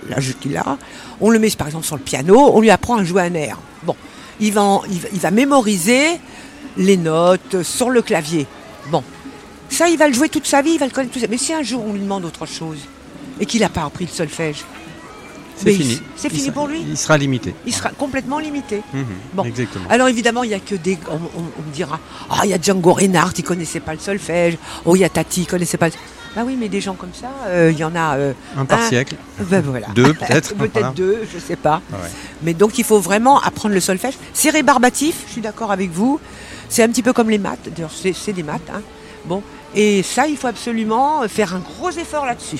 [0.08, 0.78] l'âge qu'il a,
[1.20, 3.58] on le met par exemple sur le piano, on lui apprend à jouer un air.
[3.84, 3.96] Bon,
[4.40, 6.20] il va, mémoriser
[6.76, 8.46] les notes sur le clavier.
[8.90, 9.02] Bon,
[9.68, 11.26] ça, il va le jouer toute sa vie, il va le connaître tout ça.
[11.30, 12.78] Mais si un jour on lui demande autre chose
[13.40, 14.64] et qu'il n'a pas appris le solfège,
[15.56, 16.02] c'est mais fini.
[16.16, 16.84] C'est fini sera- pour lui.
[16.88, 17.54] Il sera limité.
[17.66, 18.82] Il sera complètement limité.
[18.92, 19.04] Mhm.
[19.34, 19.44] Bon.
[19.44, 19.84] Exactement.
[19.90, 20.98] Alors évidemment, il n'y a que des.
[21.10, 21.18] On, on-
[21.58, 21.98] on me dira
[22.30, 24.56] Ah, il y a Django Reinhardt, il connaissait pas le solfège.
[24.84, 25.92] Oh, il y a Tati, il connaissait pas le.
[26.34, 28.16] Bah oui, mais des gens comme ça, euh, il y en a.
[28.16, 29.16] euh, Un par siècle.
[29.38, 29.88] Ben voilà.
[29.94, 30.54] Deux, peut-être.
[30.56, 30.90] peut-être Voilà.
[30.96, 31.82] deux, je sais pas.
[31.92, 31.98] Ouais.
[32.42, 34.14] Mais donc il faut vraiment apprendre le solfège.
[34.32, 36.18] C'est rébarbatif, je suis d'accord avec vous.
[36.70, 37.68] C'est un petit peu comme les maths.
[37.76, 38.62] D'ailleurs, c'est c'est des maths.
[38.74, 38.80] hein.
[39.26, 39.42] Bon.
[39.74, 42.58] Et ça, il faut absolument faire un gros effort là-dessus.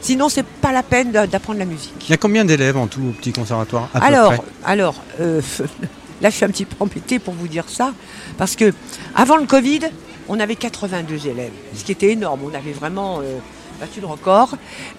[0.00, 1.94] Sinon, c'est pas la peine d'apprendre la musique.
[2.08, 4.94] Il y a combien d'élèves en tout au petit conservatoire à peu Alors, près alors
[5.20, 5.40] euh,
[6.22, 7.92] là, je suis un petit peu embêtée pour vous dire ça,
[8.36, 8.72] parce que
[9.14, 9.80] avant le Covid,
[10.28, 12.40] on avait 82 élèves, ce qui était énorme.
[12.44, 13.38] On avait vraiment euh,
[13.80, 14.56] battu le record,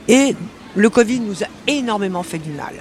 [0.07, 0.35] et
[0.75, 2.73] le Covid nous a énormément fait du mal.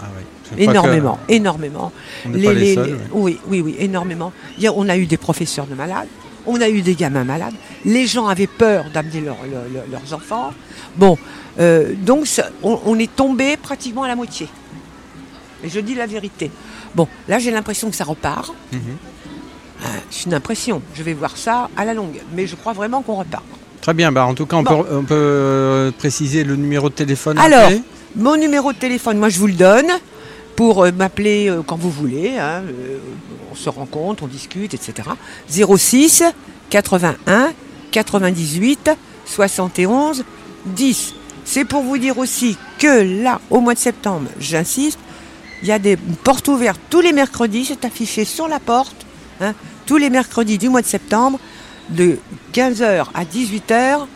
[0.00, 0.22] Ah oui.
[0.44, 1.92] Je crois Énormément, énormément.
[2.26, 4.32] On pas les seuls, Oui, oui, oui, énormément.
[4.74, 6.08] On a eu des professeurs de malades,
[6.46, 7.54] on a eu des gamins malades.
[7.84, 10.52] Les gens avaient peur d'amener leur- leur- leur- leurs enfants.
[10.96, 11.16] Bon,
[11.58, 12.26] euh, donc
[12.62, 14.48] on, on est tombé pratiquement à la moitié.
[15.62, 16.50] Et je dis la vérité.
[16.94, 18.52] Bon, là j'ai l'impression que ça repart.
[18.72, 18.78] Mhm.
[19.84, 20.82] Euh, C'est une impression.
[20.94, 22.20] Je vais voir ça à la longue.
[22.34, 23.44] Mais je crois vraiment qu'on repart.
[23.80, 24.82] Très bien, bah, en tout cas, on Bon.
[24.82, 27.36] peut, on peut, euh, préciser le numéro de téléphone.
[27.38, 27.70] Alors,
[28.16, 29.88] mon numéro de téléphone, moi je vous le donne
[30.56, 32.36] pour euh, m'appeler euh, quand vous voulez.
[32.38, 32.98] hein, euh,
[33.50, 35.08] on se rencontre, on discute, etc.
[35.48, 36.24] 06
[36.70, 37.52] 81
[37.90, 38.90] 98
[39.26, 40.24] 71
[40.66, 41.14] 10.
[41.44, 44.98] C'est pour vous dire aussi que là, au mois de septembre, j'insiste,
[45.62, 49.06] il y a des portes ouvertes tous les mercredis, c'est affiché sur la porte,
[49.40, 49.54] hein,
[49.86, 51.38] tous les mercredis du mois de septembre,
[51.90, 52.18] de
[52.52, 54.06] 15h à 18h.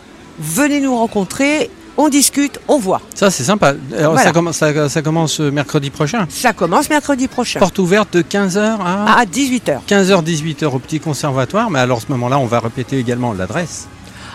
[0.40, 3.02] Venez nous rencontrer, on discute, on voit.
[3.14, 3.74] Ça, c'est sympa.
[3.96, 4.28] Alors, Voilà.
[4.28, 6.26] ça, commence, ça, ça commence mercredi prochain.
[6.30, 7.58] Ça commence mercredi prochain.
[7.58, 9.80] Porte ouverte de 15h à, À 18h.
[9.86, 11.68] 15h, 18h au petit conservatoire.
[11.70, 13.88] Mais alors, à ce moment-là, on va répéter également l'adresse.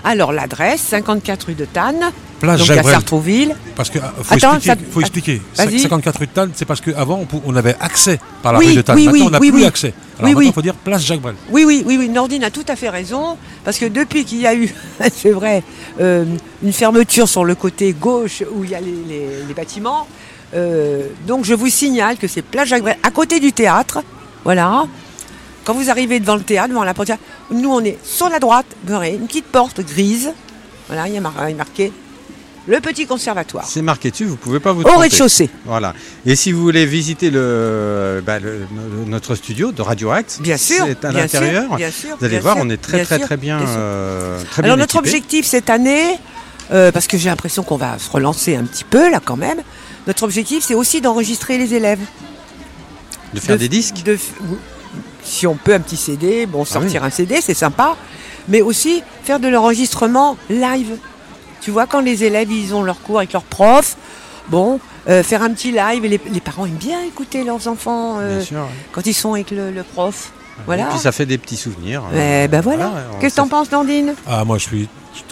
[0.04, 2.12] Alors l'adresse, 54 rue de Tannes,
[2.44, 2.92] Place donc Jacques à.
[2.92, 3.56] Sartrouville.
[3.76, 5.42] Parce que euh, faut Attends, expliquer, ça- faut expliquer.
[5.56, 5.80] Vas-y.
[5.80, 8.76] 54 rue de Tannes, c'est parce qu'avant on, on avait accès par la Oui, rue
[8.76, 8.98] de Tannes.
[8.98, 9.94] oui, maintenant on n'a oui, plus accès.
[10.20, 11.36] Alors maintenant il faut dire place Jacques Brel.
[11.50, 14.48] Oui, oui, oui, oui, Nordine a tout à fait raison, parce que depuis qu'il y
[14.48, 14.74] a eu,
[15.16, 15.64] c'est vrai,
[16.02, 16.26] euh,
[16.62, 20.06] une fermeture sur le côté gauche où il y a les, les- les bâtiments,
[20.54, 24.04] euh, donc je vous signale que c'est Place Jacques Brel, à côté du théâtre,
[24.44, 24.86] voilà.
[25.64, 27.12] Quand vous arrivez devant le théâtre, devant la porte,
[27.50, 30.32] nous on est sur la droite, une petite porte grise,
[30.90, 31.92] voilà, il y a marqué
[32.68, 33.66] le petit conservatoire.
[33.68, 35.02] C'est marqué dessus, vous pouvez pas vous Au tromper.
[35.02, 35.50] rez-de-chaussée.
[35.66, 35.94] Voilà.
[36.26, 38.66] Et si vous voulez visiter le, bah, le-
[39.06, 41.66] notre studio de Radio Axe, Bien sûr, c'est à l'intérieur.
[41.68, 43.38] sûr, bien sûr, Vous allez bien voir, sûr, on est très bien très sûr, très
[43.38, 46.18] bien, euh, très Alors notre objectif cette année,
[46.72, 49.62] euh, parce que j'ai l'impression qu'on va se relancer un petit peu là quand même,
[50.08, 52.00] notre objectif c'est aussi d'enregistrer les élèves.
[53.34, 54.04] de faire des disques.
[54.06, 54.18] de
[55.24, 57.96] si on peut un petit CD, bon sortir un CD c'est sympa,
[58.48, 60.98] mais aussi faire de l'enregistrement live.
[61.64, 63.96] Tu vois quand les élèves ils ont leur cours avec leurs profs,
[64.50, 68.20] bon euh, faire un petit live et les, les parents aiment bien écouter leurs enfants
[68.20, 68.66] euh, Bien sûr, ouais.
[68.92, 70.32] quand ils sont avec le, le prof.
[70.66, 70.84] Voilà.
[70.84, 72.04] Et puis ça fait des petits souvenirs.
[72.14, 72.92] Eh ben voilà.
[73.14, 74.88] on- Qu'est-ce que t'en penses, Nandine Ah moi je suis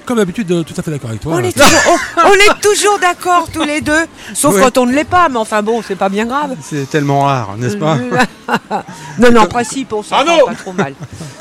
[0.05, 1.33] comme d'habitude euh, tout à fait d'accord avec toi.
[1.35, 1.81] on est, toujours,
[2.17, 4.61] on- on est toujours d'accord tous les deux, sauf Ouais.
[4.61, 6.55] quand on ne l'est pas, mais enfin bon, c'est pas bien grave.
[6.61, 7.97] C'est tellement rare, n'est-ce pas
[9.19, 10.93] non, non, en principe, on s'entend pas trop mal.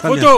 [0.05, 0.29] Bien.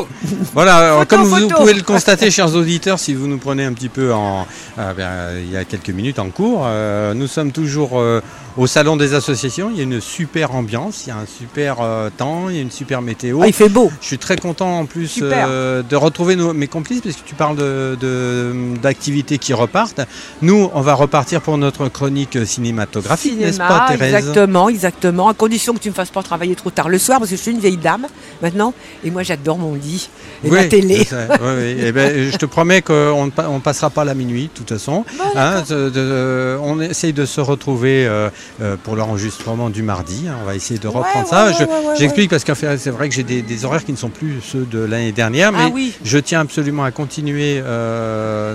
[0.55, 1.57] Voilà, alors, Photo, comme vous photo.
[1.57, 4.46] pouvez le constater, chers auditeurs, si vous nous prenez un petit peu en,
[4.76, 8.20] ben, il y a quelques minutes en cours, euh, nous sommes toujours euh,
[8.57, 9.70] au salon des associations.
[9.70, 12.59] Il y a une super ambiance, il y a un super euh, temps, il y
[12.59, 13.40] a une super météo.
[13.42, 13.90] Ah, il fait beau.
[14.00, 17.34] Je suis très content en plus euh, de retrouver nos- mes complices parce que tu
[17.34, 20.01] parles de- d'activités qui repartent.
[20.40, 25.28] Nous, on va repartir pour notre chronique cinématographique, n'est-ce pas, Thérèse exactement, exactement.
[25.28, 27.36] À condition que tu ne me fasses pas travailler trop tard le soir, parce que
[27.36, 28.07] je suis une vieille dame
[28.40, 28.74] maintenant,
[29.05, 30.09] et moi j'adore mon lit
[30.45, 31.07] et Oui, ma télé.
[31.11, 31.76] oui, oui.
[31.84, 35.05] Eh ben, je te promets qu'on ne passera pas la minuit, de toute façon.
[35.36, 38.28] Hein, de- de- on essaye de se retrouver euh,
[38.61, 40.26] euh, pour l'enregistrement du mardi.
[40.28, 40.36] hein.
[40.43, 41.47] On va essayer de reprendre ouais, ça.
[41.47, 44.09] ouais, ouais, J'explique parce que c'est vrai que j'ai des, des horaires qui ne sont
[44.11, 45.93] plus ceux de l'année dernière, mais Ah oui.
[46.05, 47.82] je tiens absolument à continuer euh,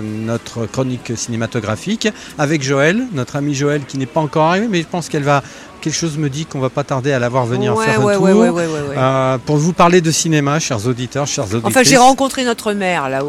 [0.02, 2.08] notre chronique cinématographique
[2.38, 5.42] avec Joël, notre ami Joël qui n'est pas encore arrivé, mais je pense qu'elle va.
[5.80, 8.14] Quelque chose me dit qu'on va pas tarder à la voir venir Ouais, faire ouais,
[8.14, 8.64] un tour ouais, ouais.
[8.96, 11.66] euh, pour vous parler de cinéma, chers auditeurs, chers auditrices.
[11.66, 13.20] Enfin, j'ai rencontré notre maire là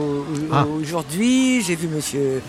[0.51, 0.65] Ah.
[0.81, 1.61] aujourd'hui.
[1.61, 2.41] J'ai vu Monsieur,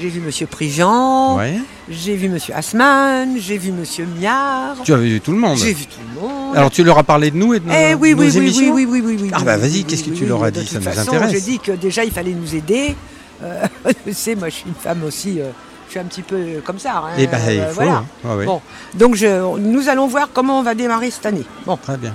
[0.00, 1.36] j'ai vu Monsieur Prigent.
[1.36, 1.58] Ouais.
[1.90, 3.36] J'ai vu Monsieur Asman.
[3.38, 4.76] J'ai vu Monsieur Miard.
[4.84, 5.56] Tu avais vu tout le monde.
[5.56, 6.56] J'ai vu tout le monde.
[6.56, 8.36] Alors tu leur as parlé de nous et de nos, Eh oui, nos oui, oui,
[8.38, 10.78] émissions oui, oui, oui, oui, Ah bah vas-y, qu'est-ce que tu leur as dit Ça
[10.80, 11.32] nous intéresse.
[11.32, 12.94] J'ai dit que déjà il fallait nous aider.
[13.42, 13.66] Euh,
[14.04, 15.50] tu sais, moi je suis une femme aussi, euh,
[15.86, 16.98] je suis un petit peu comme ça.
[17.06, 17.92] hein, Eh ben, il euh, faut, voilà.
[17.98, 18.04] hein.
[18.24, 18.44] Ah oui.
[18.46, 18.60] Bon,
[18.94, 21.44] donc je, nous allons voir comment on va démarrer cette année.
[21.64, 22.14] Bon, Très bien.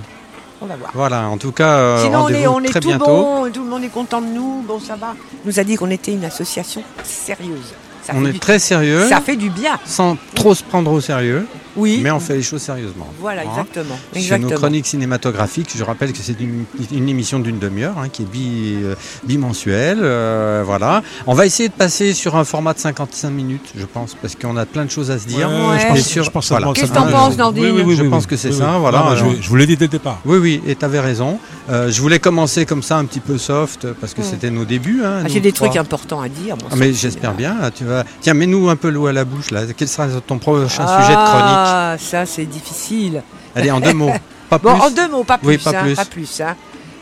[0.64, 0.90] On va voir.
[0.94, 3.04] Voilà, en tout cas, euh, Sinon, on est, on très tout bientôt.
[3.06, 4.62] bon, tout le monde est content de nous.
[4.66, 5.14] Bon, ça va.
[5.44, 7.74] Il nous a dit qu'on était une association sérieuse.
[8.02, 9.08] Ça On est du- très sérieux.
[9.08, 9.78] Ça fait du bien.
[9.86, 11.46] Sans trop se prendre au sérieux.
[11.76, 12.00] Oui.
[12.02, 13.06] Mais on fait les choses sérieusement.
[13.20, 13.46] Voilà, Hein.
[13.50, 13.96] exactement.
[14.12, 14.50] Sur exactement.
[14.50, 18.26] nos chroniques cinématographiques, je rappelle que c'est une, une émission d'une demi-heure hein, qui est
[18.26, 18.94] bi, euh,
[19.24, 19.98] bimensuelle.
[20.02, 21.02] euh, voilà.
[21.26, 24.56] On va essayer de passer sur un format de 55 minutes, je pense, parce qu'on
[24.56, 25.48] a plein de choses à se dire.
[25.48, 26.68] Ouais, je pense- sur- je pense voilà.
[26.74, 28.28] Qu'est-ce que t'en penses, Nordine Oui, oui, oui, Je oui, pense oui.
[28.30, 28.80] que c'est Oui, ça, oui.
[28.80, 28.98] voilà.
[28.98, 30.20] Non, je, vous l'ai dit dès le départ.
[30.24, 31.38] Oui, oui, et tu avais raison.
[31.70, 34.24] Euh, je voulais commencer comme ça, un petit peu soft, parce que Mm.
[34.30, 35.02] c'était nos débuts.
[35.04, 35.68] hein, Ah, nous J'ai des trois.
[35.68, 36.56] trucs importants à dire.
[36.56, 37.56] bon, Ah, mais j'espère bien.
[37.74, 38.04] Tu vas...
[38.20, 39.50] Tiens, mets-nous un peu l'eau à la bouche.
[39.50, 39.62] Là.
[39.76, 43.22] Quel sera ton prochain sujet de chronique Ah, ça c'est difficile.
[43.54, 44.12] Allez, en deux mots.
[44.50, 44.82] Pas Bon, plus.
[44.82, 45.48] en deux mots, pas plus.
[45.48, 45.94] Oui, pas hein, plus.
[45.94, 46.54] Pas plus hein.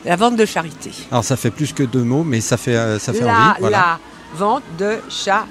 [0.05, 0.91] La vente de charité.
[1.11, 3.61] Alors, ça fait plus que deux mots, mais ça fait, euh, ça fait la, envie.
[3.61, 3.79] Voilà.
[3.79, 3.99] la
[4.39, 5.49] vente de charité.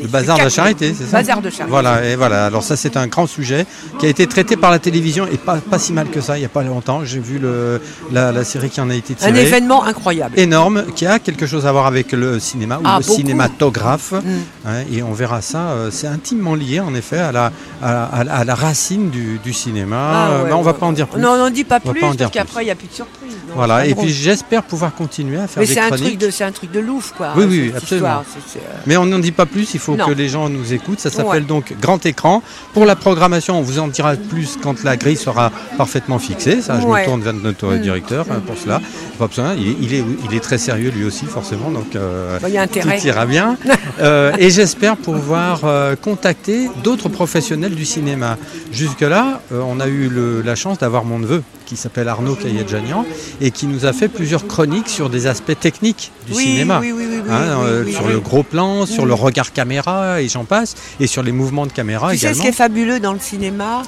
[0.00, 1.70] Le bazar de la charité, c'est ça Bazar de charité.
[1.70, 2.46] Voilà, et voilà.
[2.46, 3.66] Alors ça, c'est un grand sujet
[3.98, 6.36] qui a été traité par la télévision et pas, pas si mal que ça.
[6.36, 7.80] Il n'y a pas longtemps, j'ai vu le,
[8.12, 9.30] la, la série qui en a été tirée.
[9.30, 10.38] Un événement incroyable.
[10.38, 13.16] énorme qui a quelque chose à voir avec le cinéma ou Ah, le beaucoup.
[13.16, 14.12] cinématographe.
[14.12, 14.18] Mm.
[14.66, 15.70] hein, et on verra ça.
[15.70, 17.52] euh, c'est intimement lié, en effet, à la,
[17.82, 19.96] à, à- à la racine du, du cinéma.
[20.00, 21.20] Ah, Euh, ouais, mais on va ouais, pas en dire plus.
[21.20, 22.88] Non, on n'en dit pas On va plus pas parce qu'après il n'y a plus
[22.88, 23.32] de surprise.
[23.48, 26.18] non, Voilà, et puis j'espère pouvoir continuer à faire Mais des chroniques.
[26.18, 27.32] de, c'est un truc de louf quoi.
[27.36, 28.22] Oui, oui, absolument.
[28.22, 28.24] histoire,
[28.56, 30.06] euh, Mais on n'en dit pas plus plus, il faut Non.
[30.06, 31.00] que les gens nous écoutent.
[31.00, 31.40] Ça s'appelle Ouais.
[31.40, 32.42] donc Grand Écran.
[32.74, 36.60] Pour la programmation, on vous en dira plus quand la grille sera parfaitement fixée.
[36.62, 37.00] Ça, je Ouais.
[37.02, 37.80] me tourne vers notre Mm.
[37.80, 38.80] directeur hein, pour cela.
[39.18, 41.70] Pas besoin, il, est- il est, il est très sérieux lui aussi, forcément.
[41.70, 42.98] Donc, euh, Bah, il y a intérêt.
[42.98, 43.56] tout ira bien.
[44.00, 48.38] Euh, et j'espère pouvoir euh, contacter d'autres professionnels du cinéma.
[48.72, 53.06] Jusque-là, on a eu le- la chance d'avoir mon neveu qui s'appelle Arnaud Kayedjanian
[53.40, 56.80] et qui nous a fait plusieurs chroniques sur des aspects techniques du Oui, cinéma.
[56.80, 60.26] oui, oui, oui, oui, Hein, euh, sur le gros plan, sur le regard caméra et
[60.28, 63.12] j'en passe, et sur les mouvements de caméra Tu sais, ce qui est fabuleux dans
[63.12, 63.82] le cinéma,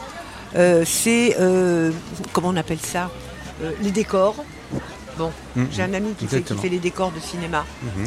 [0.54, 1.34] euh, c'est.
[1.40, 1.90] euh,
[2.32, 3.10] comment on appelle ça
[3.64, 4.36] Euh, Les décors.
[5.18, 5.66] Bon, Mhm.
[5.72, 6.62] j'ai un ami qui fait, qui Exactement.
[6.62, 7.64] fait les décors de cinéma.
[7.82, 8.06] Mhm.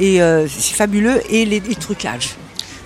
[0.00, 1.20] Et c'est fabuleux.
[1.30, 2.34] Et les, les trucages.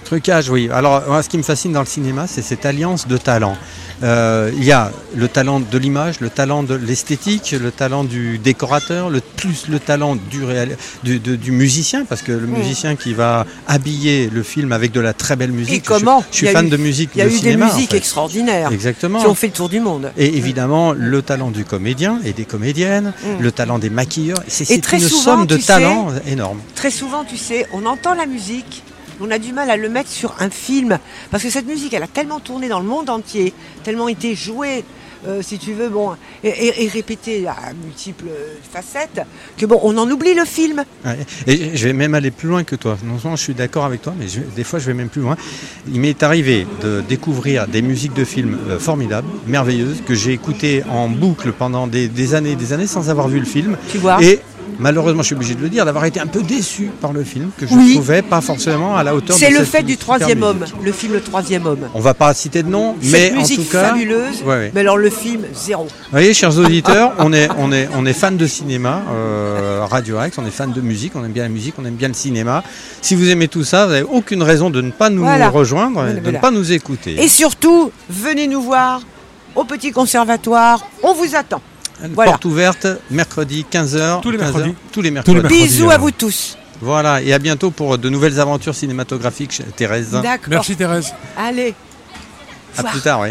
[0.05, 0.71] Trucage, oui.
[0.73, 3.57] Alors, moi, ce qui me fascine dans le cinéma, c'est cette alliance de talents.
[4.03, 8.39] Euh, Il y a le talent de l'image, le talent de l'esthétique, le talent du
[8.39, 12.95] décorateur, le, plus le talent du, réal- du, de- du musicien, parce que le musicien
[12.97, 15.75] qui va habiller le film avec de la très belle musique.
[15.75, 17.57] Et comment Je, suis- je fan eu- de musique Il y a de eu des
[17.57, 17.97] en musiques fait.
[17.97, 18.71] extraordinaires.
[18.73, 19.21] Exactement.
[19.21, 20.13] Qui ont fait le tour du monde.
[20.17, 23.43] Et évidemment, le talent du comédien et des comédiennes, Mm.
[23.43, 24.43] le talent des maquilleurs.
[24.47, 26.61] C'est une souvent, somme de talents énorme.
[26.75, 28.83] Très souvent, tu sais, on entend la musique,
[29.21, 30.99] on a du mal à le mettre sur un film.
[31.31, 33.53] Parce que cette musique, elle a tellement tourné dans le monde entier,
[33.85, 34.85] tellement été jouée,
[35.27, 36.13] euh, si tu veux, bon,
[36.45, 37.55] et, et- et répétée à
[37.85, 38.27] multiples
[38.73, 39.23] facettes,
[39.57, 40.85] que bon, on en oublie le film.
[41.05, 41.19] Ouais.
[41.47, 42.97] Et je vais même aller plus loin que toi.
[43.05, 45.23] Non seulement je suis d'accord avec toi, mais je- des fois je vais même plus
[45.23, 45.37] loin.
[45.93, 50.83] Il m'est arrivé de découvrir des musiques de films euh, formidables, merveilleuses, que j'ai écoutées
[50.91, 53.77] en boucle pendant des, des années et des années sans avoir vu le film.
[53.91, 54.41] Tu vois Et
[54.79, 57.51] malheureusement, je suis obligé de le dire, d'avoir été un peu déçu par le film,
[57.57, 57.95] que je Oui.
[57.95, 61.21] trouvais pas forcément à la hauteur C'est le fait du troisième homme, le film Le
[61.21, 61.89] Troisième Homme.
[61.95, 63.89] On va pas citer de nom, mais en tout cas.
[63.89, 64.71] fabuleuse, Ouais, ouais.
[64.75, 65.85] mais alors le film, zéro.
[65.85, 70.19] Vous voyez, chers auditeurs, on est, on est, on est fan de cinéma, euh, Radio
[70.19, 72.15] Axe, on est fan de musique, on aime bien la musique, on aime bien le
[72.15, 72.63] cinéma.
[73.03, 75.49] Si vous aimez tout ça, vous n'avez aucune raison de ne pas nous Voilà.
[75.51, 76.39] rejoindre, et Voilà, de voilà.
[76.39, 77.23] ne pas nous écouter.
[77.23, 79.03] Et surtout, venez nous voir
[79.55, 81.61] au Petit Conservatoire, on vous attend.
[82.15, 82.31] Voilà.
[82.33, 84.21] Porte ouverte, mercredi 15h.
[84.21, 84.75] Tous les mercredis.
[84.93, 85.41] Tous les mercredis.
[85.49, 86.57] Bisous à vous tous.
[86.81, 90.11] Voilà, et à bientôt pour de nouvelles aventures cinématographiques, chez Thérèse.
[90.13, 90.47] D'accord.
[90.49, 91.13] Merci Thérèse.
[91.37, 91.75] Allez.
[92.77, 92.93] À Voir.
[92.93, 93.31] plus tard, oui.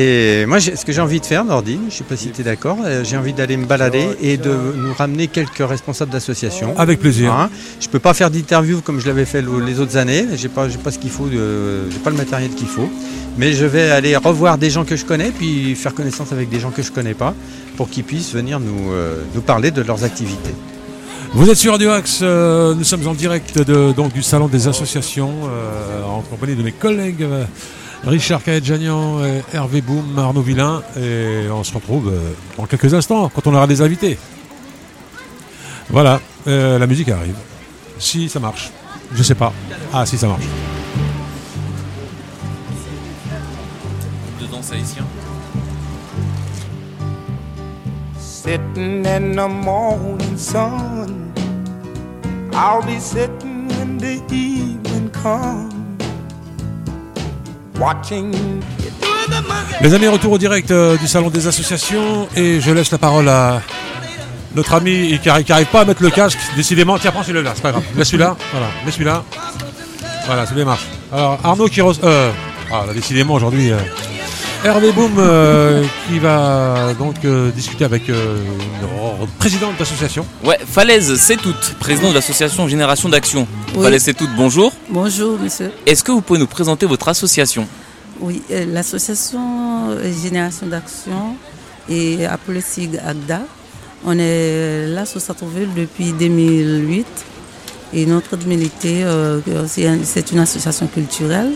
[0.00, 2.40] Et moi, ce que j'ai envie de faire, Nordine, je ne sais pas si tu
[2.42, 6.72] es d'accord, euh, j'ai envie d'aller me balader et de nous ramener quelques responsables d'associations.
[6.78, 7.32] Avec plaisir.
[7.32, 7.50] Hein.
[7.80, 10.24] Je peux pas faire d'interview comme je l'avais fait le- les autres années.
[10.54, 12.88] Pas, j'ai pas ce qu'il faut, j'ai pas le matériel qu'il faut.
[13.38, 16.60] Mais je vais aller revoir des gens que je connais, puis faire connaissance avec des
[16.60, 17.34] gens que je connais pas,
[17.76, 20.54] pour qu'ils puissent venir nous, euh, nous parler de leurs activités.
[21.34, 24.68] Vous êtes sur Radio Axe, euh, nous sommes en direct de, donc, du Salon des
[24.68, 27.26] associations, euh, en compagnie de mes collègues
[28.04, 33.30] Richard Kaedjanian, et Hervé Boum, Arnaud Villain, et on se retrouve euh, dans quelques instants,
[33.34, 34.18] quand on aura des invités.
[35.90, 37.36] Voilà, euh, la musique arrive.
[37.98, 38.70] Si ça marche,
[39.14, 39.52] je sais pas.
[39.92, 40.44] Ah si ça marche.
[44.40, 45.04] De danse haïtien.
[48.18, 51.32] Sitting in the morning sun.
[52.52, 55.77] I'll be sitting when the evening comes.
[59.80, 63.28] Les amis, retour au direct euh, du Salon des associations, et je laisse la parole
[63.28, 63.62] à
[64.54, 66.98] notre ami qui n'arrive pas à mettre le casque, décidément.
[66.98, 67.84] Tiens, prends celui-là, c'est pas grave.
[67.94, 69.24] Mets celui-là, voilà, mets celui-là.
[70.26, 70.86] Voilà, celui-là marche.
[71.12, 71.80] Alors, Arnaud qui...
[71.80, 72.30] Euh,
[72.72, 73.70] ah, décidément, aujourd'hui...
[73.72, 73.78] euh,
[74.64, 78.38] Hervé Boum euh, qui va donc euh, discuter avec euh,
[78.80, 78.86] une
[79.24, 80.26] r- présidente d'association.
[80.44, 83.46] Ouais, Falaise C'est Toute, président de l'association Génération d'Action.
[83.76, 83.84] Oui.
[83.84, 84.72] Falaise C'est Toute, bonjour.
[84.90, 85.70] Bonjour, monsieur.
[85.86, 87.68] Est-ce que vous pouvez nous présenter votre association?
[88.20, 91.36] Oui, euh, l'association euh, Génération d'Action
[91.88, 93.42] et appelée SIG AGDA.
[94.04, 97.06] On est là sur Sartreville depuis 2008
[97.94, 101.52] et notre milité, euh, c'est une association culturelle.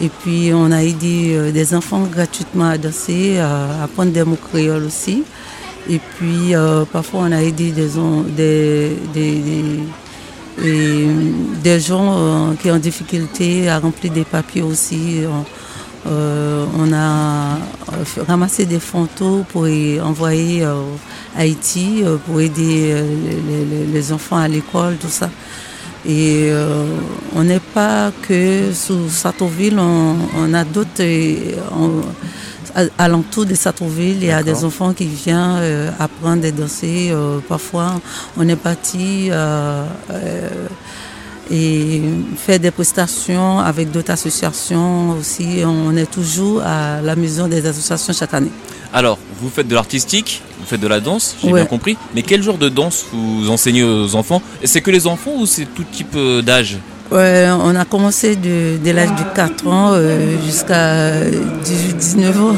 [0.00, 4.36] Et puis on a aidé euh, des enfants gratuitement à danser, à apprendre des mots
[4.50, 5.24] créoles aussi.
[5.90, 7.88] Et puis euh, parfois on a aidé des,
[8.36, 11.08] des, des-
[11.62, 15.22] des- gens euh, qui ont difficulté à remplir des papiers aussi.
[16.06, 17.58] On, a
[18.26, 19.66] ramassé des photos pour
[20.02, 20.74] envoyer à
[21.36, 22.94] Haïti pour aider
[23.92, 25.28] les enfants à l'école, tout ça.
[26.06, 26.84] Et euh,
[27.34, 32.02] on n'est pas que sous Sartreville, on, on a d'autres euh,
[32.96, 34.18] alentours de Sartreville.
[34.20, 37.08] Il y a des enfants qui viennent euh, apprendre à danser.
[37.10, 38.00] euh, parfois,
[38.36, 40.48] on est parti euh, euh,
[41.50, 42.00] et
[42.36, 45.62] faire des prestations avec d'autres associations aussi.
[45.64, 48.52] On est toujours à la maison des associations chaque année.
[48.92, 51.60] Alors, vous faites de l'artistique, vous faites de la danse, j'ai Ouais.
[51.60, 51.96] bien compris.
[52.14, 54.40] Mais quel genre de danse vous enseignez aux enfants?
[54.64, 56.78] C'est que les enfants ou c'est tout type euh, d'âge?
[57.10, 62.56] Ouais, on a commencé de, dès l'âge de 4 ans euh, jusqu'à 18-19 ans.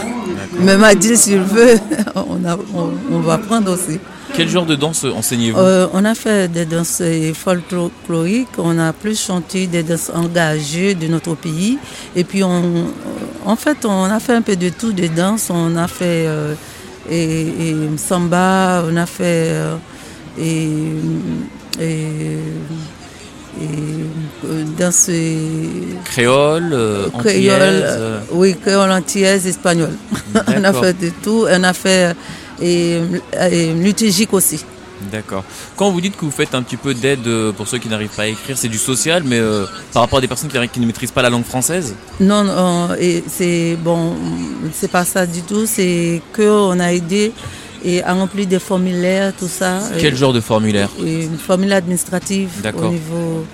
[0.61, 1.78] Même à 10 s'il veut,
[2.15, 3.98] on, a- on- on va apprendre aussi.
[4.35, 7.02] Quel genre de danse enseignez-vous Euh, on a fait des danses
[7.35, 11.78] folkloriques, on a plus chanté des danses engagées de notre pays.
[12.16, 12.86] Et puis, on,
[13.44, 15.51] en fait, on a fait un peu de tout de danse.
[15.51, 16.55] On a fait euh,
[17.11, 19.77] et, et samba, on a fait euh,
[20.39, 20.69] et,
[21.81, 22.39] et,
[23.61, 23.66] et,
[24.78, 25.11] danse
[26.05, 28.01] Créole, créole, antillaise,
[28.32, 29.90] oui, créole, antillaise, espagnol.
[30.47, 31.47] on a fait de tout.
[31.51, 32.15] On a fait
[32.60, 32.98] et,
[33.50, 34.64] et liturgique aussi.
[35.10, 35.44] D'accord.
[35.76, 38.14] Quand vous dites que vous faites un petit peu d'aide euh, pour ceux qui n'arrivent
[38.14, 39.64] pas à écrire, c'est du social, mais euh,
[39.94, 41.94] par rapport à des personnes qui, qui ne maîtrisent pas la langue française?
[42.20, 44.14] Non, non, et c'est bon,
[44.74, 45.64] c'est pas ça du tout.
[45.64, 47.32] C'est que on a aidé
[47.82, 49.80] et à remplir des formulaires, tout ça.
[49.98, 50.90] Quel Et- genre de formulaire?
[51.02, 53.46] Une formulaire administrative au niveau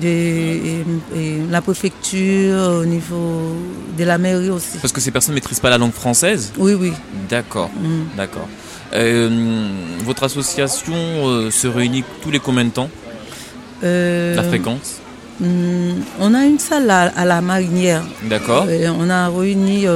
[0.00, 0.84] de et-
[1.16, 3.56] et la préfecture, au niveau
[3.98, 4.78] de la mairie aussi.
[4.80, 6.92] Parce que ces personnes ne maîtrisent pas la langue française Oui, oui.
[7.28, 8.16] D'accord, Mm.
[8.16, 8.48] d'accord.
[8.92, 9.68] Euh,
[10.04, 12.90] votre association euh, se réunit tous les combien de temps?
[13.84, 14.98] Euh, La fréquence?
[15.40, 18.02] hum, On a une salle à, à la marinière.
[18.22, 18.66] D'accord.
[18.98, 19.86] On a réuni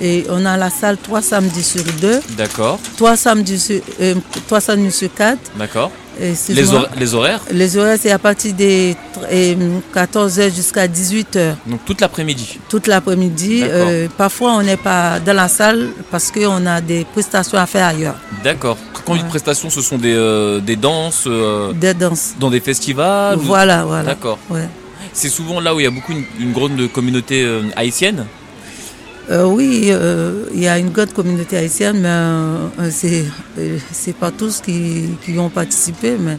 [0.00, 2.20] et on a la salle trois samedis sur deux.
[2.36, 4.14] D'accord, Trois samedis sur, euh,
[4.46, 5.38] trois samedis sur quatre.
[5.56, 5.90] d'accord.
[6.20, 6.80] Et Les, excuse-moi.
[6.80, 8.92] hor- les horaires Les horaires, c'est à partir de
[9.94, 11.54] 14h jusqu'à 18h.
[11.66, 13.62] Donc toute l'après-midi Toute l'après-midi.
[13.64, 17.86] Euh, parfois, on n'est pas dans la salle parce qu'on a des prestations à faire
[17.86, 18.16] ailleurs.
[18.42, 18.76] D'accord.
[19.06, 22.34] Quand dit prestations, ce sont des, euh, des danses euh, Des danses.
[22.38, 24.02] Dans des festivals ou- Voilà, voilà.
[24.04, 24.38] D'accord.
[24.50, 24.68] Ouais.
[25.12, 28.26] C'est souvent là où il y a beaucoup une, une grande communauté euh, haïtienne
[29.30, 33.24] Euh, oui, euh, il y a une grande communauté haïtienne, mais euh, c'est
[33.58, 36.38] euh, c'est pas tous qui, qui ont participé, mais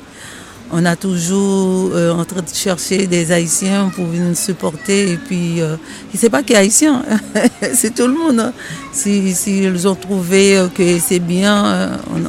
[0.72, 5.12] on a toujours euh, en train de chercher des Haïtiens pour venir nous supporter.
[5.12, 5.62] Et puis,
[6.18, 7.04] sais pas qui est haïtien,
[7.74, 8.40] c'est tout le monde.
[8.40, 8.54] hein.
[8.92, 12.20] Si, si ont trouvé que c'est bien, on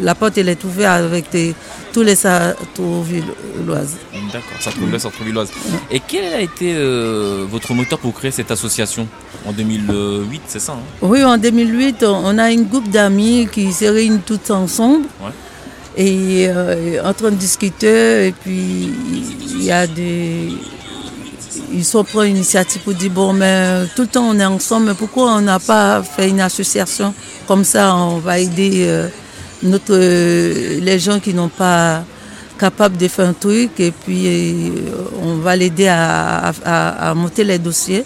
[0.00, 1.54] la porte elle est ouverte avec des-
[1.92, 3.96] tous les Sartrouvilloises.
[4.32, 5.50] D'accord, ça trouve là, ça trouve Villoise.
[5.90, 9.06] Et quel a été euh, votre moteur pour créer cette association
[9.44, 10.78] En 2008, c'est ça hein?
[11.02, 15.06] Oui, en 2008, on a une groupe d'amis qui se réunit tous ensemble.
[15.22, 15.30] Ouais.
[15.96, 18.90] Et euh, en train de discuter, et puis
[19.50, 20.48] il y a des.
[21.74, 24.94] Ils sont pris l'initiative pour dire bon, mais tout le temps on est ensemble, mais
[24.94, 27.12] pourquoi on n'a pas fait une association
[27.46, 29.08] Comme ça, on va aider euh,
[29.62, 32.04] notre, euh, les gens qui n'ont pas
[32.58, 34.70] capable de faire un truc, et puis euh,
[35.22, 38.04] on va l'aider à, à- à- monter les dossiers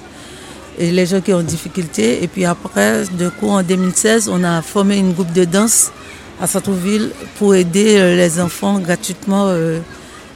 [0.78, 2.22] et les gens qui ont difficulté.
[2.22, 5.90] Et puis après, de coup, en 2016, on a formé une groupe de danse
[6.40, 9.80] à Sartrouville pour aider euh, les enfants gratuitement, euh,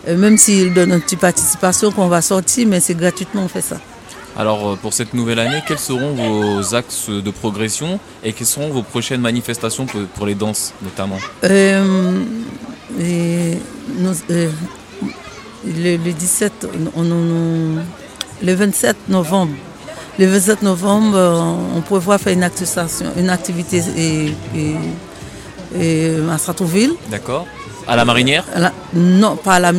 [0.09, 3.77] même s'ils donnent une petite participation qu'on va sortir, mais c'est gratuitement, on fait ça.
[4.37, 8.71] Alors euh, pour cette nouvelle année, quels seront vos axes de progression et quelles seront
[8.71, 12.23] vos prochaines manifestations pour, les danses notamment Euh,
[12.99, 13.59] et
[13.99, 14.51] nous- euh,
[15.67, 16.67] le, le 17,
[16.97, 17.85] on- on- on-
[18.43, 19.53] le 27 novembre,
[20.19, 21.19] le 27 novembre,
[21.77, 22.43] on prévoit faire une,
[23.31, 24.77] activité et, et-
[25.79, 26.95] et à Sartrouville.
[27.11, 27.47] D'accord
[27.93, 29.73] À la marinière À la- non, pas à la,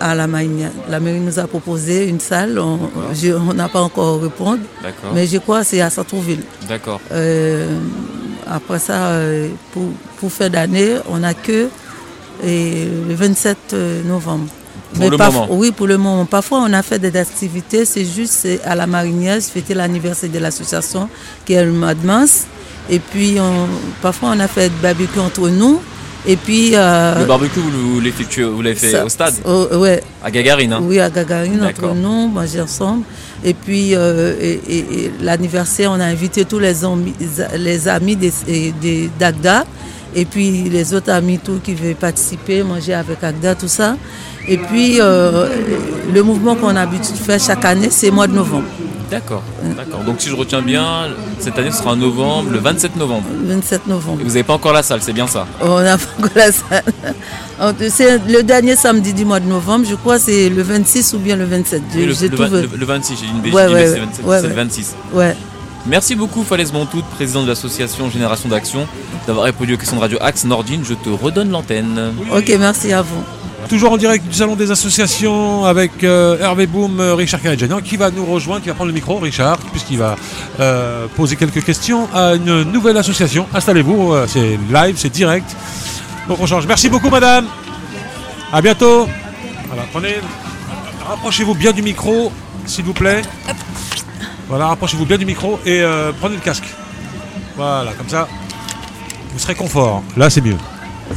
[0.00, 0.70] à la marinière.
[0.88, 2.58] La mairie nous a proposé une salle.
[2.58, 4.62] On n'a pas encore répondu.
[4.82, 5.10] D'accord.
[5.14, 6.44] Mais je crois que c'est à Sartrouville.
[6.68, 7.00] D'accord.
[7.12, 7.66] Euh,
[8.48, 9.82] après ça, euh, pour,
[10.18, 11.68] pour faire d'année, on n'a que
[12.44, 13.74] et, le 27
[14.06, 14.46] novembre.
[14.94, 15.48] Pour le parf- moment.
[15.50, 16.24] Oui, pour le moment.
[16.26, 17.84] Parfois, on a fait des activités.
[17.84, 21.08] C'est juste à la marinière, fêter l'anniversaire de l'association
[21.44, 22.46] qui est le mois de mars.
[22.88, 23.68] Et puis, on-
[24.02, 25.80] parfois, on a fait des barbecue entre nous.
[26.26, 26.72] Et puis.
[26.74, 30.02] euh, Le barbecue, vous, vous l'effectuez- vous l'avez fait ça- au stade oh, ouais.
[30.22, 33.04] À Gagarine hein Oui, à Gagarine, entre nous, manger ensemble.
[33.42, 37.14] Et puis, euh, et, et- et l'anniversaire, on a invité tous les amis,
[37.58, 39.64] les amis des- et des- d'Agda.
[40.14, 43.96] Et puis, les autres amis, tout qui veulent participer, manger avec Agda, tout ça.
[44.48, 45.46] Et puis, euh,
[46.12, 48.64] le mouvement qu'on a l'habitude de faire chaque année, c'est le mois de novembre.
[49.10, 49.42] D'accord.
[49.76, 50.00] D'accord.
[50.04, 51.08] Donc si je retiens bien,
[51.40, 53.24] cette année ce sera en novembre, le 27 novembre.
[53.42, 54.20] Le 27 novembre.
[54.20, 55.46] Et vous n'avez pas encore la salle, c'est bien ça?
[55.60, 56.84] On a pas encore la salle.
[57.90, 61.36] C'est le dernier samedi du mois de novembre, je crois, c'est le 26 ou bien
[61.36, 61.82] le 27.
[61.94, 64.00] Oui, le, tout le- le 26, j'ai une bêtise, Ouais, ouais, c'est ouais.
[64.00, 64.54] 27, Ouais, c'est le ouais.
[64.54, 64.94] 26.
[65.12, 65.36] Ouais.
[65.86, 68.86] Merci beaucoup Falaise Bontout, président de l'association Génération d'Action,
[69.26, 70.82] d'avoir répondu aux questions de Radio Axe Nordine.
[70.84, 72.12] Je te redonne l'antenne.
[72.34, 73.22] Ok, merci à vous.
[73.70, 77.96] Toujours en direct du Salon des Associations avec euh, Hervé Boom, euh, Richard Caradjanian qui
[77.96, 80.16] va nous rejoindre, qui va prendre le micro, Richard, puisqu'il va
[80.58, 83.46] euh, poser quelques questions à une nouvelle association.
[83.54, 85.54] Installez-vous, c'est live, c'est direct.
[86.26, 86.66] Donc on change.
[86.66, 87.46] Merci beaucoup madame.
[88.52, 89.08] À bientôt.
[89.68, 90.16] Voilà, prenez.
[91.08, 92.32] rapprochez-vous bien du micro,
[92.66, 93.22] s'il vous plaît.
[94.48, 95.84] Voilà, rapprochez-vous bien du micro et
[96.18, 96.74] prenez le casque.
[97.56, 98.26] Voilà, comme ça,
[99.32, 100.02] vous serez confort.
[100.16, 100.56] Là, c'est mieux.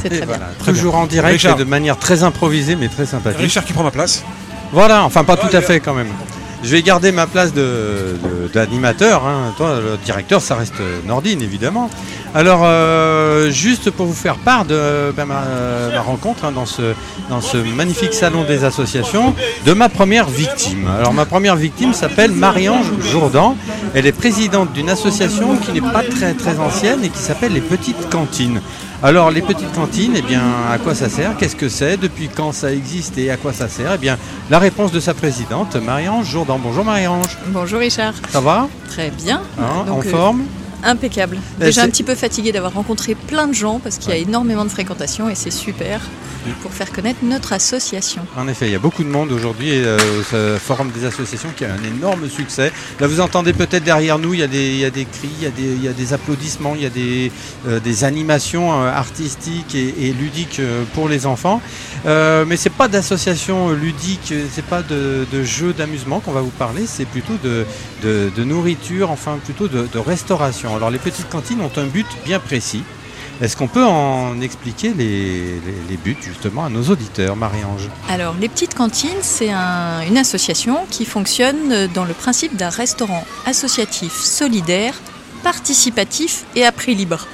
[0.02, 0.38] C'est très bien.
[0.58, 1.02] Très Toujours bien.
[1.02, 1.56] en direct Richard.
[1.56, 3.40] et de manière très improvisée mais très sympathique.
[3.40, 4.24] Richard qui prend ma place.
[4.72, 6.08] Voilà, enfin pas tout à fait quand même.
[6.62, 9.26] Je vais garder ma place de- de- d'animateur.
[9.26, 9.52] hein.
[9.58, 11.90] Toi, le directeur, ça reste euh, Nordine, évidemment.
[12.34, 15.42] Alors, euh, juste pour vous faire part de ben, ma,
[15.92, 16.80] ma rencontre hein, dans, ce,
[17.28, 19.34] dans ce magnifique salon des associations,
[19.66, 20.88] de ma première victime.
[20.98, 23.56] Alors, ma première victime s'appelle Marie-Ange Jourdan.
[23.94, 27.60] Elle est présidente d'une association qui n'est pas très, très ancienne et qui s'appelle les
[27.60, 28.62] Petites Cantines.
[29.04, 30.40] Alors, les petites cantines, eh bien,
[30.72, 31.36] à quoi ça sert?
[31.36, 31.98] Qu'est-ce que c'est?
[31.98, 33.92] Depuis quand ça existe et à quoi ça sert?
[33.96, 34.16] Eh bien,
[34.48, 36.58] la réponse de sa présidente, Marie-Ange Jourdan.
[36.58, 37.36] Bonjour Marie-Ange.
[37.48, 38.14] Bonjour Richard.
[38.30, 38.66] Ça va?
[38.88, 39.42] Très bien.
[39.60, 40.44] Hein, En euh, forme?
[40.84, 41.38] Impeccable.
[41.60, 44.16] Eh, Déjà un petit peu fatigué d'avoir rencontré plein de gens parce qu'il y a
[44.16, 46.00] énormément de fréquentation et c'est super
[46.60, 48.20] pour faire connaître notre association.
[48.36, 49.96] En effet, il y a beaucoup de monde aujourd'hui et euh,
[50.30, 52.70] ce forum des associations qui a un énorme succès.
[53.00, 55.30] Là, vous entendez peut-être derrière nous, il y a des, il y a des cris,
[55.38, 57.32] il y a des, il y a des applaudissements, il y a des,
[57.66, 61.62] euh, des animations euh, artistiques et, et ludiques euh, pour les enfants.
[62.04, 66.32] Euh, mais c'est pas d'association euh, ludique, euh, c'est pas de, de jeux d'amusement qu'on
[66.32, 67.64] va vous parler, c'est plutôt de,
[68.02, 70.73] de, de nourriture, enfin plutôt de, de restauration.
[70.76, 72.82] Alors les petites cantines ont un but bien précis.
[73.40, 77.88] Est-ce qu'on peut en expliquer les, buts justement à nos auditeurs, Marie-Ange?
[78.08, 83.24] Alors les petites cantines, c'est un- une association qui fonctionne dans le principe d'un restaurant
[83.46, 84.94] associatif, solidaire,
[85.42, 87.26] participatif et à prix libre.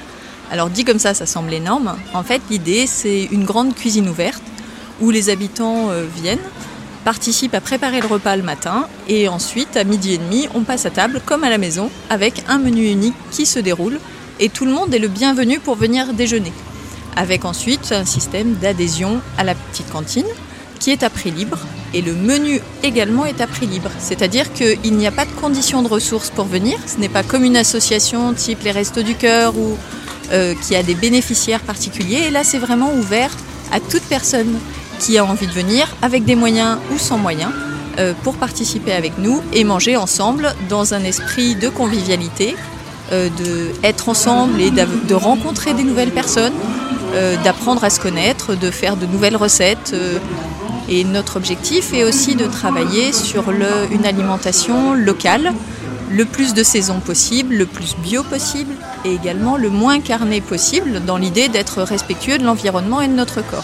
[0.51, 1.95] Alors dit comme ça, ça semble énorme.
[2.13, 4.41] En fait, l'idée, c'est une grande cuisine ouverte
[5.01, 6.39] où les habitants euh, viennent,
[7.03, 10.85] participent à préparer le repas le matin et ensuite, à midi et demi, on passe
[10.85, 13.99] à table comme à la maison avec un menu unique qui se déroule
[14.39, 16.53] et tout le monde est le bienvenu pour venir déjeuner.
[17.15, 20.25] Avec ensuite un système d'adhésion à la petite cantine
[20.79, 21.59] qui est à prix libre
[21.93, 23.91] et le menu également est à prix libre.
[23.99, 26.79] C'est-à-dire qu'il n'y a pas de conditions de ressources pour venir.
[26.87, 29.77] Ce n'est pas comme une association type les Restos du Cœur ou
[30.31, 32.23] euh, qui a des bénéficiaires particuliers.
[32.27, 33.31] Et là, c'est vraiment ouvert
[33.71, 34.57] à toute personne
[35.01, 37.51] qui a envie de venir avec des moyens ou sans moyens
[37.99, 42.55] euh, pour participer avec nous et manger ensemble dans un esprit de convivialité,
[43.11, 46.53] euh, de être ensemble et de rencontrer des nouvelles personnes,
[47.13, 49.91] euh, d'apprendre à se connaître, de faire de nouvelles recettes.
[49.93, 50.17] euh,
[50.89, 53.45] et notre objectif est aussi de travailler sur
[53.91, 55.53] une alimentation locale,
[56.09, 58.73] le plus de saison possible, le plus bio possible,
[59.05, 63.41] et également le moins carné possible, dans l'idée d'être respectueux de l'environnement et de notre
[63.41, 63.63] corps.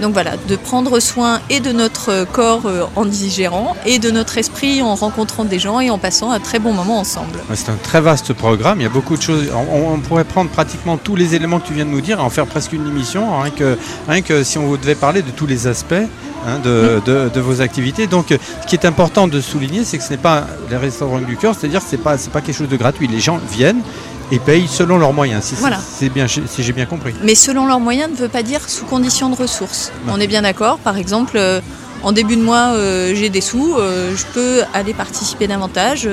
[0.00, 4.38] Donc voilà, de prendre soin et de notre corps euh, en digérant, et de notre
[4.38, 7.38] esprit en rencontrant des gens et en passant un très bon moment ensemble.
[7.54, 9.46] C'est un très vaste programme, il y a beaucoup de choses.
[9.72, 12.22] On, on pourrait prendre pratiquement tous les éléments que tu viens de nous dire et
[12.22, 13.76] en faire presque une émission, rien que,
[14.08, 17.40] rien que si on vous devait parler de tous les aspects hein, de, de- de
[17.40, 18.06] vos activités.
[18.06, 21.36] Donc ce qui est important de souligner, c'est que ce n'est pas les restaurants du
[21.36, 23.08] cœur, c'est-à-dire que ce n'est pas quelque chose de gratuit.
[23.08, 23.80] Les gens viennent
[24.30, 25.78] et payent selon leurs moyens, si, Voilà.
[25.78, 27.14] c'est bien, si j'ai bien compris.
[27.22, 29.90] Mais selon leurs moyens ne veut pas dire sous condition de ressources.
[30.08, 30.78] On est bien d'accord.
[30.78, 31.60] Par exemple, euh,
[32.02, 36.08] en début de mois, euh, j'ai des sous, euh, je peux aller participer davantage.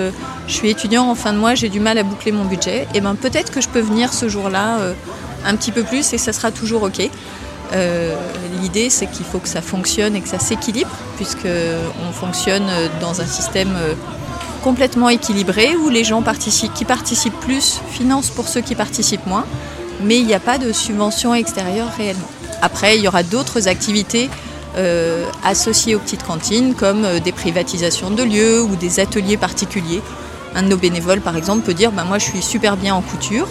[0.47, 2.87] Je suis étudiant en fin de mois, j'ai du mal à boucler mon budget.
[2.93, 4.77] Et ben peut-être que je peux venir ce jour-là
[5.45, 7.09] un petit peu plus et ça sera toujours ok.
[7.73, 8.15] Euh,
[8.61, 11.47] L'idée, c'est qu'il faut que ça fonctionne et que ça s'équilibre, puisque
[12.07, 12.63] on fonctionne
[13.01, 13.75] dans un système
[14.65, 19.45] complètement équilibré où les gens participent, qui participent plus financent pour ceux qui participent moins,
[20.01, 22.29] mais il n'y a pas de subvention extérieure réellement.
[22.61, 24.27] Après, il y aura d'autres activités
[24.75, 30.01] euh, associées aux petites cantines, comme euh, des privatisations de lieux ou des ateliers particuliers.
[30.55, 33.01] Un de nos bénévoles, par exemple, peut dire bah, Moi, je suis super bien en
[33.01, 33.47] couture.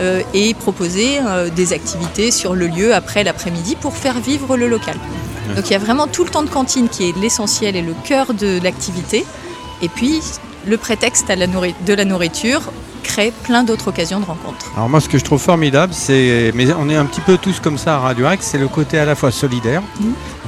[0.00, 4.66] euh, et proposer euh, des activités sur le lieu après l'après-midi pour faire vivre le
[4.68, 4.96] local.
[5.54, 7.94] Donc il y a vraiment tout le temps de cantine qui est l'essentiel et le
[8.04, 9.24] cœur de l'activité.
[9.82, 10.20] Et puis
[10.66, 12.62] le prétexte à la nourri- de la nourriture
[13.02, 14.72] crée plein d'autres occasions de rencontres.
[14.76, 17.60] Alors moi ce que je trouve formidable, c'est, mais on est un petit peu tous
[17.60, 19.82] comme ça à Radio Axe, c'est le côté à la fois solidaire,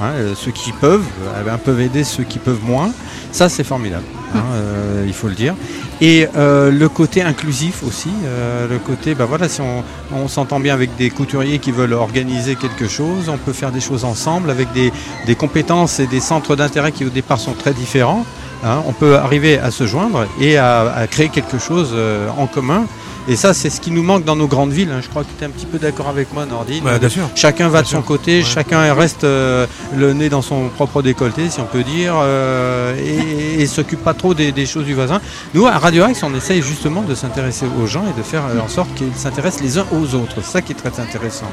[0.00, 1.04] hein, euh, ceux qui peuvent,
[1.36, 2.90] euh, peuvent aider ceux qui peuvent moins,
[3.30, 5.54] ça c'est formidable, hein, euh, il faut le dire.
[6.00, 9.84] Et euh, le côté inclusif aussi, euh, le côté, ben voilà, si on,
[10.14, 13.80] on s'entend bien avec des couturiers qui veulent organiser quelque chose, on peut faire des
[13.80, 14.92] choses ensemble avec des,
[15.26, 18.24] des compétences et des centres d'intérêt qui au départ sont très différents.
[18.64, 18.82] Hein.
[18.86, 22.86] on peut arriver à se joindre et à, créer quelque chose euh, en commun
[23.28, 24.90] Et ça, c'est ce qui nous manque dans nos grandes villes.
[24.92, 25.00] hein.
[25.02, 26.84] Je crois que tu es un petit peu d'accord avec moi, Nordine.
[26.84, 27.28] Ouais, bien sûr.
[27.34, 28.04] Chacun va Bien de son sûr.
[28.04, 29.66] côté, chacun reste euh,
[29.96, 34.14] le nez dans son propre décolleté, si on peut dire, euh, et, et s'occupe pas
[34.14, 35.20] trop des, des choses du voisin.
[35.54, 38.60] Nous, à Radio Axe, on essaye justement de s'intéresser aux gens et de faire euh,
[38.60, 40.36] en sorte qu'ils s'intéressent les uns aux autres.
[40.36, 41.50] C'est ça qui est très intéressant.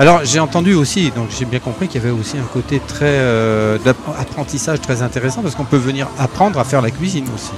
[0.00, 3.04] Alors, j'ai entendu aussi, donc j'ai bien compris qu'il y avait aussi un côté très
[3.06, 7.52] euh, d'apprentissage très intéressant parce qu'on peut venir apprendre à faire la cuisine aussi.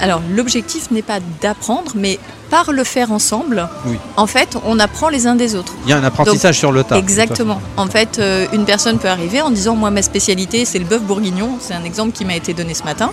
[0.00, 2.18] Alors l'objectif n'est pas d'apprendre, mais
[2.50, 3.96] par le faire ensemble, Oui.
[4.16, 5.74] en fait, on apprend les uns des autres.
[5.84, 6.96] Il y a un apprentissage sur le tas.
[6.96, 7.60] Exactement.
[7.76, 11.02] En fait, euh, une personne peut arriver en disant moi ma spécialité c'est le bœuf
[11.02, 11.50] bourguignon.
[11.60, 13.10] C'est un exemple qui m'a été donné ce matin.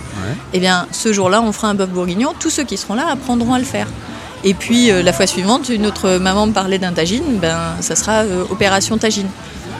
[0.54, 2.32] Eh bien, ce jour-là, on fera un bœuf bourguignon.
[2.38, 3.88] Tous ceux qui seront là apprendront à le faire.
[4.44, 7.38] Et puis euh, la fois suivante, une autre maman me parlait d'un tagine.
[7.40, 9.28] Ben, ça sera euh, opération tagine.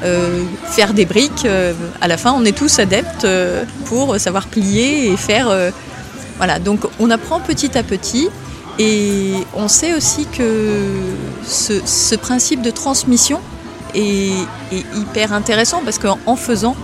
[0.05, 1.45] Euh, faire des briques.
[1.47, 1.73] euh,
[2.03, 5.49] à la fin, on est tous adeptes euh, pour savoir plier et faire.
[6.39, 6.59] Voilà.
[6.59, 8.29] Donc, on apprend petit à petit.
[8.79, 10.91] Et on sait aussi que
[11.47, 13.41] ce, principe de transmission
[13.95, 14.47] est
[14.95, 16.77] hyper intéressant parce qu'en faisant,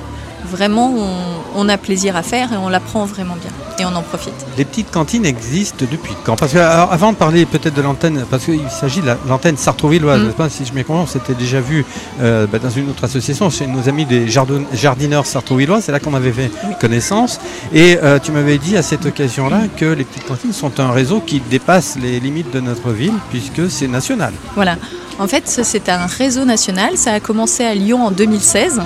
[0.45, 3.51] vraiment, on, on a plaisir à faire et on l'apprend vraiment bien.
[3.79, 4.35] Et on en profite.
[4.59, 6.37] Les petites cantines existent depuis quand?
[6.37, 9.57] Parce que alors, avant de parler peut-être de l'antenne, parce qu'il s'agit de la- l'antenne
[9.57, 10.25] Sartrouvilloise, Mm.
[10.25, 10.49] n'est-ce pas?
[10.51, 11.85] Si je me comprends, c'était déjà vu
[12.21, 16.01] euh, bah, dans une autre association, chez nos amis des jardin- jardineurs Sartrouvillois, c'est là
[16.01, 16.51] qu'on avait fait
[16.81, 17.41] connaissance.
[17.73, 21.21] Et euh, tu m'avais dit à cette occasion-là que les petites cantines sont un réseau
[21.21, 24.33] qui dépasse les limites de notre ville, puisque c'est national.
[24.55, 24.77] Voilà.
[25.19, 26.97] En fait, ce- c'est un réseau national.
[26.97, 28.81] Ça a commencé à Lyon en 2016.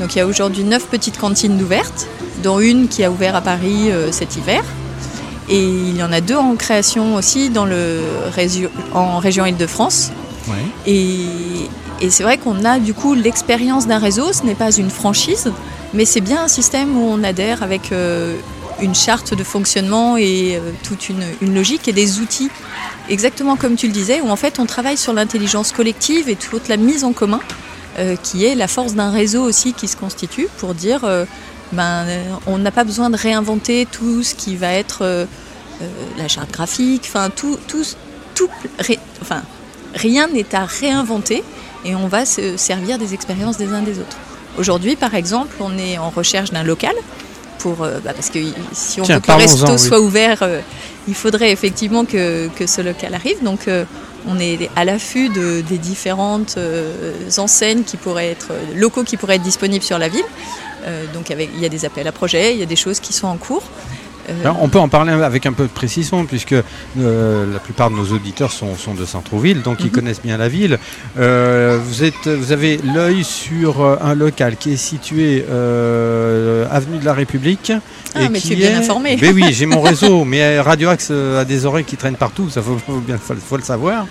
[0.00, 2.06] Donc il y a aujourd'hui neuf petites cantines ouvertes,
[2.42, 4.62] dont une qui a ouvert à Paris euh, cet hiver.
[5.48, 8.00] Et il y en a deux en création aussi dans le
[8.34, 10.10] régio- en région Île-de-France.
[10.86, 11.20] Et,
[12.00, 15.50] et c'est vrai qu'on a du coup l'expérience d'un réseau, ce n'est pas une franchise,
[15.94, 18.36] mais c'est bien un système où on adhère avec euh,
[18.82, 22.50] une charte de fonctionnement et euh, toute une, une logique et des outils,
[23.08, 26.68] exactement comme tu le disais, où en fait on travaille sur l'intelligence collective et toute
[26.68, 27.40] la mise en commun,
[27.98, 31.24] euh, qui est la force d'un réseau aussi qui se constitue pour dire euh,
[31.72, 35.24] ben, euh, on n'a pas besoin de réinventer tout ce qui va être euh,
[36.16, 37.84] la charte graphique, enfin tout, tout,
[38.34, 38.48] tout
[38.78, 39.42] ré- enfin,
[39.94, 41.42] rien n'est à réinventer
[41.84, 44.16] et on va se servir des expériences des uns des autres.
[44.58, 46.94] Aujourd'hui, par exemple, on est en recherche d'un local
[47.58, 48.38] pour bah, parce que
[48.72, 49.78] si on Tiens, veut que le resto oui.
[49.78, 50.48] soit ouvert,
[51.08, 53.42] il faudrait effectivement que, que ce local arrive.
[53.42, 53.68] Donc,
[54.26, 59.16] on est à l'affût de- des différentes euh, enseignes qui pourraient être euh, locaux qui
[59.16, 60.24] pourraient être disponibles sur la ville.
[60.86, 63.12] Euh, donc, il y a des appels à projets, il y a des choses qui
[63.12, 63.64] sont en cours.
[64.28, 66.54] Euh, Alors, on peut en parler avec un peu de précision, puisque
[66.98, 69.92] euh, la plupart de nos auditeurs sont, sont de Centroville, donc ils Mhm.
[69.92, 70.78] connaissent bien la ville.
[71.18, 77.04] Euh, vous, êtes, vous avez l'œil sur un local qui est situé euh, avenue de
[77.04, 77.72] la République.
[78.14, 79.18] Ah, mais qui tu es bien est- informé.
[79.20, 82.62] Mais oui, j'ai mon réseau, mais Radio Axe a des oreilles qui traînent partout, ça
[82.62, 84.06] faut, faut bien faut, faut le savoir.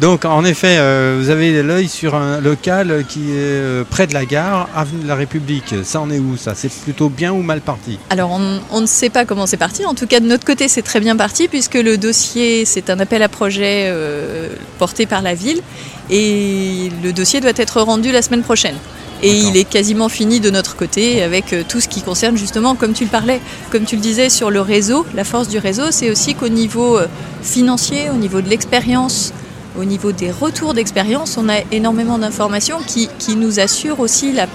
[0.00, 0.76] Donc, en effet,
[1.18, 5.14] vous avez l'œil sur un local qui est près de la gare, avenue de la
[5.14, 5.74] République.
[5.84, 6.54] Ça en est où ça?
[6.54, 7.98] C'est plutôt bien ou mal parti?
[8.08, 9.84] Alors, on, on ne sait pas comment c'est parti.
[9.84, 12.98] En tout cas, de notre côté, c'est très bien parti puisque le dossier, c'est un
[12.98, 15.60] appel à projet euh, porté par la ville
[16.08, 18.76] et le dossier doit être rendu la semaine prochaine.
[19.22, 22.74] Et il est quasiment fini de notre côté avec euh, tout ce qui concerne justement,
[22.74, 23.38] comme tu le parlais,
[23.70, 26.96] comme tu le disais sur le réseau, la force du réseau, c'est aussi qu'au niveau
[26.96, 27.06] euh,
[27.42, 29.34] financier, au niveau de l'expérience,
[29.78, 34.46] au niveau des retours d'expérience, on a énormément d'informations qui, qui nous assurent aussi la,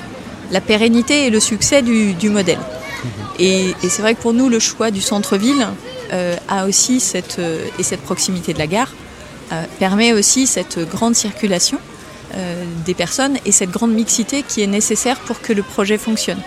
[0.51, 2.59] la pérennité et le succès du, du modèle.
[3.39, 5.67] Et, et c'est vrai que pour nous, le choix du centre-ville
[6.13, 8.91] euh, a aussi cette, euh, et cette proximité de la gare
[9.51, 11.79] euh, permet aussi cette grande circulation
[12.85, 16.39] des personnes et cette grande mixité qui est nécessaire pour que le projet fonctionne.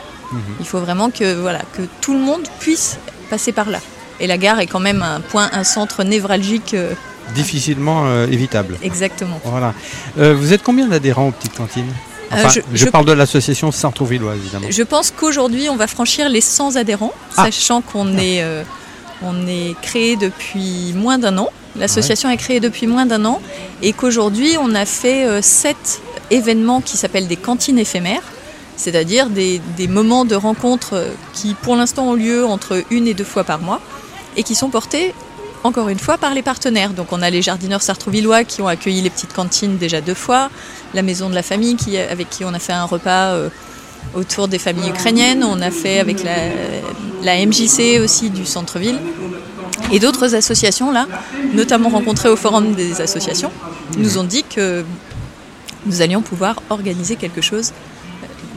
[0.60, 2.98] Il faut vraiment que, voilà, que tout le monde puisse
[3.30, 3.80] passer par là.
[4.20, 6.76] Et la gare est quand même un point, un centre névralgique.
[7.34, 8.78] Difficilement euh, évitable.
[8.82, 9.40] Exactement.
[9.44, 9.74] Voilà.
[10.18, 11.92] Euh, vous êtes combien d'adhérents aux petites cantines
[12.30, 14.66] Enfin, je- je, je- parle de l'association Sartrouvilloise, évidemment.
[14.70, 17.44] Je pense qu'aujourd'hui, on va franchir les 100 adhérents, Ah.
[17.44, 18.62] sachant qu'on est, euh,
[19.22, 21.48] on est créé depuis moins d'un an.
[21.76, 23.40] L'association est créée depuis moins d'un an
[23.82, 26.00] et qu'aujourd'hui, on a fait euh, sept
[26.30, 28.22] événements qui s'appellent des cantines éphémères,
[28.76, 33.14] c'est-à-dire des, des moments de rencontre euh, qui, pour l'instant, ont lieu entre une et
[33.14, 33.80] deux fois par mois
[34.36, 35.14] et qui sont portés
[35.64, 36.92] encore une fois par les partenaires.
[36.92, 40.50] Donc on a les jardineurs sartrouvillois qui ont accueilli les petites cantines déjà deux fois,
[40.94, 41.76] la maison de la famille
[42.10, 43.48] avec qui on a fait un repas euh,
[44.14, 46.36] autour des familles ukrainiennes, on a fait avec la,
[47.22, 48.98] la MJC aussi du centre-ville
[49.92, 51.06] et d'autres associations là,
[51.54, 53.50] notamment rencontrées au forum des associations,
[53.96, 54.84] nous ont dit que
[55.86, 57.72] nous allions pouvoir organiser quelque chose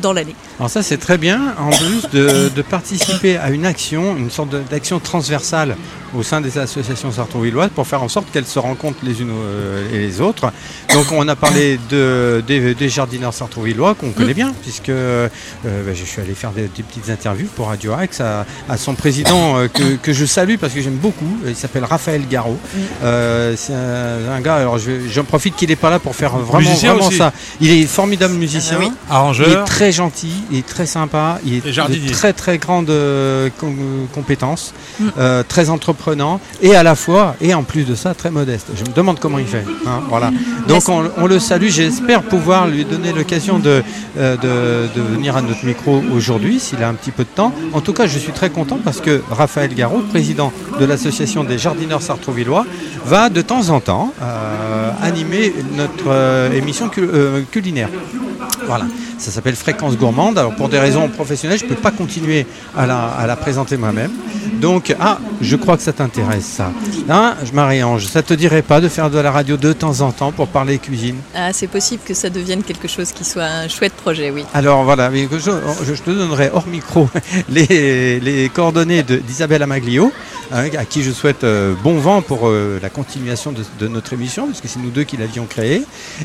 [0.01, 0.35] dans l'année.
[0.61, 4.49] Alors ça c'est très bien, en plus de, de participer à une action, une sorte
[4.69, 5.75] d'action transversale
[6.15, 9.91] au sein des associations sartrouvilloises pour faire en sorte qu'elles se rencontrent les unes euh,
[9.91, 10.51] et les autres.
[10.93, 15.29] Donc on a parlé de, des, des jardineurs sartrouvillois qu'on connaît bien, puisque euh,
[15.63, 18.93] bah, je suis allé faire des, des petites interviews pour Radio Axe à, à son
[18.93, 22.59] président euh, que, que je salue parce que j'aime beaucoup, il s'appelle Raphaël Garot.
[23.03, 26.69] Euh, c'est un, un gars, alors j'en profite qu'il n'est pas là pour faire vraiment,
[26.71, 27.33] vraiment ça.
[27.61, 28.77] Il est formidable musicien,
[29.09, 29.15] Ah.
[29.15, 29.47] Arrangeur.
[29.47, 33.49] il est très gentil, il est très sympa, il est de très très grande euh,
[33.57, 35.05] com- compétences, Mm.
[35.17, 38.67] euh, très entreprenant et à la fois et en plus de ça très modeste.
[38.75, 39.63] Je me demande comment il fait.
[39.87, 40.31] hein, voilà.
[40.67, 41.69] Donc on, on le salue.
[41.69, 43.81] J'espère pouvoir lui donner l'occasion de,
[44.17, 47.53] euh, de, de venir à notre micro aujourd'hui s'il a un petit peu de temps.
[47.73, 51.57] En tout cas, je suis très content parce que Raphaël Garot, président de l'association des
[51.57, 52.65] jardineurs sartrouvillois,
[53.05, 57.89] va de temps en temps euh, animer notre euh, émission cul- euh, culinaire.
[58.65, 58.85] Voilà,
[59.17, 60.37] ça s'appelle Fréquence Gourmande.
[60.37, 64.11] Alors pour des raisons professionnelles, je ne peux pas continuer à la, présenter moi-même.
[64.61, 66.71] Donc, ah, je crois que ça t'intéresse ça.
[67.09, 70.11] Hein, je Marie-Ange, ça te dirait pas de faire de la radio de temps en
[70.11, 71.15] temps pour parler cuisine?
[71.35, 74.45] Ah, c'est possible que ça devienne quelque chose qui soit un chouette projet, oui.
[74.53, 77.09] Alors voilà, je, te donnerai hors micro
[77.49, 80.11] les, les coordonnées d'Isabelle Amaglio,
[80.51, 84.13] hein, à qui je souhaite euh, bon vent pour euh, la continuation de, de notre
[84.13, 85.81] émission, puisque c'est nous deux qui l'avions créée.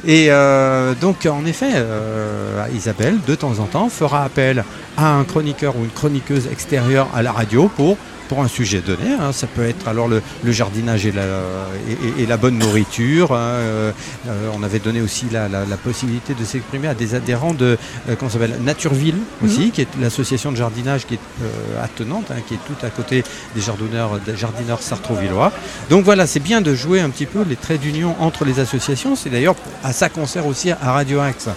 [0.07, 4.63] Et euh, donc en effet, euh, Isabelle, de temps en temps, fera appel
[4.99, 7.97] à un chroniqueur ou une chroniqueuse extérieure à la radio pour
[8.29, 9.13] pour un sujet donné.
[9.21, 9.33] hein.
[9.33, 13.33] Ça peut être alors le, le jardinage et la, et, et- et la bonne nourriture.
[13.33, 13.39] hein.
[13.39, 13.93] Euh,
[14.29, 17.79] euh, on avait donné aussi la, la- la possibilité de s'exprimer à des adhérents de
[18.09, 22.41] euh, comment s'appelle Natureville aussi, qui est l'association de jardinage qui est euh, attenante, hein,
[22.47, 23.23] qui est tout à côté
[23.55, 25.53] des jardineurs, des jardineurs sartrouvillois.
[25.91, 29.17] Donc voilà, c'est bien de jouer un petit peu les traits d'union entre les associations.
[29.17, 31.49] C'est d'ailleurs à ça qu'on sert aussi à Radio Axe.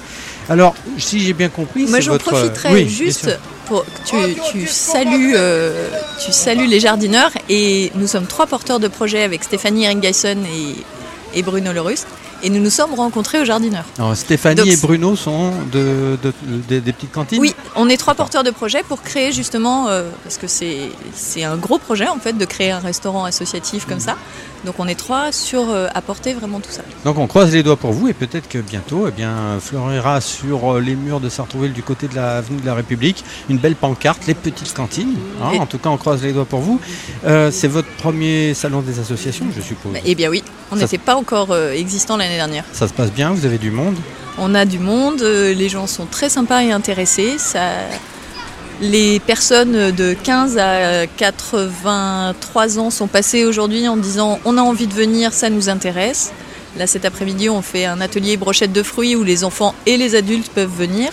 [0.50, 2.26] Alors, si j'ai bien compris, Moi, j'en votre...
[2.26, 3.30] profiterai Oui, juste
[3.68, 5.90] pour que tu, tu salues, euh,
[6.26, 7.32] tu salues les jardineurs.
[7.50, 12.08] Et nous sommes trois porteurs de projets avec Stéphanie Ringaison et, et Bruno Lerust.
[12.44, 13.86] Et nous nous sommes rencontrés aux jardineurs.
[13.98, 16.34] Alors, Stéphanie Donc, et Bruno sont de, de-
[16.70, 20.10] de- des petites cantines Oui, on est trois porteurs de projets pour créer justement, euh,
[20.24, 24.16] parce que c'est un gros projet en fait de créer un restaurant associatif comme ça.
[24.66, 26.82] Donc on est trois sur euh, apporter vraiment tout ça.
[27.06, 30.76] Donc on croise les doigts pour vous et peut-être que bientôt eh bien, fleurira sur
[30.76, 34.28] euh, les murs de Sartrouville du côté de l'avenue de la République une belle pancarte,
[34.28, 35.16] les petites cantines.
[35.41, 35.52] hein.
[35.53, 36.80] Et- En tout cas, on croise les doigts pour vous.
[37.26, 39.94] Euh, c'est votre premier salon des associations, je suppose.
[40.06, 42.64] Eh bien oui, on n'était pas encore euh, existant l'année dernière.
[42.74, 43.96] Ça se passe bien, vous avez du monde?
[44.38, 47.38] On a du monde, euh, les gens sont très sympas et intéressés.
[47.38, 47.72] Ça...
[48.82, 54.88] Les personnes de 15 à 83 ans sont passées aujourd'hui en disant on a envie
[54.88, 56.32] de venir, ça nous intéresse.
[56.78, 60.16] Là cet après-midi on fait un atelier brochette de fruits où les enfants et les
[60.16, 61.12] adultes peuvent venir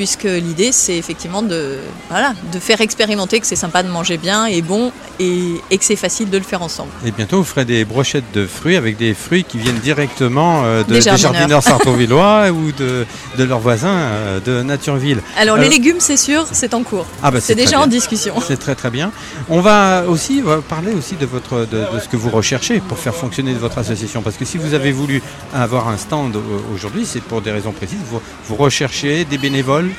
[0.00, 1.76] puisque l'idée c'est effectivement de,
[2.08, 5.84] voilà, de faire expérimenter que c'est sympa de manger bien et bon et, et que
[5.84, 6.88] c'est facile de le faire ensemble.
[7.04, 10.82] Et bientôt, vous ferez des brochettes de fruits avec des fruits qui viennent directement euh,
[10.84, 11.34] de- Des jardineurs.
[11.34, 13.04] jardineurs sartrouvillois ou de,
[13.36, 15.20] de leurs voisins euh, de Natureville.
[15.36, 17.04] Alors les légumes c'est sûr, c'est en cours.
[17.22, 17.80] Ah bah, c'est déjà bien.
[17.80, 18.34] en discussion.
[18.48, 19.12] C'est très très bien.
[19.50, 22.98] On va aussi va parler aussi de votre de, de ce que vous recherchez pour
[22.98, 24.22] faire fonctionner votre association.
[24.22, 25.20] Parce que si vous avez voulu
[25.52, 26.40] avoir un stand euh,
[26.74, 27.98] aujourd'hui, c'est pour des raisons précises.
[28.10, 29.89] Vous, vous recherchez des bénévoles.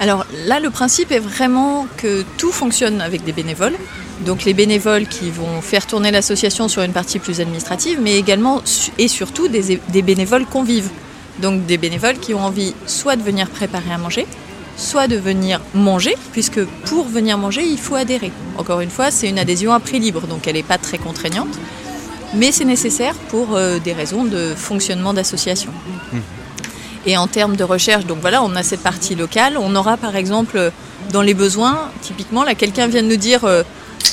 [0.00, 3.76] Alors là, le principe est vraiment que tout fonctionne avec des bénévoles.
[4.20, 8.62] Donc les bénévoles qui vont faire tourner l'association sur une partie plus administrative, mais également
[8.98, 10.88] et surtout des, bénévoles convives.
[11.40, 14.26] Donc des bénévoles qui ont envie soit de venir préparer à manger,
[14.76, 18.32] soit de venir manger, puisque pour venir manger, il faut adhérer.
[18.56, 21.58] Encore une fois, c'est une adhésion à prix libre, donc elle n'est pas très contraignante,
[22.34, 25.72] mais c'est nécessaire pour euh, des raisons de fonctionnement d'association.
[27.06, 29.58] Et en termes de recherche, donc voilà, on a cette partie locale.
[29.58, 30.72] On aura par exemple
[31.12, 33.62] dans les besoins, typiquement, là quelqu'un vient de nous dire euh,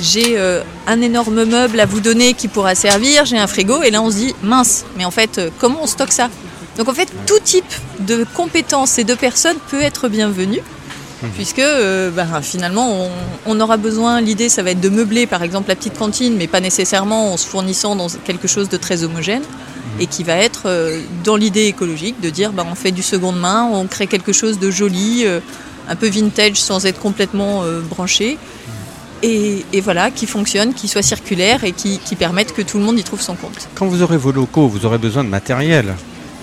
[0.01, 3.91] j'ai euh, un énorme meuble à vous donner qui pourra servir, j'ai un frigo, et
[3.91, 6.29] là on se dit mince, mais en fait, euh, comment on stocke ça?
[6.77, 7.65] Donc en fait, tout type
[7.99, 10.61] de compétences et de personnes peut être bienvenu.
[11.35, 13.09] Puisque euh, ben, finalement on,
[13.45, 16.47] on aura besoin, l'idée ça va être de meubler par exemple la petite cantine, mais
[16.47, 19.43] pas nécessairement en se fournissant dans quelque chose de très homogène,
[19.99, 23.39] et qui va être euh, dans l'idée écologique de dire ben, on fait du seconde
[23.39, 25.39] main, on crée quelque chose de joli, euh,
[25.87, 28.37] un peu vintage sans être complètement euh, branché,
[29.23, 33.03] et, voilà, qui fonctionne, qui soit circulaire et qui permette que tout le monde y
[33.03, 33.69] trouve son compte.
[33.75, 35.93] Quand vous aurez vos locaux, vous aurez besoin de matériel.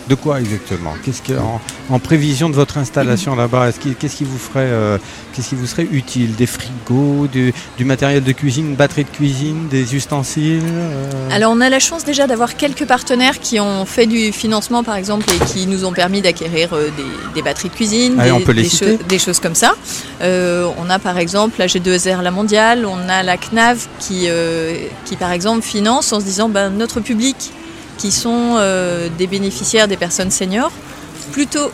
[0.09, 1.61] De quoi exactement Qu'est-ce que, en,
[1.91, 4.97] en prévision de votre installation là-bas, qui- qu'est-ce qui vous ferait, euh,
[5.35, 9.11] qu'est-ce qui vous serait utile Des frigos, du, du matériel de cuisine, une batterie de
[9.11, 13.85] cuisine, des ustensiles euh, Alors on a la chance déjà d'avoir quelques partenaires qui ont
[13.85, 17.69] fait du financement par exemple et qui nous ont permis d'acquérir euh, des, des batteries
[17.69, 19.75] de cuisine, Allez, des, on peut les des citer cho- des choses comme ça.
[20.23, 24.27] On a par exemple la G2R La Mondiale, on a la CNAV qui,
[25.05, 27.37] qui par exemple finance en se disant ben, notre public
[27.99, 30.73] qui sont euh, des bénéficiaires des personnes seniors,
[31.33, 31.71] plutôt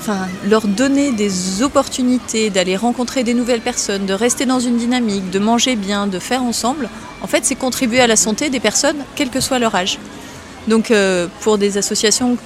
[0.00, 5.30] enfin, leur donner des opportunités d'aller rencontrer des nouvelles personnes, de rester dans une dynamique,
[5.30, 6.88] de manger bien, de faire ensemble,
[7.22, 9.98] en fait, c'est contribuer à la santé des personnes, quel que soit leur âge.
[10.68, 12.36] Donc, euh, pour des associations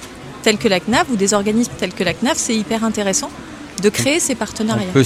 [0.43, 3.29] telles que la CNAV ou des organismes tels que la CNAV, c'est hyper intéressant
[3.81, 4.85] de créer ces partenariats.
[4.89, 5.03] On peut,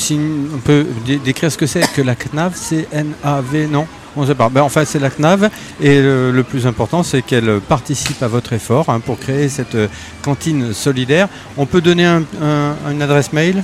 [0.55, 3.85] on peut dé- décrire ce que c'est que la CNAV, c'est N-A-V, non?
[4.15, 4.49] On sait pas.
[4.49, 8.53] Ben, enfin, c'est la CNAV et le, le plus important, c'est qu'elle participe à votre
[8.53, 9.87] effort hein, pour créer cette euh,
[10.21, 11.27] cantine solidaire.
[11.57, 13.63] On peut donner un- un- une adresse mail?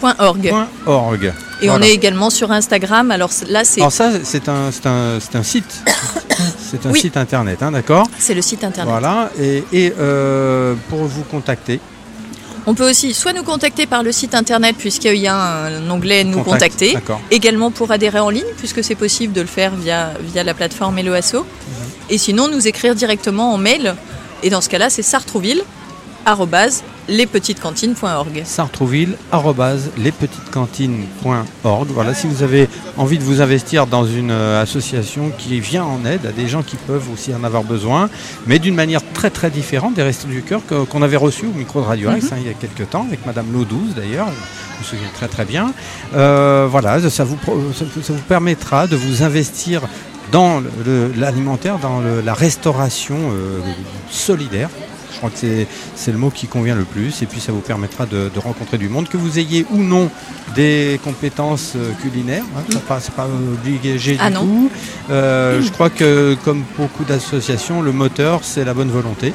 [0.00, 0.52] .org.
[0.86, 1.32] .org.
[1.62, 3.10] Et on est également sur Instagram.
[3.10, 5.82] Alors là, c'est Alors ça, c'est un, un, un site.
[6.70, 7.00] c'est un Oui.
[7.00, 8.90] site internet, hein, d'accord c'est le site internet.
[8.90, 11.78] Voilà, et, et, euh, pour vous contacter,
[12.66, 16.22] On peut aussi soit nous contacter par le site internet puisqu'il y a un onglet
[16.24, 16.96] nous Contact, contacter.
[17.30, 20.98] Également pour adhérer en ligne puisque c'est possible de le faire via, via la plateforme
[20.98, 21.40] Helloasso.
[21.40, 21.46] Mhm.
[22.10, 23.94] Et sinon nous écrire directement en mail.
[24.44, 25.62] Et dans ce cas-là, c'est sartrouville
[27.08, 28.42] lespetitescantines.org.
[28.44, 29.16] sartrouville,
[29.98, 31.88] lespetitescantines.org.
[31.90, 36.04] Voilà, si vous avez envie de vous investir dans une euh, association qui vient en
[36.04, 38.08] aide à des gens qui peuvent aussi en avoir besoin,
[38.46, 41.80] mais d'une manière très très différente des Restos du Cœur qu'on avait reçu au micro
[41.80, 42.30] de Radio Axe Mhm.
[42.32, 45.44] hein, il y a quelques temps, avec Madame Lodouze d'ailleurs, je me souviens très très
[45.44, 45.72] bien.
[46.14, 47.36] Euh, voilà, ça vous,
[47.74, 49.82] ça, permettra de vous investir
[50.30, 50.62] dans
[51.16, 53.58] l'alimentaire, dans le- la restauration euh,
[54.10, 54.70] solidaire.
[55.22, 57.22] Je crois que c'est- le mot qui convient le plus.
[57.22, 60.10] Et puis ça vous permettra de, de rencontrer du monde, que vous ayez ou non
[60.56, 62.42] des compétences euh, culinaires.
[62.56, 64.40] Hein, c'est pas, c'est pas obligé Ah du non.
[64.42, 64.70] tout.
[65.10, 69.32] Euh, Je crois que comme beaucoup d'associations, le moteur, c'est la bonne volonté.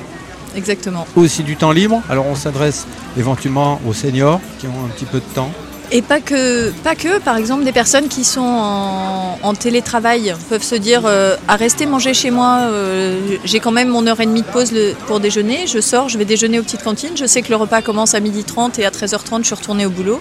[0.57, 1.07] Exactement.
[1.15, 2.01] Aussi du temps libre.
[2.09, 2.85] Alors on s'adresse
[3.18, 5.51] éventuellement aux seniors qui ont un petit peu de temps.
[5.89, 11.38] Et pas que, par exemple, des personnes qui sont en, télétravail peuvent se dire euh,
[11.47, 14.73] à rester manger chez moi, euh, j'ai quand même mon heure et demie de pause
[15.07, 17.81] pour déjeuner, je sors, je vais déjeuner aux petites cantines, je sais que le repas
[17.81, 20.19] commence à 12h30 et à 13h30 je suis retournée au boulot.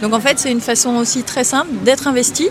[0.00, 2.50] Donc en fait c'est une façon aussi très simple d'être investi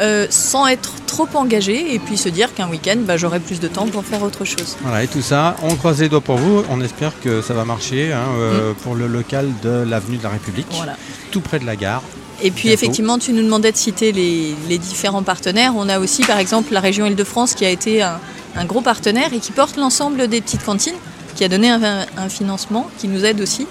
[0.00, 3.68] euh, sans être trop engagé et puis se dire qu'un week-end bah, j'aurai plus de
[3.68, 4.76] temps pour faire autre chose.
[4.82, 6.64] Voilà, et tout ça, on croise les doigts pour vous.
[6.70, 10.30] On espère que ça va marcher hein, euh, pour le local de l'avenue de la
[10.30, 10.76] République, Mm.
[10.76, 10.96] Voilà.
[11.30, 12.02] tout près de la gare.
[12.42, 12.74] Et puis Bientôt.
[12.74, 15.72] effectivement, tu nous demandais de citer les, les différents partenaires.
[15.76, 18.18] On a aussi par exemple la région Île-de-France qui a été un,
[18.56, 20.96] un gros partenaire et qui porte l'ensemble des petites cantines,
[21.36, 23.68] qui a donné un, un financement qui nous aide aussi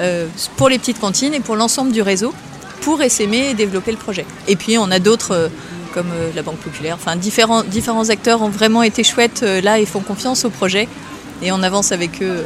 [0.00, 0.26] euh,
[0.56, 2.32] pour les petites cantines et pour l'ensemble du réseau
[2.86, 4.24] pour essaimer et développer le projet.
[4.46, 5.48] Et puis on a d'autres euh,
[5.94, 9.80] comme euh, la Banque Populaire, enfin différents, différents acteurs ont vraiment été chouettes euh, là
[9.80, 10.86] et font confiance au projet
[11.42, 12.44] et on avance avec eux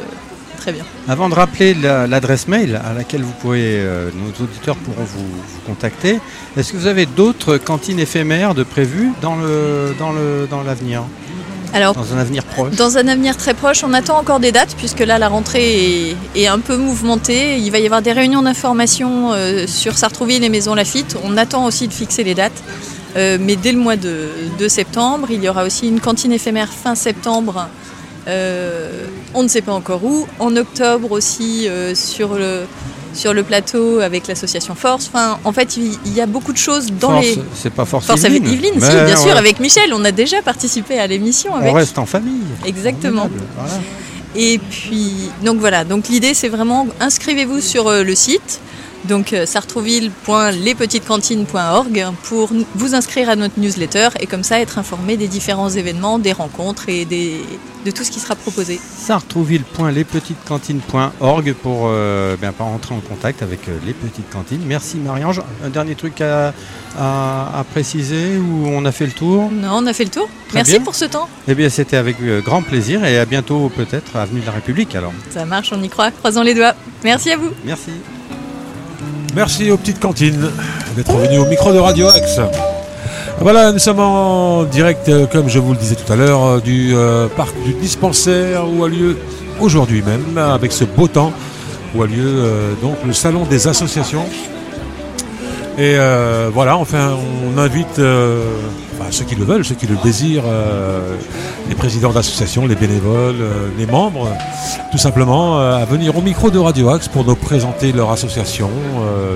[0.57, 0.85] très bien.
[1.07, 5.29] Avant de rappeler la- l'adresse mail à laquelle vous pourrez, euh, nos auditeurs pourront vous,
[5.67, 6.19] contacter,
[6.57, 11.03] est-ce que vous avez d'autres cantines éphémères de prévues dans le dans le dans l'avenir?
[11.73, 14.75] Alors, Dans un avenir proche Dans un avenir très proche, on attend encore des dates
[14.77, 17.57] puisque là la rentrée est, est un peu mouvementée.
[17.57, 21.17] Il va y avoir des réunions d'information euh, sur Sartrouville et Maison Lafitte.
[21.23, 22.63] On attend aussi de fixer les dates.
[23.15, 24.27] Euh, mais dès le mois de,
[24.57, 27.67] de septembre, il y aura aussi une cantine éphémère fin septembre.
[28.27, 30.27] Euh, on ne sait pas encore où.
[30.39, 32.61] En octobre aussi euh, sur le
[33.13, 35.09] sur le plateau avec l'association Force.
[35.13, 37.39] Enfin, en fait, il y a beaucoup de choses dans Force, les.
[37.55, 38.45] c'est pas Force Force Yvelines.
[38.45, 39.93] Yvelines, si, bien sûr, avec Michel.
[39.93, 41.71] On a déjà participé à l'émission avec.
[41.71, 42.41] On reste en famille.
[42.65, 43.29] Exactement.
[43.57, 43.73] Voilà.
[44.35, 48.61] Et puis, donc voilà, donc l'idée c'est vraiment inscrivez-vous sur euh, le site,
[49.05, 55.27] donc euh, sartrouville.lespetitescantines.org pour vous inscrire à notre newsletter et comme ça être informé des
[55.27, 57.41] différents événements, des rencontres et des,
[57.85, 58.79] de tout ce qui sera proposé.
[58.97, 64.61] sartrouville.lespetitescantines.org pour euh, bien, pas entrer en contact avec euh, les petites cantines.
[64.65, 65.41] Merci Marie-Ange.
[65.65, 66.53] Un dernier truc à,
[66.97, 69.49] à- à préciser ou on a fait le tour?
[69.51, 70.29] Non, on a fait le tour.
[70.49, 70.81] Très Merci bien.
[70.81, 71.27] pour ce temps.
[71.47, 74.51] Eh bien c'était avec euh, grand plaisir et à bientôt peut-être à Avenue de la
[74.51, 75.13] République alors.
[75.31, 76.11] Ça marche, on y croit.
[76.11, 76.75] Croisons les doigts.
[77.03, 77.49] Merci à vous.
[77.65, 77.89] Merci.
[79.33, 80.49] Merci aux petites cantines
[80.95, 82.39] d'être venus au micro de Radio Axe.
[83.39, 86.59] Voilà, nous sommes en direct, euh, comme je vous le disais tout à l'heure, euh,
[86.59, 89.17] du euh, parc du dispensaire où a lieu
[89.61, 91.31] aujourd'hui même, avec ce beau temps,
[91.95, 92.43] où a lieu
[92.81, 94.25] donc le salon des associations.
[95.77, 98.43] Et euh, voilà, enfin, on invite euh,
[99.09, 101.15] ceux qui le veulent, ceux qui le désirent, euh,
[101.69, 103.37] les présidents d'associations, les bénévoles,
[103.77, 104.27] les membres,
[104.91, 108.69] tout simplement à venir au micro de Radio Axe pour nous présenter leur association,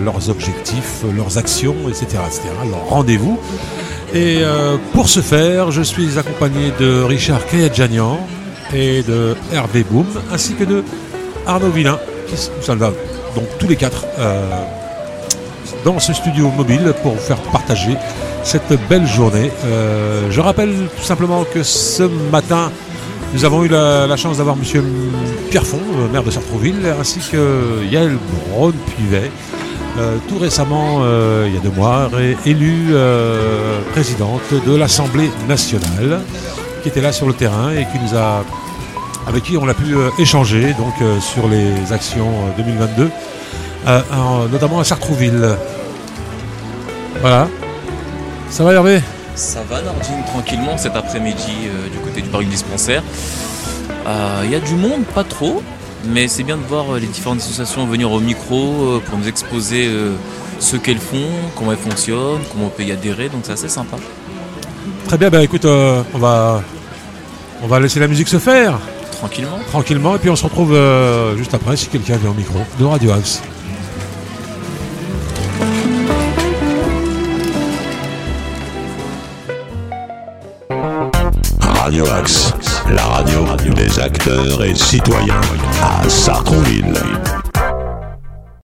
[0.03, 3.39] leurs objectifs, leurs actions, etc., etc., leur rendez-vous.
[4.13, 4.41] Et
[4.93, 8.19] pour ce faire, je suis accompagné de Richard Kayadjanian
[8.73, 10.83] et de Hervé Boum, ainsi que de
[11.47, 14.05] Arnaud Villain, qui sont donc tous les quatre.
[15.83, 17.95] Dans ce studio mobile pour vous faire partager
[18.43, 19.51] cette belle journée.
[19.65, 22.71] Euh, je rappelle tout simplement que ce matin,
[23.33, 24.83] nous avons eu la, chance d'avoir Monsieur
[25.49, 28.17] Pierrefonds, euh, maire de Sartrouville, ainsi que Yael
[28.49, 29.31] Braun-Pivet,
[29.97, 31.01] euh, tout récemment,
[31.45, 32.09] il y a deux mois,
[32.45, 32.93] élue
[33.93, 36.21] présidente de l'Assemblée nationale,
[36.83, 38.43] qui était là sur le terrain et qui nous a,
[39.27, 43.09] avec qui on a pu échanger donc sur les actions euh, 2022,
[43.87, 45.55] euh, en- notamment à Sartrouville.
[47.21, 47.47] Voilà.
[48.49, 49.01] Ça va Hervé?
[49.35, 53.03] Ça va Nordine tranquillement cet après-midi euh, du côté du parc dispensaire.
[54.07, 55.61] Euh, Il y a du monde, pas trop,
[56.07, 59.89] mais c'est bien de voir les différentes associations venir au micro pour nous exposer
[60.59, 63.97] ce qu'elles font, comment elles fonctionnent, comment on peut y adhérer, donc c'est assez sympa.
[65.07, 66.61] Très bien, bah écoute, euh, on va
[67.63, 68.77] on va laisser la musique se faire.
[69.11, 69.57] Tranquillement.
[69.69, 72.85] Tranquillement, et puis on se retrouve euh, juste après si quelqu'un vient au micro de
[72.85, 73.41] Radio Axe.
[81.95, 82.53] Radio Axe,
[82.93, 85.39] la radio des acteurs et citoyens
[85.81, 86.93] à Sartrouville.